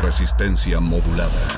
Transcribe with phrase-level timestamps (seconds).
[0.00, 1.57] Resistencia modulada.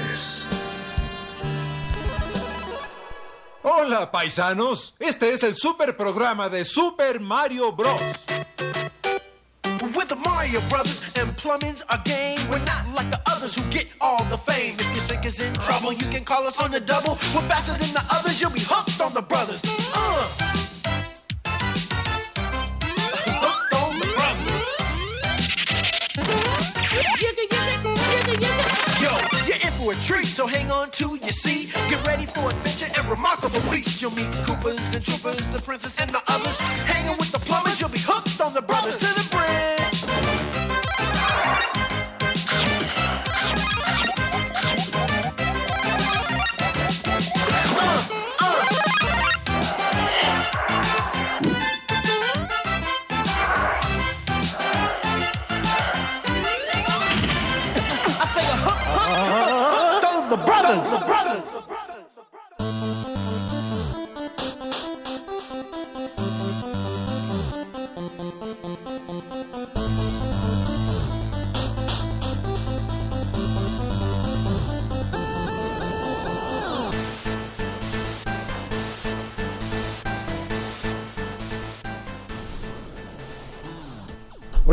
[4.11, 4.93] Paisanos.
[4.99, 8.01] Este es el super programa de Super Mario Bros.
[9.95, 12.37] With the Mario Brothers and plumbing's a game.
[12.49, 14.75] We're not like the others who get all the fame.
[14.79, 17.17] If your sink is in trouble, you can call us on the double.
[17.33, 18.03] We're faster than the
[34.01, 36.70] You'll meet Koopas and Troopers, the princess and the others.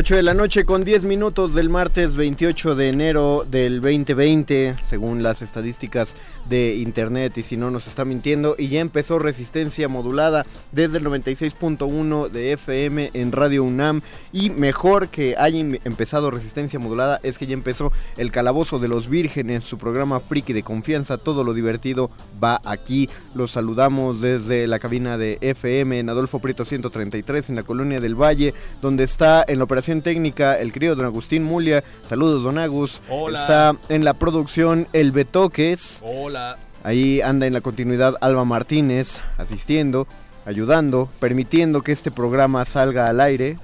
[0.08, 5.22] 8 de la noche con 10 minutos del martes 28 de enero del 2020, según
[5.22, 6.16] las estadísticas
[6.48, 11.04] de internet y si no nos está mintiendo, y ya empezó resistencia modulada desde el
[11.04, 14.02] 96.1 de FM en Radio UNAM
[14.32, 19.08] y mejor que haya empezado resistencia modulada es que ya empezó el calabozo de los
[19.08, 22.10] vírgenes, su programa friki de confianza, todo lo divertido
[22.42, 27.62] va aquí, los saludamos desde la cabina de FM en Adolfo Prieto 133 en la
[27.62, 31.84] colonia del Valle, donde está en la operación técnica el querido don Agustín Mulia.
[32.06, 33.02] Saludos, don Agus.
[33.08, 33.40] Hola.
[33.40, 36.00] Está en la producción El Betoques.
[36.02, 36.37] Hola.
[36.84, 40.06] Ahí anda en la continuidad Alba Martínez, asistiendo,
[40.46, 43.58] ayudando, permitiendo que este programa salga al aire.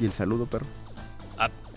[0.00, 0.77] Y el saludo, perro.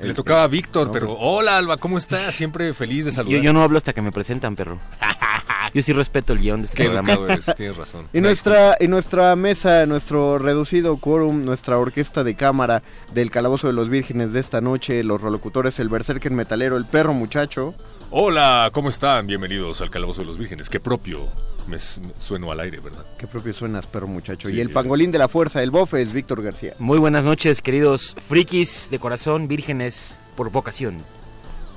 [0.02, 2.34] Le tocaba a Víctor, No, pero hola Alba, ¿cómo estás?
[2.36, 3.38] Siempre feliz de saludar.
[3.38, 4.78] Yo, yo no hablo hasta que me presentan, perro.
[5.74, 7.32] Yo sí respeto el guion de este Qué programa.
[7.32, 8.08] eres, tienes razón.
[8.12, 12.84] Y nuestra, y nuestra mesa, nuestro reducido quórum, nuestra orquesta de cámara
[13.14, 17.14] del Calabozo de los Vírgenes de esta noche, los relocutores, el berserker metalero, el perro
[17.14, 17.74] muchacho.
[18.10, 19.28] Hola, ¿cómo están?
[19.28, 20.70] Bienvenidos al Calabozo de los Vírgenes.
[20.70, 21.30] Qué propio
[21.72, 21.80] me,
[22.20, 23.06] sueno al aire, ¿verdad?
[23.18, 24.50] Qué propio suenas, perro muchacho.
[24.50, 26.74] Sí, y el pangolín de la fuerza, el bofe, es Víctor García.
[26.80, 31.04] Muy buenas noches, queridos frikis de corazón, vírgenes por vocación.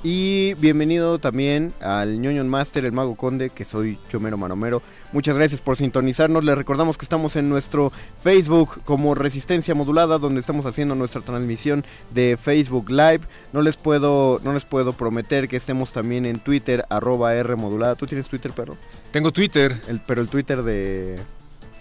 [0.07, 4.83] Y bienvenido también al ñoño Master, el mago conde, que soy Chomero Manomero.
[5.11, 6.43] Muchas gracias por sintonizarnos.
[6.43, 7.91] Les recordamos que estamos en nuestro
[8.23, 13.21] Facebook como Resistencia Modulada, donde estamos haciendo nuestra transmisión de Facebook Live.
[13.51, 17.95] No les puedo, no les puedo prometer que estemos también en Twitter, arroba R modulada.
[17.95, 18.77] ¿Tú tienes Twitter, perro?
[19.09, 19.75] Tengo Twitter.
[19.87, 21.19] El, pero el Twitter de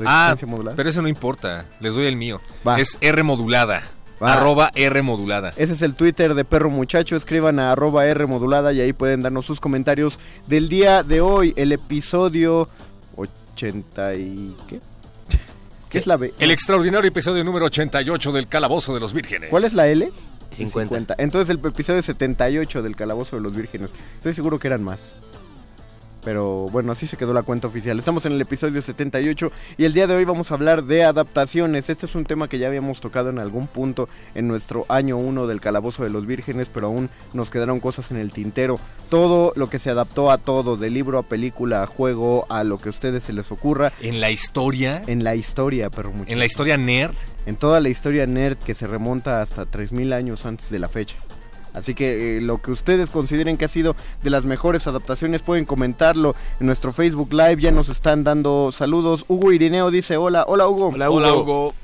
[0.02, 0.76] Ah, Resistencia Modulada.
[0.76, 1.66] pero eso no importa.
[1.78, 2.40] Les doy el mío.
[2.66, 2.80] Va.
[2.80, 3.82] Es R modulada.
[4.22, 4.34] Va.
[4.34, 5.52] Arroba R modulada.
[5.56, 7.16] Ese es el Twitter de Perro Muchacho.
[7.16, 11.52] Escriban a arroba R modulada y ahí pueden darnos sus comentarios del día de hoy.
[11.56, 12.68] El episodio
[13.16, 14.56] 80 y...
[14.68, 14.80] ¿Qué?
[15.88, 16.34] ¿Qué es la B?
[16.38, 19.50] El extraordinario episodio número 88 del Calabozo de los Vírgenes.
[19.50, 20.10] ¿Cuál es la L?
[20.54, 21.14] 50.
[21.18, 23.90] Entonces el episodio 78 del Calabozo de los Vírgenes.
[24.16, 25.14] Estoy seguro que eran más.
[26.24, 27.98] Pero bueno, así se quedó la cuenta oficial.
[27.98, 31.90] Estamos en el episodio 78 y el día de hoy vamos a hablar de adaptaciones.
[31.90, 35.46] Este es un tema que ya habíamos tocado en algún punto en nuestro año 1
[35.46, 38.80] del Calabozo de los Vírgenes, pero aún nos quedaron cosas en el tintero.
[39.10, 42.78] Todo lo que se adaptó a todo, de libro a película, a juego, a lo
[42.78, 45.02] que a ustedes se les ocurra, En la historia.
[45.06, 46.30] en la historia, pero mucho.
[46.32, 47.14] En la historia nerd.
[47.46, 51.16] en toda la historia nerd que se remonta hasta 3000 años antes de la fecha.
[51.74, 55.64] Así que eh, lo que ustedes consideren que ha sido de las mejores adaptaciones pueden
[55.64, 57.60] comentarlo en nuestro Facebook Live.
[57.60, 59.24] Ya nos están dando saludos.
[59.28, 60.88] Hugo Irineo dice hola, hola Hugo.
[60.88, 61.18] Hola, Hugo.
[61.18, 61.74] Hola Hugo.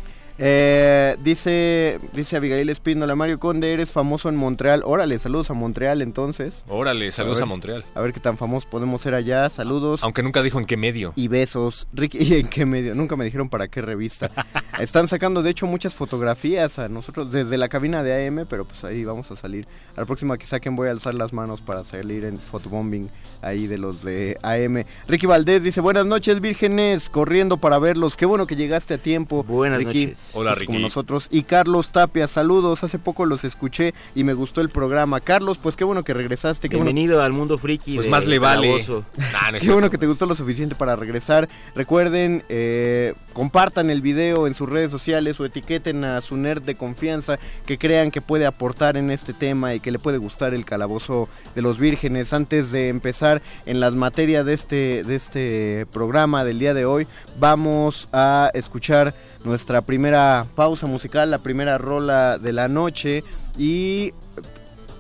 [0.43, 4.83] Eh, dice, dice Abigail Espíndola, Mario Conde, eres famoso en Montreal.
[4.87, 6.65] Órale, saludos a Montreal entonces.
[6.67, 7.45] Órale, saludos A.
[7.47, 7.85] Montreal.
[7.95, 9.51] A ver qué tan famosos podemos ser allá.
[9.51, 10.03] Saludos.
[10.03, 11.13] Aunque nunca dijo en qué medio.
[11.15, 11.87] y besos.
[11.93, 12.95] Ricky, ¿y en qué medio?
[12.95, 14.31] Nunca me dijeron para qué revista.
[14.81, 18.83] Están sacando, de hecho, muchas fotografías a nosotros desde la cabina de AM, pero pues
[18.85, 19.69] ahí vamos a salir.
[19.95, 23.11] A la próxima que saquen voy a alzar las manos para salir en fotobombing
[23.43, 24.85] ahí de los de AM.
[25.07, 28.17] Ricky Valdés dice, buenas noches, vírgenes, corriendo para verlos.
[28.17, 29.45] Qué bueno que llegaste a tiempo.
[29.45, 30.07] Buenas Ricky.
[30.07, 30.30] noches.
[30.33, 30.83] Hola, Pues, Como Ricky.
[30.83, 31.29] nosotros.
[31.31, 32.85] Y Carlos Tapia, saludos.
[32.85, 35.21] Hace poco los escuché y me gustó el programa.
[35.21, 36.69] Carlos, pues qué bueno que regresaste.
[36.69, 37.95] Qué bueno Bienvenido al mundo friki.
[37.97, 38.71] Pues de más le vale.
[39.17, 41.49] Nah, no Qué bueno que te gustó lo suficiente para regresar.
[41.75, 46.75] Recuerden, eh, compartan el video en sus redes sociales o etiqueten a su nerd de
[46.75, 50.65] confianza que crean que puede aportar en este tema y que le puede gustar el
[50.65, 52.33] calabozo de los vírgenes.
[52.33, 57.07] Antes de empezar en las materias de este, de este programa del día de hoy,
[57.39, 63.25] vamos a escuchar nuestra primera pausa musical, la primera rola de la noche
[63.59, 64.13] y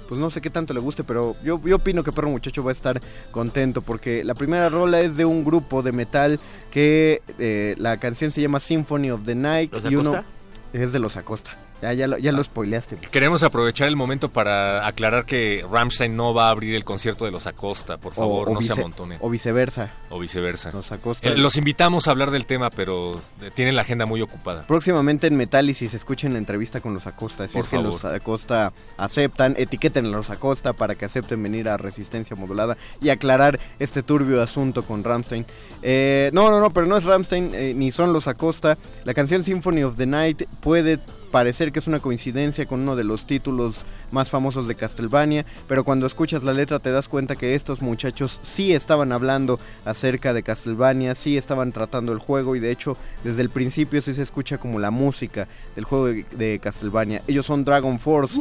[0.09, 2.71] pues no sé qué tanto le guste, pero yo, yo opino que Perro Muchacho va
[2.71, 6.41] a estar contento porque la primera rola es de un grupo de metal
[6.73, 10.25] que eh, la canción se llama Symphony of the Night ¿Los y uno
[10.73, 11.53] es de los Acosta.
[11.83, 12.97] Ya, ya, lo, ya lo spoileaste.
[13.11, 17.31] Queremos aprovechar el momento para aclarar que Ramstein no va a abrir el concierto de
[17.31, 19.17] los Acosta, por favor, no se amontone.
[19.21, 19.91] o viceversa.
[20.11, 20.71] O viceversa.
[20.73, 21.29] Los Acosta.
[21.29, 24.67] Eh, Los invitamos a hablar del tema, pero eh, tienen la agenda muy ocupada.
[24.67, 27.47] Próximamente en Metálisis escuchen la entrevista con los Acosta.
[27.47, 27.93] Si Por es que favor.
[27.93, 33.09] los Acosta aceptan, etiqueten a los Acosta para que acepten venir a Resistencia Modulada y
[33.09, 35.47] aclarar este turbio asunto con Ramstein.
[35.83, 38.77] Eh, no, no, no, pero no es Ramstein eh, ni son los Acosta.
[39.05, 40.99] La canción Symphony of the Night puede
[41.31, 45.85] parecer que es una coincidencia con uno de los títulos más famosos de Castlevania, pero
[45.85, 50.43] cuando escuchas la letra te das cuenta que estos muchachos sí estaban hablando acerca de
[50.43, 54.59] Castlevania, sí estaban tratando el juego y de hecho desde el principio sí se escucha
[54.59, 57.23] como la música del juego de Castlevania.
[57.27, 58.41] Ellos son Dragon Force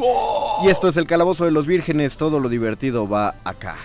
[0.64, 3.76] y esto es el Calabozo de los Vírgenes, todo lo divertido va acá.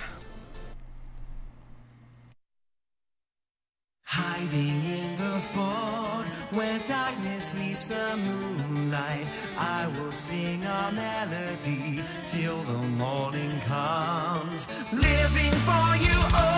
[8.96, 12.00] night I will sing a melody
[12.34, 14.68] till the morning comes.
[14.94, 16.18] Living for you.
[16.42, 16.55] Oh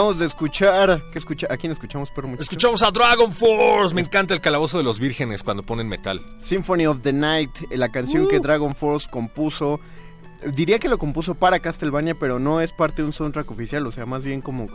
[0.00, 1.02] Acabamos de escuchar.
[1.12, 1.46] ¿qué escucha?
[1.50, 2.40] ¿A quién escuchamos, pero mucho?
[2.40, 3.94] Escuchamos a Dragon Force.
[3.94, 6.22] Me encanta el calabozo de los vírgenes cuando ponen metal.
[6.38, 9.78] Symphony of the Night, eh, la canción que Dragon Force compuso.
[10.54, 13.92] Diría que lo compuso para Castlevania, pero no es parte de un soundtrack oficial, o
[13.92, 14.68] sea, más bien como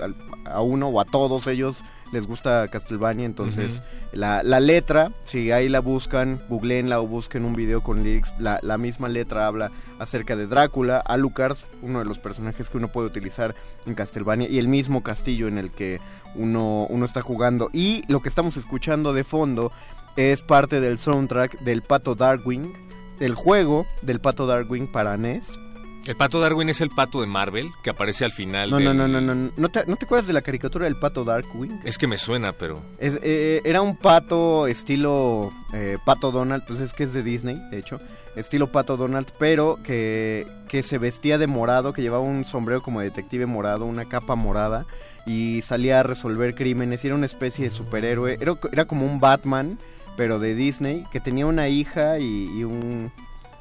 [0.46, 1.76] a uno o a todos ellos
[2.16, 3.82] les gusta Castlevania, entonces
[4.14, 8.60] la, la letra, si ahí la buscan, googleenla o busquen un video con lyrics, la,
[8.64, 13.08] la misma letra habla acerca de Drácula, Alucard, uno de los personajes que uno puede
[13.08, 13.54] utilizar
[13.86, 16.00] en Castlevania, y el mismo castillo en el que
[16.36, 17.70] uno, uno está jugando.
[17.74, 19.74] Y lo que estamos escuchando de fondo
[20.16, 22.72] es parte del soundtrack del Pato Darwin,
[23.20, 25.60] del juego del Pato Darwin para NES.
[26.06, 28.70] El pato Darwin es el pato de Marvel que aparece al final.
[28.70, 30.96] No, no, del- no, no, no, ¿No te, ¿No te acuerdas de la caricatura del
[30.98, 31.82] Pato Darkwing?
[31.84, 32.80] Es que me suena, pero.
[33.00, 37.60] Es- eh, era un pato estilo eh, Pato Donald, pues es que es de Disney,
[37.72, 38.00] de hecho.
[38.36, 43.00] Estilo Pato Donald, pero que, que se vestía de morado, que llevaba un sombrero como
[43.00, 44.86] detective morado, una capa morada,
[45.26, 47.04] y salía a resolver crímenes.
[47.04, 48.38] y Era una especie de superhéroe.
[48.40, 49.80] Era, era como un Batman,
[50.18, 53.12] pero de Disney, que tenía una hija y, y un...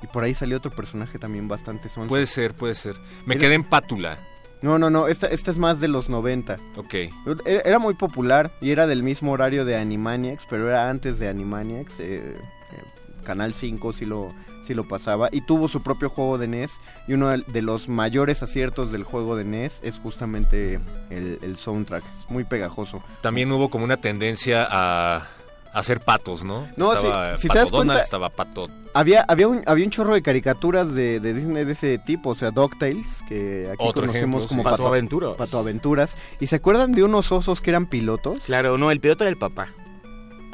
[0.05, 2.09] Y por ahí salió otro personaje también bastante sonso.
[2.11, 2.95] Puede ser, puede ser.
[3.25, 4.19] Me Era- quedé en pátula.
[4.61, 6.59] No, no, no, esta, esta es más de los 90.
[6.77, 6.95] Ok.
[7.47, 11.29] Era era muy popular y era del mismo horario de Animaniacs, pero era antes de
[11.29, 12.01] Animaniacs.
[12.01, 12.37] eh, eh,
[13.25, 14.33] Canal 5 sí lo,
[14.67, 15.29] sí lo pasaba.
[15.33, 16.73] Y tuvo su propio juego de NES.
[17.09, 20.79] Y uno de- los mayores aciertos del juego de NES es justamente
[21.11, 22.05] el, el soundtrack.
[22.21, 23.03] Es muy pegajoso.
[23.23, 25.27] También hubo como una tendencia a
[25.75, 26.67] hacer patos, ¿no?
[26.77, 28.69] No, estaba sí, si te Pato das Donald, cuenta- estaba Pato.
[28.95, 32.37] Había, había, un, había un chorro de caricaturas de, de Disney de ese tipo, o
[32.37, 34.65] sea, DuckTales, que aquí Otro conocemos ejemplo, como sí.
[34.71, 35.37] Pato Aventuras.
[35.37, 36.17] Pato Aventuras.
[36.41, 38.41] ¿Y se acuerdan de unos osos que eran pilotos?
[38.47, 39.69] Claro, no, el piloto era el papá.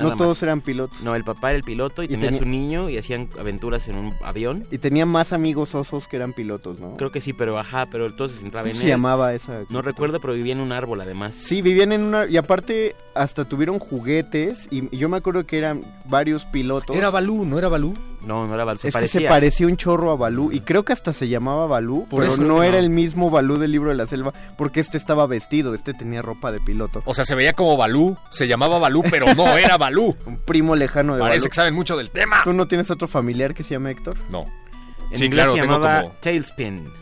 [0.01, 0.43] No todos más.
[0.45, 1.01] eran pilotos.
[1.03, 3.89] No, el papá era el piloto y, Y tenía tenía- su niño y hacían aventuras
[3.89, 4.67] en un avión.
[4.71, 6.97] Y tenía más amigos osos que eran pilotos, ¿no?
[6.97, 8.91] Creo que sí, pero ajá, pero entonces se centraba ¿Cómo en se él.
[8.91, 9.63] llamaba esa?
[9.69, 11.35] No recuerdo, pero vivía en un árbol además.
[11.37, 12.27] Sí, vivían en una...
[12.27, 14.67] Y aparte, hasta tuvieron juguetes.
[14.71, 16.97] Y y yo me acuerdo que eran varios pilotos.
[16.97, 17.95] Era Balú, ¿no era Balú?
[18.23, 19.21] No, no era Balú, se es que parecía.
[19.23, 20.53] se parecía un chorro a Balú.
[20.53, 22.07] Y creo que hasta se llamaba Balú.
[22.09, 22.63] Por pero eso, no no.
[22.63, 24.33] era el mismo Balú del libro de la selva.
[24.59, 25.73] Porque este estaba vestido.
[25.75, 27.03] Este tenía ropa de piloto.
[27.07, 30.17] O sea, se veía como Balú, se llamaba Balú, pero no era Balú.
[30.27, 31.49] Un primo lejano de Parece Balú.
[31.51, 32.41] que saben mucho del tema.
[32.45, 34.17] ¿Tú no tienes otro familiar que se llama Héctor?
[34.31, 34.45] No.
[35.11, 37.00] En Sí, inglés claro, se tengo llamaba como- Tailspin.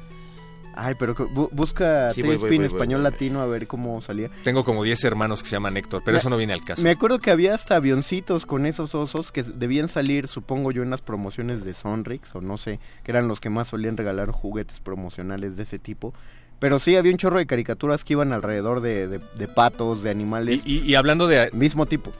[0.80, 4.30] Ay, pero bu- busca Sí, voy, voy, voy, español latino a ver cómo salía.
[4.44, 6.82] Tengo como 10 hermanos que se llaman Héctor, pero Me- eso no viene al caso.
[6.82, 10.90] Me acuerdo que había hasta avioncitos con esos osos que debían salir, supongo yo, en
[10.90, 14.78] las promociones de Sonrix o no sé, que eran los que más solían regalar juguetes
[14.80, 16.14] promocionales de ese tipo.
[16.60, 20.10] Pero sí, había un chorro de caricaturas que iban alrededor de, de- de patos, de
[20.10, 22.12] animales, Y, y- y hablando de, mismo tipo.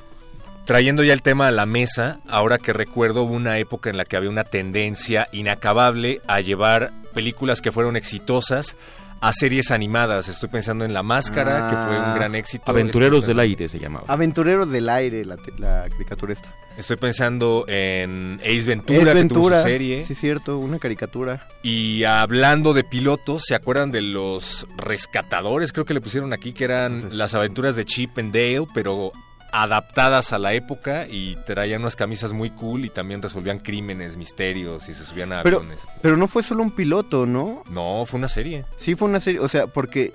[0.69, 4.05] Trayendo ya el tema a la mesa, ahora que recuerdo hubo una época en la
[4.05, 8.77] que había una tendencia inacabable a llevar películas que fueron exitosas
[9.23, 10.29] a series animadas.
[10.29, 12.71] Estoy pensando en La Máscara, que fue un Ah, gran éxito.
[12.71, 14.05] Aventureros Estoy del aire se llamaba.
[14.09, 16.55] Aventureros del aire, la, la caricatura esta.
[16.77, 20.05] Estoy pensando en Ace Ventura, Es que tuvo Ventura, su serie.
[20.05, 21.49] sí cierto, una caricatura.
[21.63, 25.73] Y hablando de pilotos, ¿se acuerdan de los rescatadores?
[25.73, 29.13] Creo que le pusieron aquí que eran las aventuras de Chip and Dale, pero
[29.51, 34.89] adaptadas a la época y traían unas camisas muy cool y también resolvían crímenes, misterios
[34.89, 35.87] y se subían a Pero, aviones.
[36.03, 37.63] pero no fue solo un piloto, ¿no?
[37.71, 38.65] No, fue una serie.
[38.81, 40.13] Sí fue una serie, o sea, porque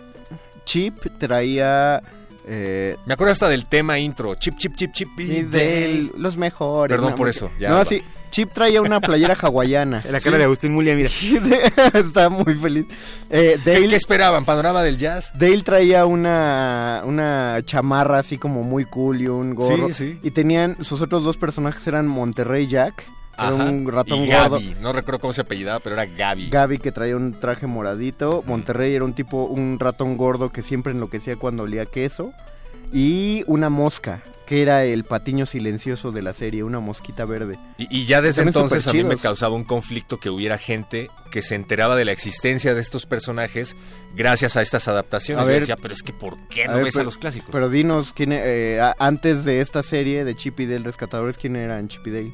[0.66, 2.02] Chip traía...
[2.48, 5.60] eh, Me acuerdo hasta del tema intro, Chip, Chip, Chip, Chip y y Dale.
[5.64, 6.96] de los mejores.
[6.96, 7.16] Perdón ¿no?
[7.16, 7.86] por eso, ya no, va.
[7.86, 8.02] sí,
[8.34, 10.04] Chip traía una playera hawaiana.
[10.10, 11.12] La cara de Agustín Mulia, mira.
[11.94, 12.88] Estaba muy feliz.
[13.30, 14.44] Eh, ¿Qué, Dale, qué esperaban?
[14.44, 15.32] ¿Panorama del jazz?
[15.36, 19.90] Dale traía una, una chamarra así como muy cool y un gorro.
[19.90, 20.20] Sí, sí.
[20.24, 23.06] Y tenían, sus otros dos personajes eran Monterrey Jack,
[23.38, 23.66] era Ajá.
[23.66, 24.50] un ratón y gordo.
[24.50, 26.50] Gaby, no recuerdo cómo se apellidaba, pero era Gaby.
[26.50, 28.44] Gaby que traía un traje moradito.
[28.48, 32.34] Monterrey era un tipo, un ratón gordo que siempre enloquecía cuando olía queso.
[32.92, 37.58] Y una mosca, que era el patiño silencioso de la serie, una mosquita verde.
[37.78, 41.42] Y, y ya desde entonces a mí me causaba un conflicto que hubiera gente que
[41.42, 43.76] se enteraba de la existencia de estos personajes
[44.16, 45.44] gracias a estas adaptaciones.
[45.44, 47.50] A Yo decía, pero es que ¿por qué no a ver, ves a los clásicos?
[47.52, 51.88] Pero dinos, ¿quién, eh, antes de esta serie de Chip y Dale Rescatadores, ¿quién eran
[51.88, 52.34] Chip y Dale?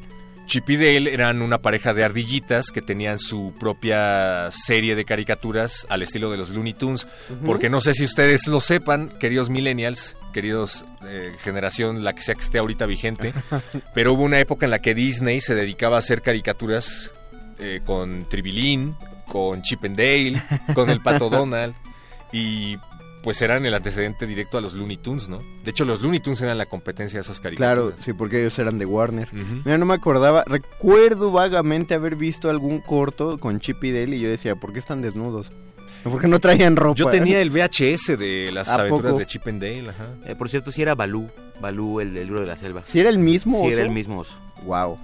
[0.50, 5.86] Chip y Dale eran una pareja de ardillitas que tenían su propia serie de caricaturas
[5.90, 7.06] al estilo de los Looney Tunes.
[7.46, 12.34] Porque no sé si ustedes lo sepan, queridos millennials, queridos eh, generación, la que sea
[12.34, 13.32] que esté ahorita vigente,
[13.94, 17.14] pero hubo una época en la que Disney se dedicaba a hacer caricaturas
[17.60, 18.96] eh, con Tribilín,
[19.28, 20.42] con Chip and Dale,
[20.74, 21.76] con el Pato Donald
[22.32, 22.76] y
[23.24, 25.40] pues eran el antecedente directo a los Looney Tunes, ¿no?
[25.64, 27.90] De hecho, los Looney Tunes eran la competencia de esas caricaturas.
[27.96, 29.28] Claro, sí, porque ellos eran de Warner.
[29.34, 29.62] Ujú.
[29.66, 30.44] Mira, no me acordaba.
[30.48, 34.80] Recuerdo vagamente haber visto algún corto con Chip y Dale y yo decía, ¿por qué
[34.80, 35.52] están desnudos?
[36.04, 36.96] ¿Por qué no traían ropa?
[36.96, 39.20] Yo tenía el VHS de las ¿A aventuras poco?
[39.20, 40.08] de Chip and Dale, ajá.
[40.26, 41.28] Eh, por cierto, sí era Balú.
[41.60, 42.84] Balú, el, el libro de la selva.
[42.86, 43.74] ¿Si era el mismo Sí, oso?
[43.76, 44.36] era el mismo oso.
[44.64, 44.98] Wow.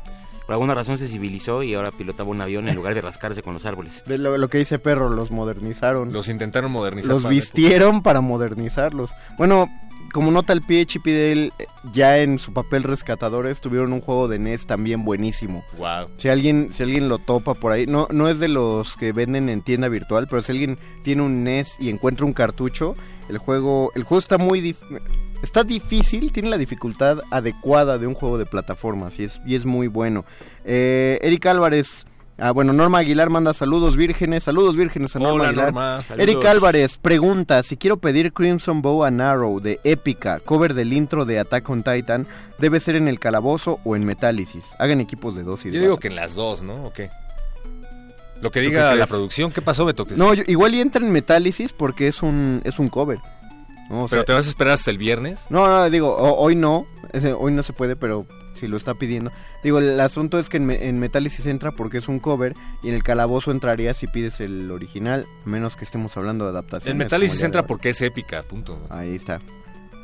[0.46, 3.54] Por alguna razón se civilizó y ahora pilotaba un avión en lugar de rascarse con
[3.54, 4.04] los árboles.
[4.06, 6.14] Ve Lo, lo que dice Perro, los modernizaron.
[6.14, 7.12] Los intentaron modernizar.
[7.12, 9.12] Los para vistieron para modernizarlos.
[9.38, 9.70] Bueno,
[10.16, 10.54] como nota
[10.86, 15.04] Chip y Dale, eh, ya en su papel rescatadores, tuvieron un juego de NES también
[15.04, 15.62] buenísimo.
[15.78, 16.08] Wow.
[16.16, 19.50] Si alguien, si alguien lo topa por ahí, no, no es de los que venden
[19.50, 22.96] en tienda virtual, pero si alguien tiene un NES y encuentra un cartucho,
[23.28, 25.02] el juego, el juego está muy dif-
[25.44, 29.66] está difícil, tiene la dificultad adecuada de un juego de plataformas y es, y es
[29.66, 30.24] muy bueno.
[30.64, 32.06] Eh, Eric Álvarez,
[32.38, 35.66] ah, bueno, Norma Aguilar manda saludos vírgenes, saludos vírgenes a Norma Hola, Aguilar.
[35.66, 36.04] Norma.
[36.18, 41.26] Eric Álvarez pregunta si quiero pedir Crimson Bow and Arrow de Épica, cover del intro
[41.26, 42.28] de Attack on Titan,
[42.60, 44.76] debe ser en el calabozo o en Metálisis.
[44.80, 46.86] Hagan equipos de dos y Yo digo que en las dos, ¿no?
[46.86, 47.10] ¿O qué?
[48.42, 49.52] Lo que ¿Tú diga qué la producción.
[49.52, 50.06] ¿Qué pasó, Beto?
[50.16, 53.20] No, yo- igual y entra en Metálisis porque es un es un cover.
[53.88, 55.46] ¿Pero sea, te vas a esperar hasta el viernes?
[55.50, 56.88] No, no, digo, hoy no,
[57.38, 58.26] hoy no se puede, pero
[58.60, 59.32] si lo está pidiendo.
[59.64, 62.96] Digo, el asunto es que en, en Metálisis entra porque es un cover y en
[62.96, 66.92] el calabozo entraría si pides el original, a menos que estemos hablando de adaptación.
[66.92, 68.80] En Metálisis entra porque es épica, punto.
[68.90, 69.40] Ahí está.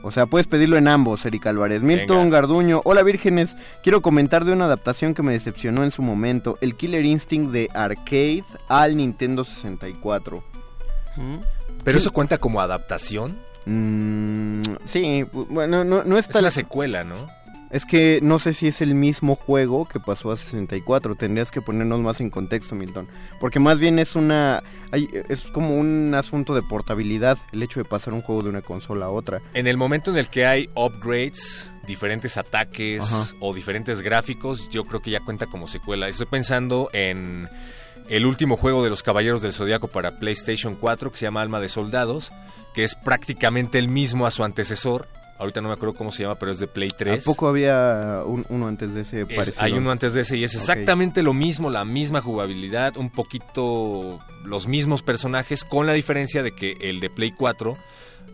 [0.04, 1.84] O sea, puedes pedirlo en ambos, Eric Álvarez.
[1.84, 2.38] Milton Venga.
[2.40, 3.56] Garduño, hola vírgenes.
[3.84, 7.70] Quiero comentar de una adaptación que me decepcionó en su momento, el Killer Instinct de
[7.74, 10.44] Arcade al Nintendo 64.
[11.84, 13.38] ¿Pero eso cuenta como adaptación?
[13.68, 17.16] Mm, sí, bueno, no, no es Es tal- una secuela, ¿no?
[17.72, 21.16] Es que no sé si es el mismo juego que pasó a 64.
[21.16, 23.08] Tendrías que ponernos más en contexto, Milton.
[23.40, 24.62] Porque más bien es una.
[24.92, 27.38] hay- es como un asunto de portabilidad.
[27.54, 29.40] El hecho de pasar un juego de una consola a otra.
[29.54, 33.28] En el momento en el que hay upgrades, diferentes ataques Ajá.
[33.40, 36.08] o diferentes gráficos, yo creo que ya cuenta como secuela.
[36.10, 37.48] Estoy pensando en
[38.10, 41.62] el último juego de los Caballeros del Zodiaco para PlayStation 4, que se llama Alma
[41.62, 42.34] de Soldados,
[42.74, 45.08] que es prácticamente el mismo a su antecesor.
[45.42, 47.26] Ahorita no me acuerdo cómo se llama, pero es de Play 3.
[47.26, 49.58] ¿A poco había un- uno antes de ese Es- parecido?
[49.64, 54.20] hay uno antes de ese y es exactamente lo mismo, la misma jugabilidad, un poquito
[54.46, 57.76] los mismos personajes, con la diferencia de que el de Play 4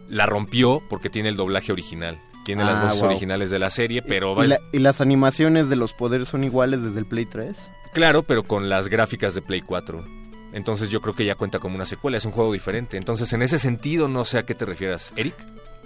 [0.09, 2.19] la rompió porque tiene el doblaje original.
[2.45, 3.09] Tiene las Ah, voces wow.
[3.09, 6.43] originales de la serie, pero ¿Y, va- la- y las animaciones de los poderes son
[6.43, 7.55] iguales desde el Play 3?
[7.93, 10.05] claro, pero con las gráficas de Play 4.
[10.53, 12.95] Entonces yo creo que ya cuenta como una secuela, es un juego diferente.
[12.97, 15.35] Entonces en ese sentido no sé a qué te refieras, Eric.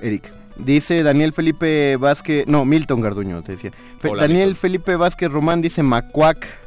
[0.02, 0.32] Eric.
[0.58, 2.46] Dice Daniel Felipe Vázquez.
[2.48, 3.72] No, Milton Garduño, te decía.
[4.04, 4.62] Hola, Daniel Milton.
[4.62, 6.60] Felipe Vázquez Román dice Macuac.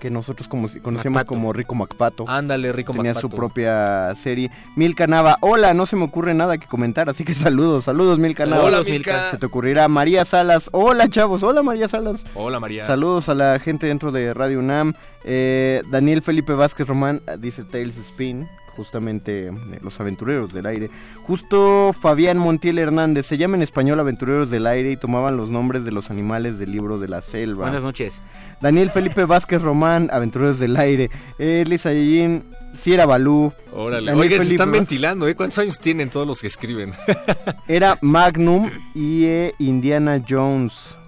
[0.00, 1.26] Que nosotros como, conocemos Macpato.
[1.28, 2.24] como Rico Macpato.
[2.26, 3.28] Ándale, Rico Tenía Macpato.
[3.28, 4.50] su propia serie.
[4.74, 8.44] Milka Nava, hola, no se me ocurre nada que comentar, así que saludos, saludos Milka
[8.44, 8.64] Nava.
[8.64, 9.30] Hola, Milka.
[9.30, 12.26] Se te ocurrirá María Salas, hola chavos, hola María Salas.
[12.34, 12.84] Hola, María.
[12.84, 14.94] Saludos a la gente dentro de Radio UNAM.
[15.22, 18.48] Eh, Daniel Felipe Vázquez Román dice Tales Spin,
[18.82, 20.90] justamente eh, los aventureros del aire.
[21.22, 25.84] Justo Fabián Montiel Hernández, se llama en español Aventureros del Aire y tomaban los nombres
[25.84, 27.62] de los animales del libro de la selva.
[27.66, 28.20] Buenas noches.
[28.60, 31.10] Daniel Felipe Vázquez Román, Aventureros del Aire.
[31.38, 32.42] Elisa Yellín,
[32.74, 33.52] Sierra Balú.
[33.72, 34.06] Órale.
[34.06, 34.88] Daniel Oigan, se Felipe están Vázquez.
[34.88, 35.34] ventilando, ¿eh?
[35.36, 36.92] ¿Cuántos años tienen todos los que escriben?
[37.68, 40.98] Era Magnum y eh, Indiana Jones.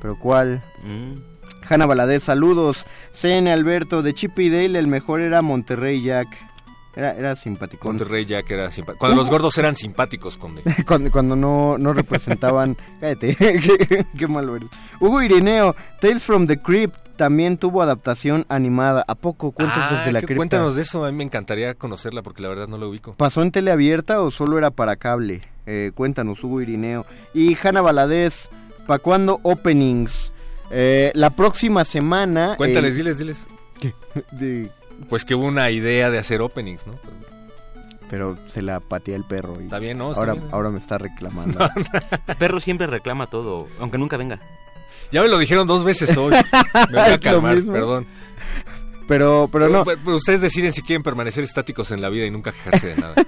[0.00, 0.62] ¿Pero cuál?
[0.84, 1.36] Mm.
[1.68, 2.86] Hanna Valadez, saludos.
[3.12, 6.28] CN Alberto, de Chip y Dale, el mejor era Monterrey Jack.
[6.96, 7.86] Era, era simpático.
[7.88, 8.98] Monterrey Jack era simpático.
[9.00, 10.62] Cuando los gordos eran simpáticos, Conde.
[10.86, 12.76] cuando, cuando no, no representaban.
[13.00, 14.68] Cállate, qué, qué malo eres.
[14.98, 19.04] Hugo Irineo, Tales from the Crypt también tuvo adaptación animada.
[19.06, 20.36] ¿A poco cuentos Ah, desde la cripta?
[20.36, 23.12] cuéntanos de eso, a mí me encantaría conocerla porque la verdad no lo ubico.
[23.14, 25.42] ¿Pasó en tele abierta o solo era para cable?
[25.66, 27.04] Eh, cuéntanos, Hugo Irineo.
[27.34, 28.48] Y Hanna Valadez,
[28.86, 30.32] ¿para cuándo openings?
[30.70, 32.54] Eh, la próxima semana.
[32.56, 33.46] Cuéntales, eh, diles, diles.
[34.32, 34.70] de-
[35.08, 36.98] Pues que hubo una idea de hacer openings, ¿no?
[38.10, 39.60] pero se la patea el perro.
[39.60, 40.12] Y Está bien, ¿no?
[40.12, 40.44] Ahora, bien.
[40.52, 41.58] ahora me está reclamando.
[42.38, 44.38] Perro siempre reclama todo, aunque nunca venga.
[45.12, 46.34] Ya me lo dijeron dos veces hoy.
[46.90, 48.06] Me voy a calmar, perdón.
[49.08, 49.84] pero, pero no.
[49.84, 52.96] Pero, pero ustedes deciden si quieren permanecer estáticos en la vida y nunca quejarse de
[52.96, 53.14] nada.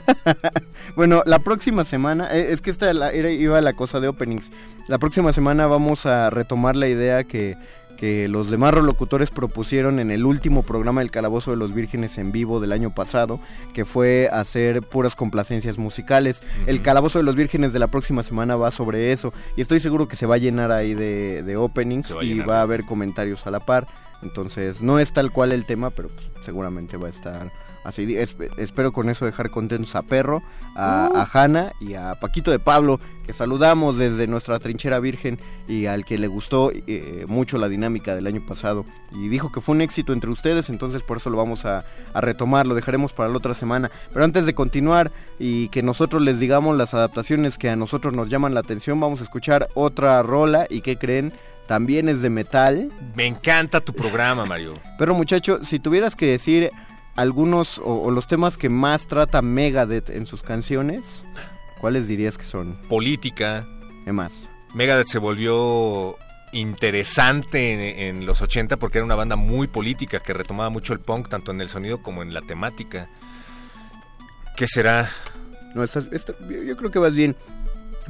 [0.97, 4.51] Bueno, la próxima semana, eh, es que esta era, iba la cosa de openings.
[4.89, 7.57] La próxima semana vamos a retomar la idea que,
[7.99, 12.31] que los demás locutores propusieron en el último programa del Calabozo de los Vírgenes en
[12.31, 13.41] vivo del año pasado,
[13.75, 16.43] que fue hacer puras complacencias musicales.
[16.67, 16.79] El.
[16.79, 19.33] Calabozo de los Vírgenes de la próxima semana va sobre eso.
[19.57, 22.61] Y estoy seguro que se va a llenar ahí de, de openings va y va
[22.61, 23.89] a haber comentarios a la par.
[24.23, 27.51] Entonces, no es tal cual el tema, pero pues, seguramente va a estar
[27.89, 30.43] Así es- espero con eso dejar contentos a Perro,
[30.77, 35.87] a, a Hanna y a Paquito de Pablo, que saludamos desde nuestra trinchera virgen y
[35.87, 38.85] al que le gustó eh, mucho la dinámica del año pasado.
[39.13, 42.21] Y dijo que fue un éxito entre ustedes, entonces por eso lo vamos a, a
[42.21, 43.91] retomar, lo dejaremos para la otra semana.
[44.13, 48.29] Pero antes de continuar y que nosotros les digamos las adaptaciones que a nosotros nos
[48.29, 51.33] llaman la atención, vamos a escuchar otra rola y que creen,
[51.67, 52.91] también es de metal.
[53.15, 54.75] Me encanta tu programa, Mario.
[54.99, 56.71] Pero muchacho, si tuvieras que decir
[57.21, 61.25] algunos o, o los temas que más trata Megadeth en sus canciones,
[61.81, 62.77] ¿cuáles dirías que son?
[62.89, 63.67] Política.
[64.05, 64.49] ¿Qué más?
[64.75, 66.17] Megadeth se volvió
[66.53, 67.73] interesante
[68.09, 71.29] en, en los 80 porque era una banda muy política que retomaba mucho el punk,
[71.29, 73.09] tanto en el sonido como en la temática.
[74.57, 75.11] ¿Qué será?
[75.75, 76.01] No, esta-
[76.49, 77.37] yo, yo creo que vas bien.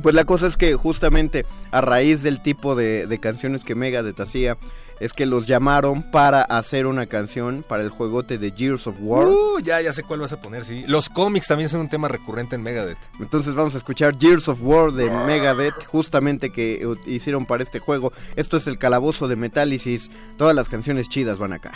[0.03, 4.21] Pues la cosa es que justamente a raíz del tipo de, de canciones que Megadeth
[4.21, 4.57] hacía,
[5.00, 9.26] es que los llamaron para hacer una canción para el juegote de Gears of War.
[9.26, 10.84] Uh, ya, ya sé cuál vas a poner, sí.
[10.87, 12.98] Los cómics también son un tema recurrente en Megadeth.
[13.20, 18.12] Entonces vamos a escuchar Gears of War de Megadeth, justamente que hicieron para este juego.
[18.37, 20.11] Esto es el calabozo de Metálisis.
[20.37, 21.72] Todas las canciones chidas van acá.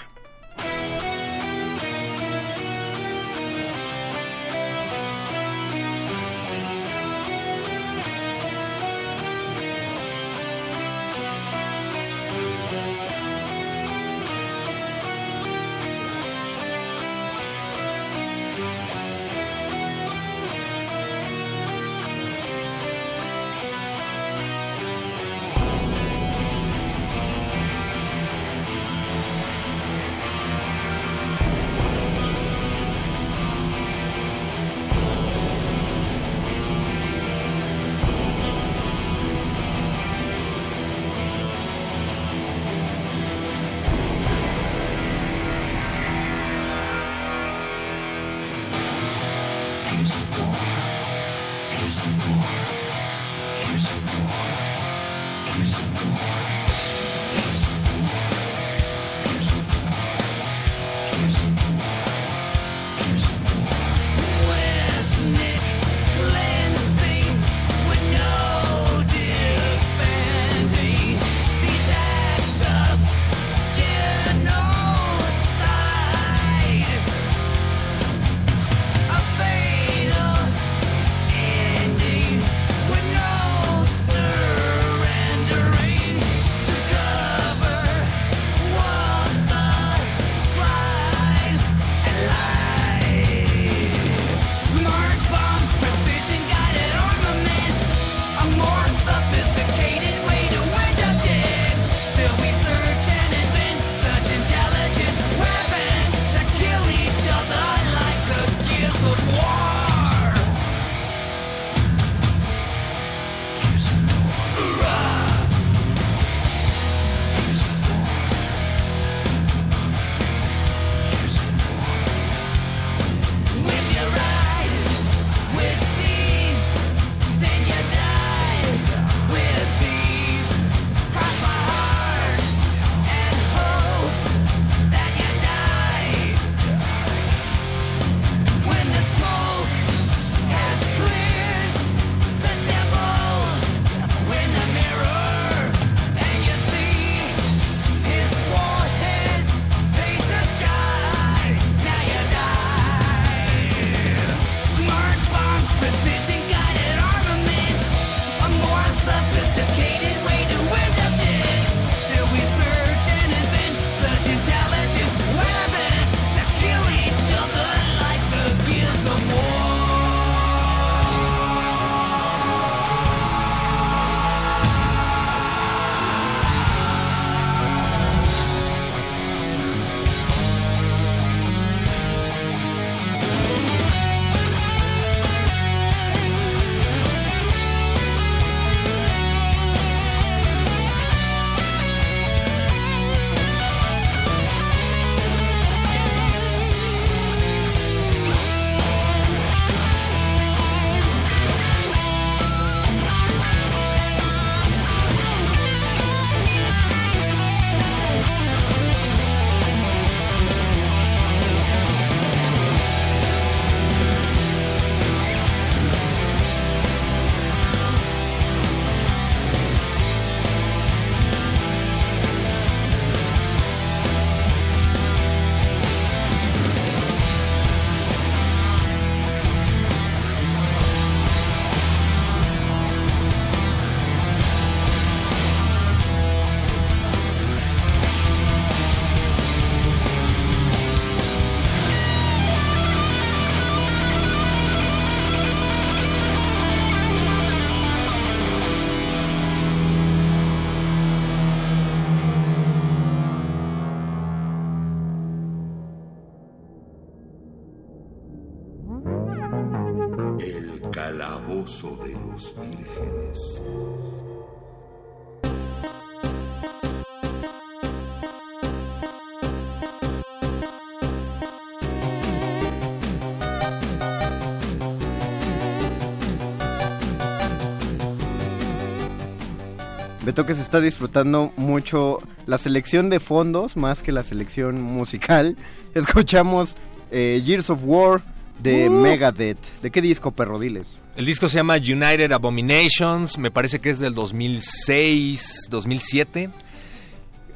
[280.24, 285.56] Beto que se está disfrutando mucho la selección de fondos más que la selección musical.
[285.94, 286.76] Escuchamos
[287.10, 288.22] eh, Years of War
[288.62, 288.92] de Uh.
[288.92, 289.58] Megadeth.
[289.82, 290.60] ¿De qué disco, perro?
[290.60, 290.96] Diles.
[291.16, 296.50] El disco se llama United Abominations, me parece que es del 2006, 2007.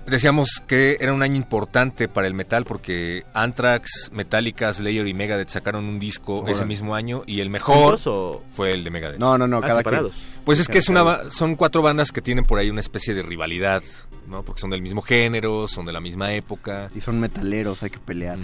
[0.06, 5.48] Decíamos que era un año importante para el metal porque Anthrax, Metallica, Slayer y Megadeth
[5.48, 9.18] sacaron un disco ese mismo año y el mejor ¿Juntos o- fue el de Megadeth.
[9.18, 10.14] No, no, no, Ah, cada separados.
[10.14, 10.44] quien.
[10.44, 13.14] Pues es que es una ba- son cuatro bandas que tienen por ahí una especie
[13.14, 13.82] de rivalidad,
[14.28, 14.44] ¿no?
[14.44, 17.98] Porque son del mismo género, son de la misma época Y son metaleros, hay que
[17.98, 18.38] pelear.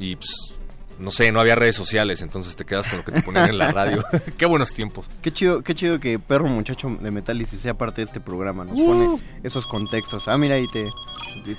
[0.00, 0.30] y pues
[0.98, 3.58] no sé, no había redes sociales, entonces te quedas con lo que te ponían en
[3.58, 4.04] la radio.
[4.38, 5.08] Qué buenos tiempos.
[5.22, 8.64] Qué chido, qué chido que Perro Muchacho de Metálisis sea parte de este programa.
[8.64, 8.86] Nos Uh.
[8.86, 10.28] pone esos contextos.
[10.28, 10.86] Ah, mira, ahí te,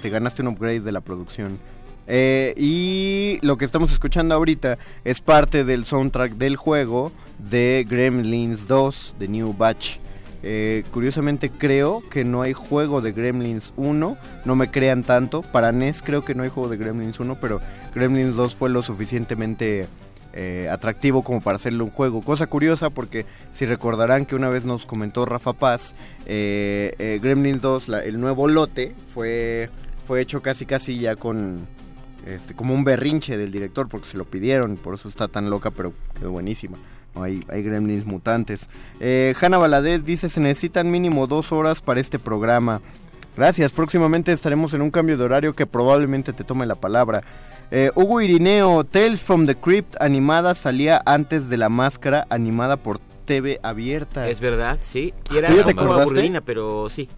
[0.02, 1.60] te ganaste un upgrade de la producción.
[2.10, 8.68] Eh, y lo que estamos escuchando ahorita es parte del soundtrack del juego de Gremlins
[8.68, 9.98] 2 de New Batch.
[10.44, 15.42] Eh, curiosamente creo que no hay juego de Gremlins 1, no me crean tanto.
[15.42, 17.60] Para NES creo que no hay juego de Gremlins 1, pero
[17.96, 19.88] Gremlins 2 fue lo suficientemente
[20.34, 22.22] eh, atractivo como para hacerle un juego.
[22.22, 25.96] Cosa curiosa porque si recordarán que una vez nos comentó Rafa Paz,
[26.28, 29.70] eh, eh, Gremlins 2, la- el nuevo lote, fue,
[30.06, 31.58] fue hecho casi casi ya con
[32.28, 35.72] este como un berrinche del director porque se lo pidieron, por eso está tan loca,
[35.72, 36.78] pero quedó buenísima.
[37.24, 38.70] Hay, hay gremlins mutantes.
[39.00, 42.82] Eh, Hanna Valadez dice, se necesitan mínimo dos horas para este programa.
[43.36, 47.24] Gracias, próximamente estaremos en un cambio de horario que probablemente te tome la palabra.
[47.70, 53.00] Eh, Hugo Irineo, Tales from the Crypt animada salía antes de la máscara animada por
[53.26, 54.28] TV abierta.
[54.30, 55.14] Es verdad, sí.
[55.32, 56.12] Y era ¿Tú ya un te poco acordaste?
[56.12, 57.10] aburridina, pero sí.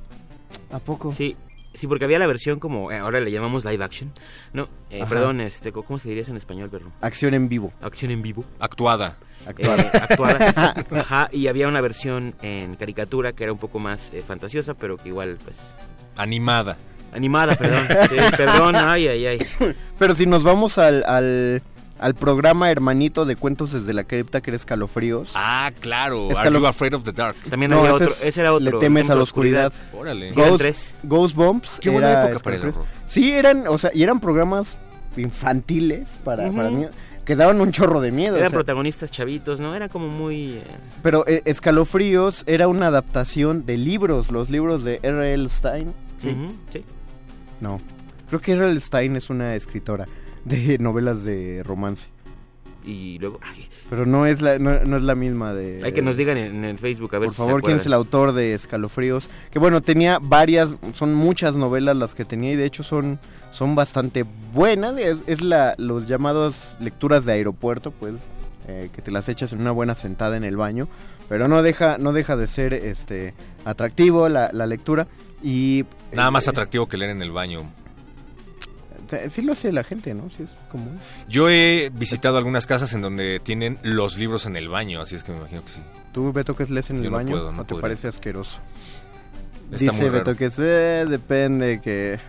[0.72, 1.12] ¿A poco?
[1.12, 1.36] Sí.
[1.80, 4.12] Sí, porque había la versión como, eh, ahora le llamamos live action.
[4.52, 6.92] No, eh, perdón, este, ¿cómo se diría eso en español, perro?
[7.00, 7.72] Acción en vivo.
[7.82, 8.44] Acción en vivo.
[8.60, 9.16] Actuada.
[9.48, 9.84] Actuada.
[9.84, 10.86] Eh, actuada.
[10.92, 14.98] Ajá, y había una versión en caricatura que era un poco más eh, fantasiosa, pero
[14.98, 15.74] que igual, pues...
[16.18, 16.76] Animada.
[17.14, 17.88] Animada, perdón.
[18.10, 19.40] Sí, perdón, ay, ay, ay.
[19.98, 21.62] Pero si nos vamos al, al,
[22.00, 25.32] al programa hermanito de cuentos desde la cripta que era Escalofríos.
[25.36, 26.30] Ah, claro.
[26.32, 27.36] Es Are que you lo- afraid of the dark?
[27.50, 28.72] También No, había ese otro, es ese era otro.
[28.72, 29.74] Le temes a la oscuridad.
[29.94, 30.32] Órale.
[30.32, 30.96] Ghost.
[31.04, 31.78] Ghost Bumps.
[31.82, 32.86] Qué buena época para el horror.
[33.06, 34.78] Sí, eran, o sea, y eran programas
[35.18, 36.56] infantiles para, Ujú.
[36.56, 36.92] para niños
[37.26, 38.34] que daban un chorro de miedo.
[38.36, 39.76] o Eran sea, protagonistas chavitos, ¿no?
[39.76, 40.54] Era como muy...
[40.54, 40.64] eh,
[41.04, 45.48] pero eh, Escalofríos era una adaptación de libros, los libros de R.L.
[45.50, 45.94] Stein.
[46.24, 46.36] Sí.
[46.72, 46.84] sí.
[47.62, 47.80] No,
[48.30, 48.80] creo que R.L.
[48.80, 50.08] Stein es una escritora
[50.46, 52.08] de novelas de romance.
[52.86, 53.40] Y luego...
[53.44, 55.80] ay, Pero no es la, no, no es la misma de...
[55.84, 57.78] hay que nos digan en, en el Facebook a ver Por si se favor, ¿quién
[57.78, 59.28] es el autor de Escalofríos?
[59.52, 63.20] Que bueno, tenía varias, son muchas novelas las que tenía y de hecho son,
[63.52, 64.98] son bastante buenas.
[64.98, 68.16] Es, es la, los llamados lecturas de aeropuerto, pues,
[68.68, 70.88] eh, que te las echas en una buena sentada en el baño.
[71.28, 73.34] Pero no deja, no deja de ser este
[73.66, 75.08] atractivo la, la lectura.
[75.44, 77.64] Y Nada eh, más atractivo que leer en el baño.
[79.30, 80.30] Sí lo hace la gente, ¿no?
[80.30, 81.00] Sí es común.
[81.28, 85.24] Yo he visitado algunas casas en donde tienen los libros en el baño, así es
[85.24, 85.82] que me imagino que sí.
[86.14, 87.30] ¿Tú, Beto, que lees en Yo el no baño?
[87.32, 87.82] puedo, no ¿O te podría.
[87.82, 88.60] parece asqueroso?
[89.72, 92.20] Está Dice muy Beto que es, eh, depende que...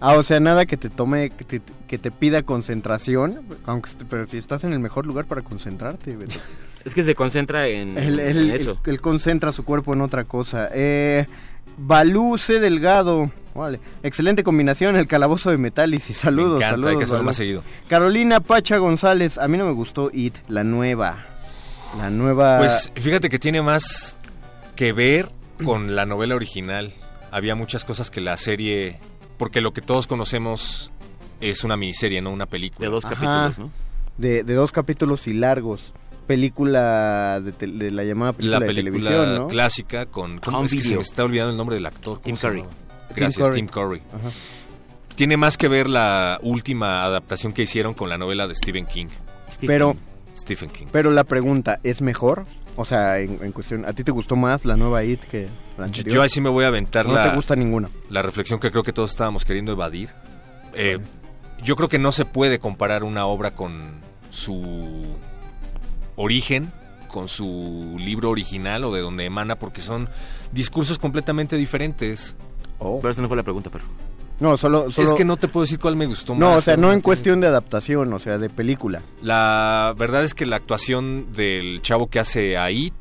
[0.00, 4.28] Ah, o sea, nada que te tome, que te, que te pida concentración, aunque pero
[4.28, 6.34] si estás en el mejor lugar para concentrarte, Beto.
[6.84, 8.78] Es que se concentra en, Él, en él- eso.
[8.84, 10.68] él- él concentra su cuerpo en otra cosa.
[10.72, 11.26] Eh,
[11.78, 12.60] Balú C.
[12.60, 13.30] Delgado.
[13.54, 13.80] Vale.
[14.02, 16.18] Excelente combinación, el calabozo de Metálisis.
[16.18, 16.90] Saludos, me encanta, saludos.
[16.92, 17.62] hay que hacerlo más seguido.
[17.88, 19.38] Carolina Pacha González.
[19.38, 21.24] A mí no me gustó It, la nueva.
[21.96, 22.58] La nueva.
[22.58, 24.18] Pues fíjate que tiene más
[24.76, 25.30] que ver
[25.64, 26.92] con la novela original.
[27.30, 29.00] Había muchas cosas que la serie,
[29.38, 30.90] porque lo que todos conocemos
[31.40, 32.86] es una miniserie, no una película.
[32.86, 33.14] De dos Ajá.
[33.14, 33.70] capítulos, ¿no?
[34.18, 35.94] de, de dos capítulos y largos.
[36.28, 39.48] Película de, la llamada película, la de película televisión, ¿no?
[39.48, 42.20] clásica con ¿cómo es que se me está olvidando el nombre del actor?
[42.20, 42.64] ¿Cómo Tim Curry.
[43.16, 43.56] Gracias, Curry.
[43.56, 44.02] Tim Curry.
[44.12, 44.28] Ajá.
[45.16, 49.06] Tiene más que ver la última adaptación que hicieron con la novela de Stephen King.
[49.50, 49.66] Stephen.
[49.66, 49.96] Pero,
[50.36, 50.86] Stephen King.
[50.92, 52.46] pero la pregunta, ¿es mejor?
[52.76, 55.86] O sea, en, en cuestión, ¿a ti te gustó más la nueva It que la
[55.86, 56.14] anterior?
[56.14, 57.88] Yo ahí sí me voy a aventar no la, te gusta ninguna.
[58.10, 60.10] la reflexión que creo que todos estábamos queriendo evadir.
[60.74, 60.98] Eh,
[61.64, 63.94] yo creo que no se puede comparar una obra con
[64.30, 65.04] su
[66.18, 66.70] origen,
[67.08, 70.08] con su libro original o de donde emana, porque son
[70.52, 72.36] discursos completamente diferentes.
[72.78, 72.98] Oh.
[73.00, 73.84] Pero esa no fue la pregunta, pero.
[74.40, 76.40] No, solo, solo- Es que no te puedo decir cuál me gustó más.
[76.40, 79.02] No, o sea, no en cuestión de adaptación, o sea, de película.
[79.22, 82.94] La verdad es que la actuación del chavo que hace a It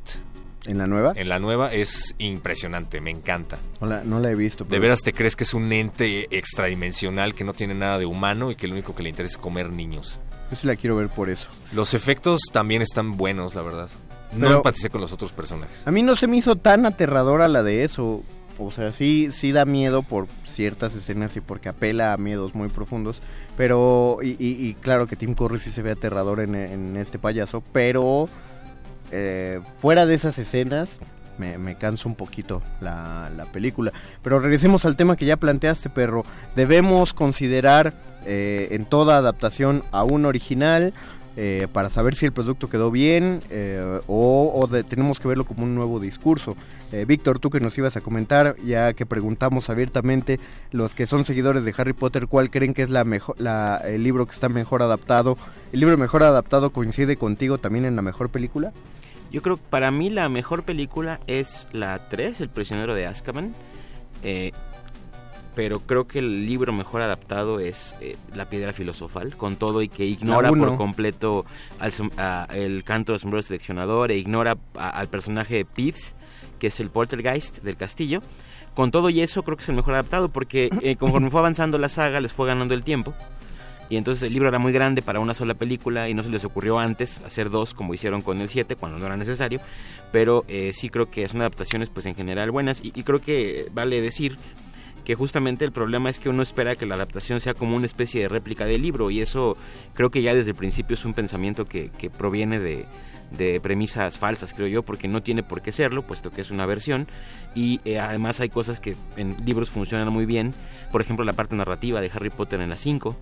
[0.66, 1.14] ¿En la nueva?
[1.16, 3.58] en la nueva es impresionante, me encanta.
[3.80, 4.64] No la, no la he visto.
[4.64, 8.50] De veras te crees que es un ente extradimensional que no tiene nada de humano
[8.50, 10.20] y que lo único que le interesa es comer niños.
[10.50, 11.48] Yo sí la quiero ver por eso.
[11.74, 13.90] Los efectos también están buenos, la verdad.
[14.34, 15.84] No Pero- empaticé con los otros personajes.
[15.86, 18.24] A mí no se me hizo tan aterradora la de eso.
[18.60, 22.70] O sea, sí, sí da miedo por ciertas escenas y porque apela a miedos muy
[22.70, 23.22] profundos.
[23.56, 27.20] Pero, y, y- y claro que Tim Curry sí se ve aterrador en, en este
[27.20, 27.62] payaso.
[27.72, 28.30] Pero,
[29.12, 31.00] eh, fuera de esas escenas,
[31.38, 33.94] me, me cansa un poquito la, la película.
[34.24, 36.26] Pero regresemos al tema que ya planteaste, perro.
[36.56, 37.94] Debemos considerar
[38.28, 40.94] eh, en toda adaptación a un original
[41.38, 45.76] eh, para saber si el producto quedó bien eh, o, tenemos que verlo como un
[45.76, 46.58] nuevo discurso.
[47.06, 50.40] Víctor, tú que nos ibas a comentar, ya que preguntamos abiertamente,
[50.72, 54.04] los que son seguidores de Harry Potter, ¿cuál creen que es la mejor, la, el
[54.04, 55.38] libro que está mejor adaptado?
[55.74, 58.72] ¿El libro mejor adaptado coincide contigo también en la mejor película?
[59.32, 63.54] Yo creo que para mí la mejor película es la 3, El prisionero de Azkaban.
[65.58, 69.90] Pero creo que el libro mejor adaptado es eh, La piedra filosofal, con todo y
[69.90, 71.46] que ignora por completo
[71.80, 76.16] al a- el canto del sombrero seleccionador e ignora a- al personaje de Peeves,
[76.60, 78.22] que es el poltergeist del castillo.
[78.76, 81.80] Con todo y eso creo que es el mejor adaptado porque eh, conforme fue avanzando
[81.80, 83.16] la saga les fue ganando el tiempo.
[83.90, 86.46] Y entonces el libro era muy grande para una sola película y no se les
[86.46, 89.60] ocurrió antes hacer dos como hicieron con el 7 cuando no era necesario.
[90.12, 93.68] Pero eh, sí creo que son adaptaciones pues en general buenas y, y creo que
[93.74, 94.38] vale decir
[95.08, 98.24] que justamente el problema es que uno espera que la adaptación sea como una especie
[98.24, 99.56] de réplica del libro y eso
[99.94, 104.54] creo que ya desde el principio es un pensamiento que, que proviene de, premisas falsas,
[104.54, 107.08] creo yo, porque no tiene por qué serlo, puesto que es una versión.
[107.56, 110.54] Y eh, además hay cosas que en libros funcionan muy bien,
[110.92, 113.16] por ejemplo la parte narrativa de Harry Potter en la 5,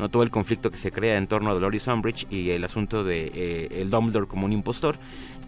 [0.00, 3.04] no todo el conflicto que se crea en torno a Dolores Umbridge y el asunto
[3.04, 4.96] de eh, el Dumbledore como un impostor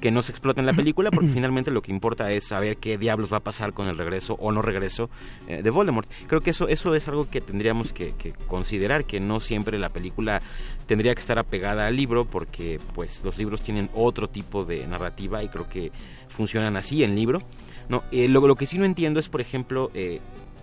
[0.02, 2.98] que no se explota en la película porque finalmente lo que importa es saber qué
[2.98, 5.08] diablos va a pasar con el regreso o no regreso
[5.46, 6.10] eh, de Voldemort.
[6.26, 9.88] Creo que eso eso es algo que tendríamos que, que considerar que no siempre la
[9.88, 10.42] película
[10.86, 15.42] tendría que estar apegada al libro porque pues los libros tienen otro tipo de narrativa
[15.42, 15.92] y creo que
[16.28, 17.40] funcionan así en libro.
[17.88, 20.20] No, eh, lo, lo que sí no entiendo es por ejemplo eh,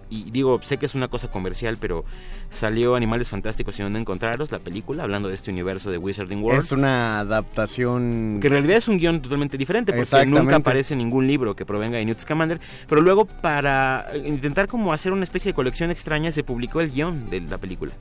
[0.10, 2.04] y digo, sé que es una cosa comercial, pero
[2.50, 6.64] salió Animales Fantásticos y dónde encontrarlos, la película, hablando de este universo de Wizarding World.
[6.64, 8.40] Es una adaptación...
[8.42, 11.98] Que en realidad es un guion totalmente diferente, porque nunca aparece ningún libro que provenga
[11.98, 12.60] de Newt Scamander.
[12.88, 17.30] Pero luego, para intentar como hacer una especie de colección extraña, se publicó el guion
[17.30, 17.92] de la película.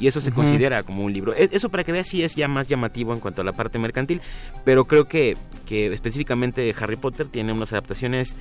[0.00, 1.34] Y eso se considera como un libro.
[1.34, 3.80] E- Eso para que veas sí es ya más llamativo en cuanto a la parte
[3.80, 4.20] mercantil.
[4.64, 5.36] Pero creo que,
[5.66, 8.36] que específicamente Harry Potter tiene unas adaptaciones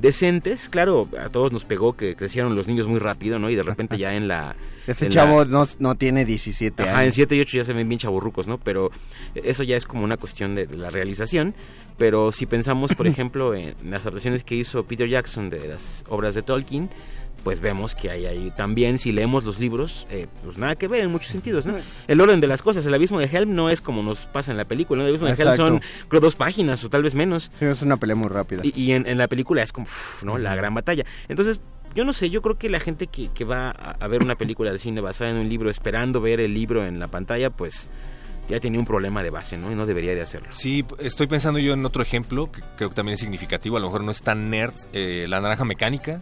[0.00, 0.68] decentes.
[0.68, 3.50] Claro, a todos nos pegó que crecieron los niños muy rápido, ¿no?
[3.50, 4.56] Y de repente ya en la...
[4.86, 7.14] Ese en la- chavo no, no tiene 17 Ajá, en años.
[7.14, 8.58] 7 y 8 ya se ven bien chaburrucos, ¿no?
[8.58, 8.90] Pero
[9.34, 11.54] eso ya es como una cuestión de, de la realización.
[11.98, 16.34] Pero si pensamos, por ejemplo, en las adaptaciones que hizo Peter Jackson de las obras
[16.34, 16.88] de Tolkien,
[17.48, 21.00] pues vemos que hay ahí también, si leemos los libros, eh, pues nada que ver
[21.00, 21.76] en muchos sentidos, ¿no?
[22.06, 24.58] El orden de las cosas, el abismo de Helm no es como nos pasa en
[24.58, 25.08] la película, ¿no?
[25.08, 27.50] El abismo de Helm son creo dos páginas o tal vez menos.
[27.58, 28.60] Sí, es una pelea muy rápida.
[28.62, 30.36] Y, y en, en la película es como, uf, ¿no?
[30.36, 31.06] La gran batalla.
[31.26, 31.62] Entonces,
[31.94, 34.34] yo no sé, yo creo que la gente que, que va a, a ver una
[34.34, 37.88] película de cine basada en un libro, esperando ver el libro en la pantalla, pues
[38.48, 39.70] ya tenía un problema de base, ¿no?
[39.70, 40.48] Y no debería de hacerlo.
[40.52, 43.86] Sí, estoy pensando yo en otro ejemplo que creo que también es significativo, a lo
[43.86, 46.20] mejor no es tan nerd, eh, La Naranja Mecánica.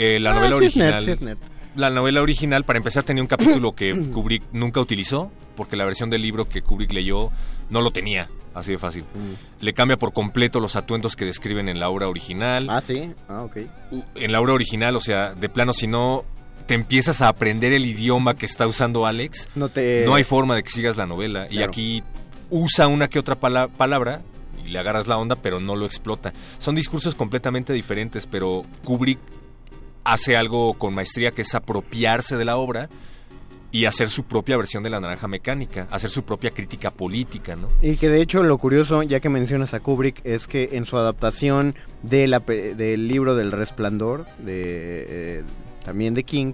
[0.00, 1.04] Eh, la Ah, novela sí es nerd, original.
[1.04, 1.38] sí es nerd.
[1.76, 6.10] La novela original, para empezar, tenía un capítulo que Kubrick nunca utilizó, porque la versión
[6.10, 7.30] del libro que Kubrick leyó
[7.68, 9.02] no lo tenía, así de fácil.
[9.04, 9.62] Mm.
[9.64, 12.66] Le cambia por completo los atuendos que describen en la obra original.
[12.68, 13.12] Ah, sí.
[13.28, 13.58] Ah, ok.
[14.16, 16.24] En la obra original, o sea, de plano, si no
[16.66, 20.02] te empiezas a aprender el idioma que está usando Alex, No te...
[20.06, 21.46] no hay forma de que sigas la novela.
[21.50, 22.02] Y aquí
[22.48, 24.22] usa una que otra pala- palabra
[24.64, 26.32] y le agarras la onda, pero no lo explota.
[26.58, 29.18] Son discursos completamente diferentes, pero Kubrick
[30.04, 32.88] hace algo con maestría que es apropiarse de la obra
[33.72, 37.68] y hacer su propia versión de la naranja mecánica, hacer su propia crítica política, ¿no?
[37.82, 40.96] Y que de hecho lo curioso, ya que mencionas a Kubrick, es que en su
[40.96, 45.42] adaptación de la del libro del Resplandor, de, eh,
[45.84, 46.52] también de King,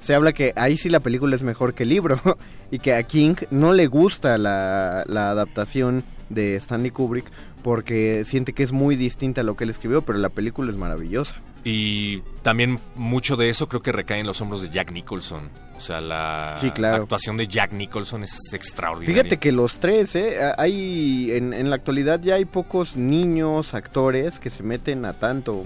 [0.00, 2.18] se habla que ahí sí la película es mejor que el libro
[2.70, 7.26] y que a King no le gusta la, la adaptación de Stanley Kubrick
[7.64, 10.76] porque siente que es muy distinta a lo que él escribió, pero la película es
[10.76, 11.34] maravillosa.
[11.64, 15.48] Y también mucho de eso creo que recae en los hombros de Jack Nicholson.
[15.76, 17.02] O sea, la Sí, claro.
[17.04, 19.22] actuación de Jack Nicholson es extraordinaria.
[19.22, 20.36] Fíjate que los tres, ¿eh?
[20.58, 25.64] Hay, en, en la actualidad ya hay pocos niños, actores que se meten a tanto.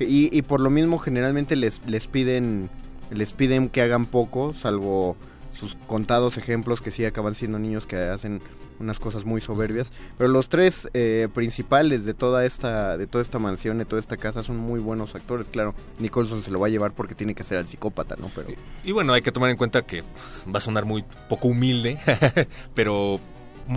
[0.00, 2.70] eh, Y, y por lo mismo generalmente les, les piden
[3.10, 5.16] les piden que hagan poco, salvo
[5.54, 8.40] sus contados ejemplos que sí acaban siendo niños que hacen
[8.80, 9.92] unas cosas muy soberbias.
[10.18, 14.16] Pero los tres eh, principales de toda esta de toda esta mansión, de toda esta
[14.16, 15.46] casa, son muy buenos actores.
[15.48, 18.30] Claro, Nicholson se lo va a llevar porque tiene que ser el psicópata, ¿no?
[18.34, 18.48] Pero
[18.84, 21.98] Y bueno, hay que tomar en cuenta que pues, va a sonar muy poco humilde,
[22.74, 23.20] pero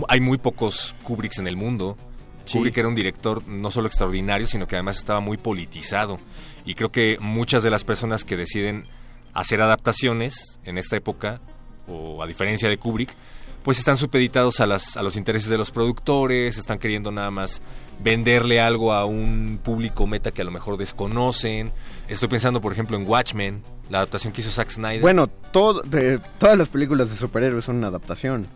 [0.08, 1.96] hay muy pocos Kubricks en el mundo.
[2.44, 2.58] Sí.
[2.58, 6.18] Kubrick era un director no solo extraordinario, sino que además estaba muy politizado.
[6.64, 8.86] Y creo que muchas de las personas que deciden
[9.32, 11.40] hacer adaptaciones en esta época,
[11.86, 13.14] o a diferencia de Kubrick,
[13.62, 17.60] pues están supeditados a, las, a los intereses de los productores, están queriendo nada más
[18.02, 21.72] venderle algo a un público meta que a lo mejor desconocen.
[22.08, 25.00] Estoy pensando, por ejemplo, en Watchmen, la adaptación que hizo Zack Snyder.
[25.00, 28.46] bueno, todo, de, todas las películas de superhéroes son una adaptación.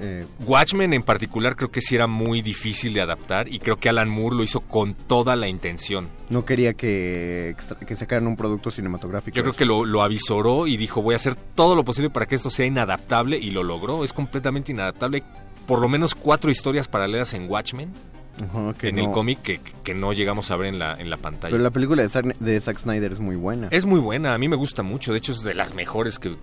[0.00, 3.88] Eh, Watchmen en particular creo que sí era muy difícil de adaptar y creo que
[3.88, 6.08] Alan Moore lo hizo con toda la intención.
[6.30, 9.34] no quería que, que sacaran un producto cinematográfico.
[9.34, 12.26] Yo creo que lo, lo avisoró y dijo voy a hacer todo lo posible para
[12.26, 14.04] que esto sea inadaptable y lo logró.
[14.04, 15.24] Es completamente inadaptable.
[15.66, 17.92] Por lo menos cuatro historias paralelas en Watchmen,
[18.78, 21.50] que en el cómic, que, que no llegamos a ver en la, en la pantalla.
[21.50, 23.68] Pero la película de Zack, de Zack Snyder es muy buena.
[23.70, 25.12] Es muy buena, a mí me gusta mucho.
[25.12, 26.36] De hecho, es de las mejores que,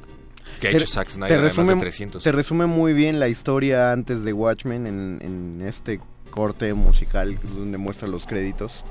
[0.60, 2.24] que ha Te- hecho Zack te Snyder, además resume, de 300.
[2.24, 6.00] te resume muy bien la historia antes de Watchmen en, en este
[6.30, 8.84] corte musical donde muestra los créditos.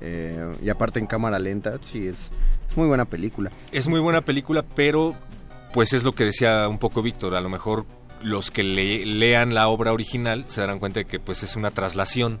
[0.00, 2.30] Eh, y aparte en cámara lenta, sí, es,
[2.68, 3.50] es muy buena película.
[3.70, 5.14] Es muy buena película, pero
[5.72, 7.86] pues es lo que decía un poco Víctor, a lo mejor
[8.22, 11.70] los que le- lean la obra original se darán cuenta de que pues es una
[11.70, 12.38] traslación.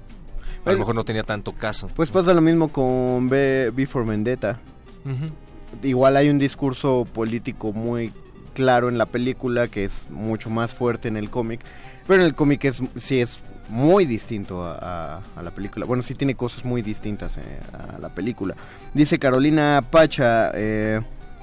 [0.64, 1.88] A lo mejor no tenía tanto caso.
[1.96, 4.60] Pues pasa lo mismo con B, B for Vendetta.
[5.04, 5.32] Ujú.
[5.82, 8.12] Igual hay un discurso político muy
[8.52, 11.60] claro en la película que es mucho más fuerte en el cómic.
[12.06, 15.86] Pero en el cómic es, sí es muy distinto a, la película.
[15.86, 17.40] Bueno, sí tiene cosas muy distintas eh,
[17.96, 18.54] a la película.
[18.92, 21.00] Dice Carolina Pacha, eh,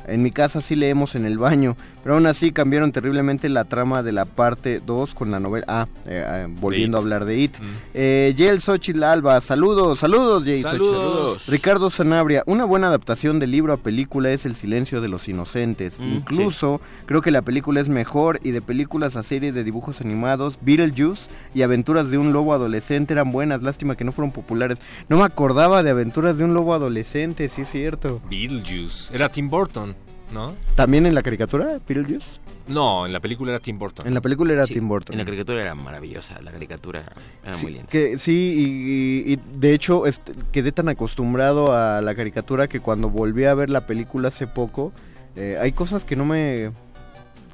[0.07, 4.03] en mi casa sí leemos en el baño, pero aún así cambiaron terriblemente la trama
[4.03, 5.65] de la parte 2 con la novela.
[5.67, 7.59] Ah, eh, eh, volviendo a hablar de It.
[7.59, 7.63] Mm.
[7.93, 10.77] Eh, Yel Xochitl Alba, saludos, saludos, Yel Xochitl.
[10.77, 11.47] Saludos.
[11.47, 15.99] Ricardo Sanabria, una buena adaptación de libro a película es El silencio de los inocentes.
[15.99, 20.01] Mm, Incluso creo que la película es mejor y de películas a serie de dibujos
[20.01, 24.79] animados, Beetlejuice y Aventuras de un lobo adolescente eran buenas, lástima que no fueron populares.
[25.07, 28.21] No me acordaba de Aventuras de un lobo adolescente, sí es cierto.
[28.29, 29.13] Beetlejuice.
[29.13, 29.95] Era Tim Burton,
[30.33, 30.53] ¿no?
[30.75, 32.25] ¿También en la caricatura, Beetlejuice?
[32.67, 34.05] No, en la película era Tim Burton.
[34.05, 35.13] En la película era Sí, Tim Burton.
[35.13, 37.03] En la caricatura era maravillosa, la caricatura
[37.43, 37.87] era Sí, muy linda.
[37.89, 42.79] Que, sí, y, y- y de hecho este, quedé tan acostumbrado a la caricatura que
[42.79, 44.91] cuando volví a ver la película hace poco,
[45.35, 46.71] eh, hay cosas que no me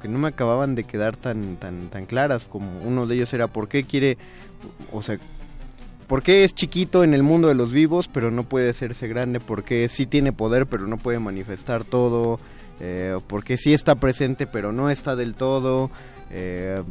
[0.02, 3.46] que no me acababan de quedar tan tan tan claras como uno de ellos era
[3.46, 4.18] por qué quiere
[4.92, 5.18] o sea
[6.06, 9.40] por qué es chiquito en el mundo de los vivos pero no puede hacerse grande
[9.40, 12.38] por qué sí tiene poder pero no puede manifestar todo
[12.80, 15.90] eh, por qué sí está presente pero no está del todo
[16.30, 16.82] eh,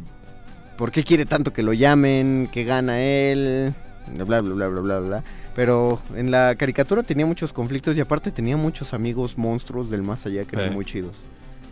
[0.76, 2.50] ¿Por qué quiere tanto que lo llamen?
[2.52, 3.72] ¿Qué gana él?
[4.14, 5.24] Bla, bla, bla, bla, bla, bla.
[5.54, 10.26] Pero en la caricatura tenía muchos conflictos y aparte tenía muchos amigos monstruos del más
[10.26, 11.16] allá que eran muy chidos.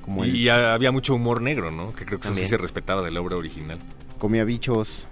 [0.03, 1.93] Como Y ha- había mucho humor negro, ¿no?
[1.93, 3.79] Que creo que eso sí se respetaba de la obra original.
[4.19, 5.07] comía bichos.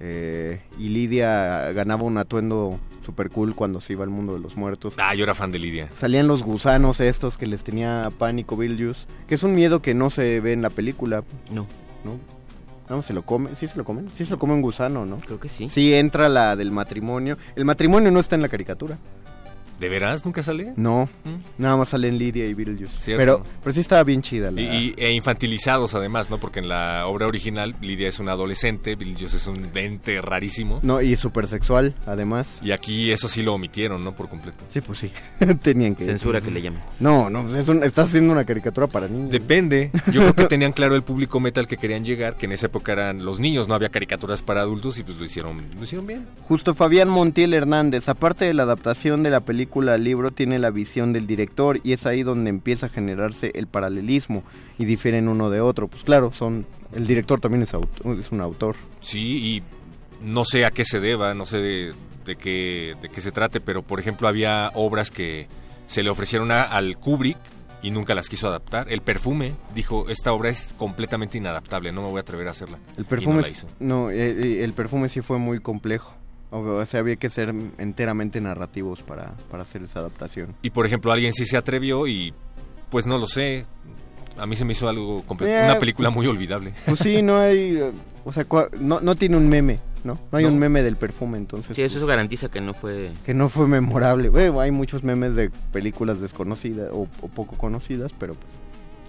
[0.00, 4.54] eh, y Lidia ganaba un atuendo super cool cuando se iba al mundo de los
[4.58, 4.92] muertos.
[4.98, 5.88] Ah, yo era fan de Lidia.
[5.96, 9.06] Salían los gusanos estos que les tenía pánico Beetlejuice.
[9.26, 11.66] Que es un miedo que no se ve en la película, No,
[12.04, 12.18] ¿no?
[12.90, 13.54] No, se lo come.
[13.54, 14.10] ¿Sí se lo comen?
[14.16, 15.16] Sí se lo come un gusano, ¿no?
[15.16, 15.68] creo que sí.
[15.70, 17.38] Sí, entra la del matrimonio.
[17.56, 18.98] El matrimonio no está en la caricatura.
[19.78, 20.24] ¿De veras?
[20.24, 20.72] ¿Nunca sale?
[20.76, 21.62] No, Mm.
[21.62, 22.98] nada más salen Lidia y Beetlejuice.
[22.98, 23.20] Cierto.
[23.20, 24.60] Pero, pero sí estaba bien chida la...
[24.60, 26.38] Y, y- e infantilizados además, ¿no?
[26.38, 30.80] Porque en la obra original Lidia es una adolescente, Beetlejuice es un ente rarísimo.
[30.82, 32.60] No, y súper sexual, además.
[32.62, 34.12] Y aquí eso sí lo omitieron, ¿no?
[34.12, 34.64] Por completo.
[34.68, 35.12] Sí, pues sí.
[35.62, 36.04] Tenían que...
[36.04, 36.82] Censura que le llaman.
[37.00, 39.30] No, no, es un- estás haciendo una caricatura para niños.
[39.30, 39.90] Depende.
[40.12, 42.92] Yo creo que tenían claro el público metal que querían llegar, que en esa época
[42.92, 46.26] eran los niños, no había caricaturas para adultos y pues lo hicieron, lo hicieron bien.
[46.44, 50.70] Justo Fabián Montiel Hernández, aparte de la adaptación de la película al libro, tiene la
[50.70, 54.42] visión del director y es ahí donde empieza a generarse el paralelismo
[54.78, 55.88] y difieren uno de otro.
[55.88, 56.64] Pues claro, son
[56.94, 58.76] el director también es, aut- es un autor.
[59.02, 59.62] Sí, y
[60.26, 61.92] no sé a qué se deba, no sé de,
[62.24, 65.46] de qué, de qué se trate, pero por ejemplo había obras que
[65.86, 67.36] se le ofrecieron a- al Kubrick
[67.82, 68.90] y nunca las quiso adaptar.
[68.90, 72.78] El perfume dijo, esta obra es completamente inadaptable, no me voy a atrever a hacerla.
[72.96, 73.42] El perfume,
[73.80, 76.14] no, eh, eh, el perfume sí fue muy complejo.
[76.50, 80.54] O sea, había que ser enteramente narrativos para, para hacer esa adaptación.
[80.62, 82.32] Y por ejemplo, alguien sí se atrevió y
[82.90, 83.64] pues no lo sé.
[84.38, 86.72] A mí se me hizo algo comple- Eh, una película muy olvidable.
[86.86, 87.78] Pues sí, no hay,
[88.24, 89.78] o sea, cua- no, no tiene un meme.
[90.04, 90.16] ¿no?
[90.30, 90.50] No hay No.
[90.52, 91.74] un meme del perfume, entonces.
[91.74, 93.10] Sí, eso, pues, eso garantiza que no fue...
[93.26, 94.28] que no fue memorable.
[94.28, 98.46] Bueno, hay muchos memes de películas desconocidas o, o poco conocidas, pero pues,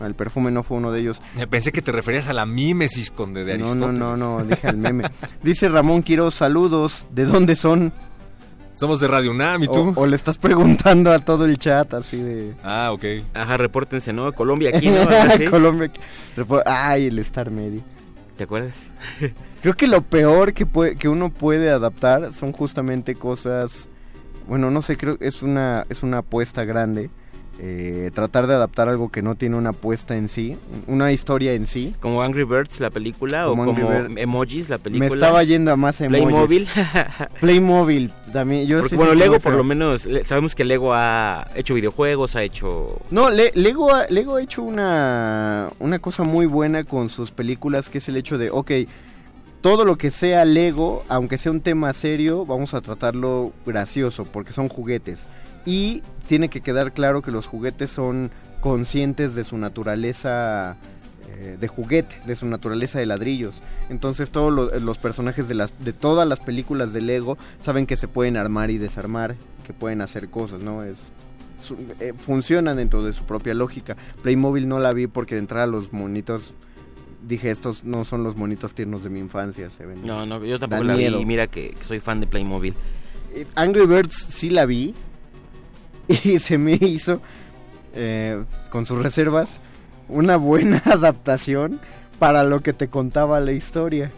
[0.05, 1.21] el perfume no fue uno de ellos.
[1.37, 3.99] Eh, Pensé que te referías a la mímesis con de, de No, no, Aristóteles.
[3.99, 5.03] no, no, dije al meme.
[5.43, 7.07] Dice Ramón Quiroz, saludos.
[7.11, 7.91] ¿De dónde son?
[8.73, 9.93] Somos de Radio UNAM, ¿y tú?
[9.95, 12.53] O, o le estás preguntando a todo el chat así de...
[12.63, 13.03] Ah, ok.
[13.33, 14.31] Ajá, repórtense, ¿no?
[14.31, 15.01] Colombia aquí, ¿no?
[15.51, 15.91] Colombia.
[16.37, 17.81] Repo- Ay, el Star Media.
[18.37, 18.89] ¿Te acuerdas?
[19.61, 23.89] Creo que lo peor que, puede, que uno puede adaptar son justamente cosas...
[24.47, 27.09] Bueno, no sé, creo que es una, es una apuesta grande.
[27.61, 30.55] Eh, tratar de adaptar algo que no tiene una apuesta en sí,
[30.87, 31.93] una historia en sí.
[31.99, 34.17] Como Angry Birds, la película, Como o como Bird.
[34.17, 35.09] Emojis, la película.
[35.09, 36.23] Me estaba yendo a más emojis.
[36.25, 36.67] Playmobil.
[37.41, 38.65] Playmobil también.
[38.65, 42.43] Yo Porque, sí bueno, Lego por lo menos, sabemos que Lego ha hecho videojuegos, ha
[42.43, 42.97] hecho...
[43.11, 47.89] No, Le- Lego, ha, Lego ha hecho una, una cosa muy buena con sus películas,
[47.89, 48.71] que es el hecho de, ok,
[49.61, 54.53] todo lo que sea Lego, aunque sea un tema serio, vamos a tratarlo gracioso, porque
[54.53, 55.27] son juguetes.
[55.65, 58.29] Y tiene que quedar claro que los juguetes son
[58.61, 60.77] conscientes de su naturaleza
[61.27, 63.63] eh, de juguete, de su naturaleza de ladrillos.
[63.89, 67.97] Entonces todos los, los personajes de, las, de todas las películas de Lego saben que
[67.97, 70.83] se pueden armar y desarmar, que pueden hacer cosas, ¿no?
[70.83, 70.97] Es,
[71.59, 73.97] su- eh, funcionan dentro de su propia lógica.
[74.21, 76.53] Playmobil no la vi porque de entrada los monitos
[77.27, 80.05] dije estos no son los monitos tiernos de mi infancia, se ven.
[80.05, 81.17] No, no, yo tampoco la miedo.
[81.17, 81.25] vi.
[81.25, 82.75] Mira que, que soy fan de Playmobil.
[83.33, 84.93] Eh, Angry Birds sí la vi
[86.23, 87.21] y se me hizo
[87.93, 89.59] eh, con sus reservas
[90.07, 91.79] una buena adaptación
[92.17, 94.11] para lo que te contaba la historia.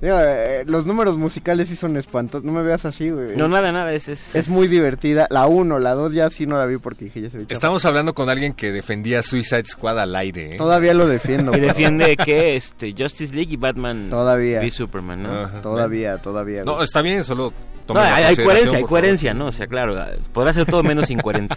[0.00, 3.34] Digo, eh, los números musicales sí son espantosos, no me veas así, güey.
[3.34, 4.08] No, nada, nada, es...
[4.08, 5.26] Es, Es muy divertida.
[5.30, 7.46] La 1, la 2 ya sí no la vi porque dije ya se ve.
[7.48, 10.58] Estamos hablando con alguien que defendía Suicide Squad al aire, ¿eh?
[10.58, 11.52] Todavía lo defiendo.
[11.56, 14.60] Y defiende que este Justice League y Batman Todavía.
[14.60, 15.32] v Superman, ¿no?
[15.32, 15.62] Ajá.
[15.62, 16.64] Todavía, todavía.
[16.64, 17.54] No, está bien, solo...
[17.88, 19.46] No, hay, coherencia, hay coherencia, ¿no?
[19.46, 19.96] O sea, claro,
[20.32, 21.54] podrá ser todo menos incoherente.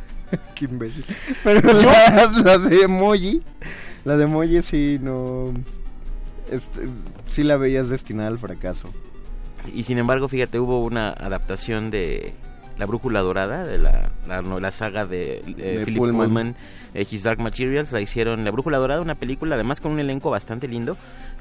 [0.54, 1.04] Qué imbécil.
[1.42, 3.42] Pero la, la de emoji,
[4.04, 5.52] la de emoji sí no...
[6.50, 6.82] este,
[7.26, 8.90] sí la veías destinada al fracaso.
[9.74, 12.34] Y sin embargo, fíjate, hubo una adaptación de
[12.80, 16.26] La Brújula Dorada, de la, la, no- la saga de, eh, De Philip Pullman.
[16.26, 16.54] Pullman,
[16.94, 17.92] eh, His Dark Materials.
[17.92, 20.96] La hicieron La Brújula Dorada, una película además con un elenco bastante lindo,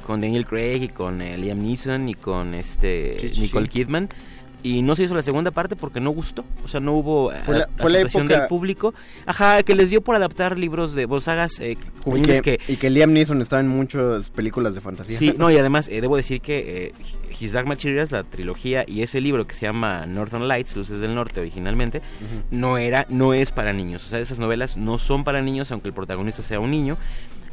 [0.06, 3.70] con Daniel Craig y con eh, Liam Neeson y con este Nicole.
[3.70, 4.10] Kidman.
[4.62, 7.38] Y no se hizo la segunda parte porque no gustó, o sea, no hubo eh,
[7.46, 8.94] Fue la- fue la aceptación época- del público.
[9.26, 13.14] Ajá, que les dio por adaptar libros de sagas eh, Y que y que Liam
[13.14, 15.18] Neeson estaba en muchas películas de fantasía.
[15.18, 16.94] Sí, no, y además eh, debo decir que eh,
[17.40, 21.16] His Dark Materials, la trilogía y ese libro que se llama Northern Lights, Luces del
[21.16, 22.02] Norte originalmente,
[22.52, 24.06] no era, no es para niños.
[24.06, 26.98] O sea, esas novelas no son para niños, aunque el protagonista sea un niño.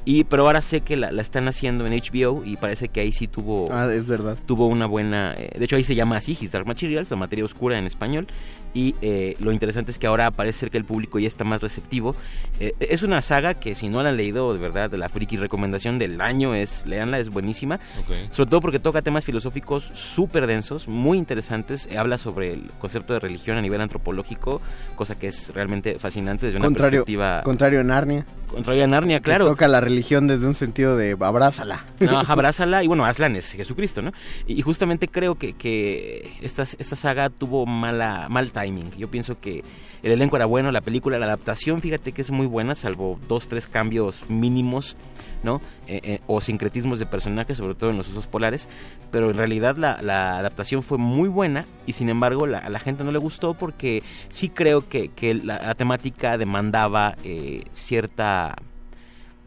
[0.07, 3.13] Y, pero ahora sé que la, la están haciendo en HBO y parece que ahí
[3.13, 4.39] sí tuvo, Ah, es verdad.
[4.47, 5.35] tuvo una buena...
[5.37, 8.29] eh, de hecho, ahí se llama así, His Dark Materials, la materia oscura en español.
[8.77, 11.63] Y eh, lo interesante es que ahora parece ser que el público ya está más
[11.63, 12.15] receptivo.
[12.61, 15.99] Eh, es una saga que si no la han leído, de verdad, la friki recomendación
[15.99, 17.77] del año es, leanla, es buenísima.
[17.99, 18.31] Ok.
[18.33, 21.89] Sobre todo porque toca temas filosóficos súper densos, muy interesantes.
[21.91, 24.61] Eh, Habla sobre el concepto de religión a nivel antropológico,
[24.95, 27.41] cosa que es realmente fascinante desde una Contrario, perspectiva...
[27.45, 28.27] contrario a Narnia.
[28.49, 29.47] contrario a Narnia, que claro.
[29.47, 31.87] Toca la religión desde un sentido de abrázala.
[32.01, 34.13] No, abrázala y bueno, Aslan es Jesucristo, ¿no?
[34.47, 38.66] Y, y justamente creo que, que esta, esta saga tuvo mala, mal timing.
[38.99, 39.63] Yo pienso que
[40.03, 43.49] el elenco era bueno, la película, la adaptación, fíjate que es muy buena, salvo dos,
[43.49, 44.97] tres cambios mínimos,
[45.43, 45.61] ¿no?
[45.87, 48.69] Eh, eh, o sincretismos de personajes, sobre todo en los usos polares.
[49.11, 52.79] Pero en realidad la, la adaptación fue muy buena y sin embargo la- a la
[52.81, 58.57] gente no le gustó porque sí creo que, que la, temática demandaba eh, cierta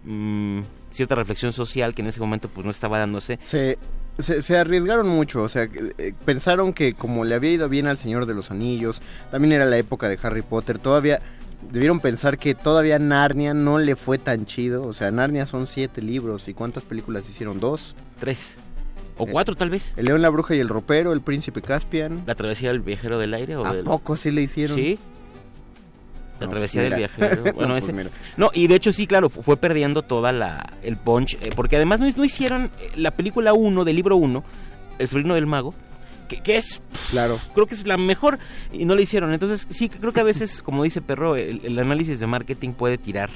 [0.05, 0.61] mm,
[0.91, 3.37] cierta reflexión social que en ese momento pues no estaba dándose.
[3.41, 3.77] Se,
[4.19, 7.97] se, se arriesgaron mucho, o sea, eh, pensaron que como le había ido bien al
[7.97, 9.01] Señor de los Anillos,
[9.31, 11.19] también era la época de Harry Potter, todavía
[11.71, 16.01] debieron pensar que todavía Narnia no le fue tan chido, o sea, Narnia son siete
[16.01, 17.59] libros, ¿y cuántas películas hicieron?
[17.59, 17.95] Dos.
[18.19, 18.55] Tres.
[19.17, 19.93] O Eh, cuatro tal vez.
[19.97, 22.23] El León, la Bruja y el Ropero, El Príncipe Caspian.
[22.25, 23.83] La travesía del viajero del aire o ¿A del...
[23.83, 24.77] poco sí le hicieron?
[24.77, 24.97] Sí.
[26.39, 27.11] La No, travesía pues del mira.
[27.15, 27.43] viajero.
[27.45, 28.09] No, Bueno, pues ese.
[28.37, 31.75] No, y de hecho sí, claro, fu- fue perdiendo toda la el punch, eh, porque
[31.75, 34.43] además no, no hicieron eh, la película 1 del libro 1,
[34.99, 35.73] El sobrino del mago,
[36.27, 36.81] que, que es
[37.11, 37.39] Claro.
[37.53, 38.39] creo que es la mejor
[38.71, 39.33] y no la hicieron.
[39.33, 42.97] Entonces, sí, creo que a veces, como dice Perro, el, el análisis de marketing puede
[42.97, 43.29] tirar,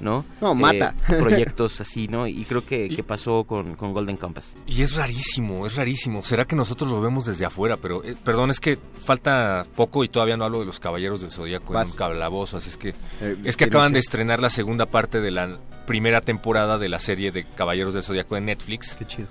[0.00, 0.24] ¿no?
[0.40, 0.94] No, mata.
[1.08, 2.26] Eh, proyectos así, ¿no?
[2.26, 4.56] Y creo que, Y- que pasó con, con Golden Compass.
[4.66, 6.22] Y es rarísimo, es rarísimo.
[6.24, 7.76] ¿Será que nosotros lo vemos desde afuera?
[7.76, 11.30] Pero, eh, perdón, es que falta poco y todavía no hablo de los Caballeros del
[11.30, 11.90] Zodíaco en Vas.
[11.90, 12.90] un calabozo, así es que...
[13.20, 16.98] Eh, Es que acaban de estrenar la segunda parte de la primera temporada de la
[17.00, 18.96] serie de Caballeros del Zodíaco en Netflix.
[18.96, 19.28] Qué chido.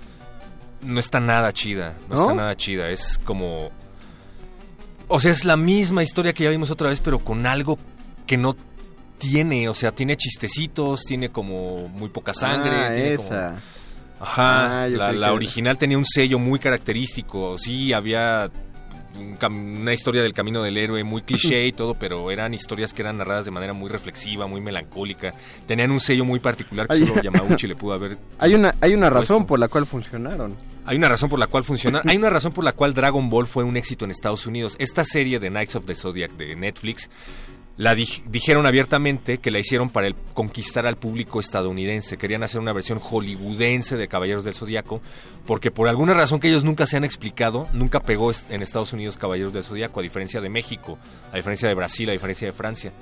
[0.82, 1.94] no está nada chida.
[2.08, 2.20] No, ¿No?
[2.22, 2.90] está nada chida.
[2.90, 3.70] Es como.
[5.08, 7.78] O sea, es la misma historia que ya vimos otra vez, pero con algo
[8.26, 8.54] que no
[9.18, 9.68] tiene.
[9.68, 12.70] O sea, tiene chistecitos, tiene como muy poca sangre.
[12.74, 13.54] Ah, tiene como- esa.
[14.20, 17.56] Ajá, Ah, la, creí la que- original tenía un sello muy característico.
[17.58, 18.50] Sí, había
[19.50, 23.16] una historia del camino del héroe muy cliché y todo, pero eran historias que eran
[23.18, 25.34] narradas de manera muy reflexiva, muy melancólica.
[25.66, 28.18] Tenían un sello muy particular que solo Yamauchi le pudo haber.
[28.38, 29.34] Hay una, hay una Puesto.
[29.34, 30.54] razón por la cual funcionaron.
[30.84, 32.00] Hay una razón por la cual funciona.
[32.06, 34.74] Hay una razón por la cual Dragon Ball fue un éxito en Estados Unidos.
[34.78, 37.10] Esta serie de Knights of the Zodiac de Netflix
[37.78, 42.18] la di- dijeron abiertamente que la hicieron para el- conquistar al público estadounidense.
[42.18, 45.00] Querían hacer una versión hollywoodense de Caballeros del Zodiaco,
[45.46, 49.16] porque por alguna razón que ellos nunca se han explicado, nunca pegó en Estados Unidos
[49.16, 50.98] Caballeros del Zodiaco, a diferencia de México,
[51.32, 52.92] a diferencia de Brasil, a diferencia de Francia.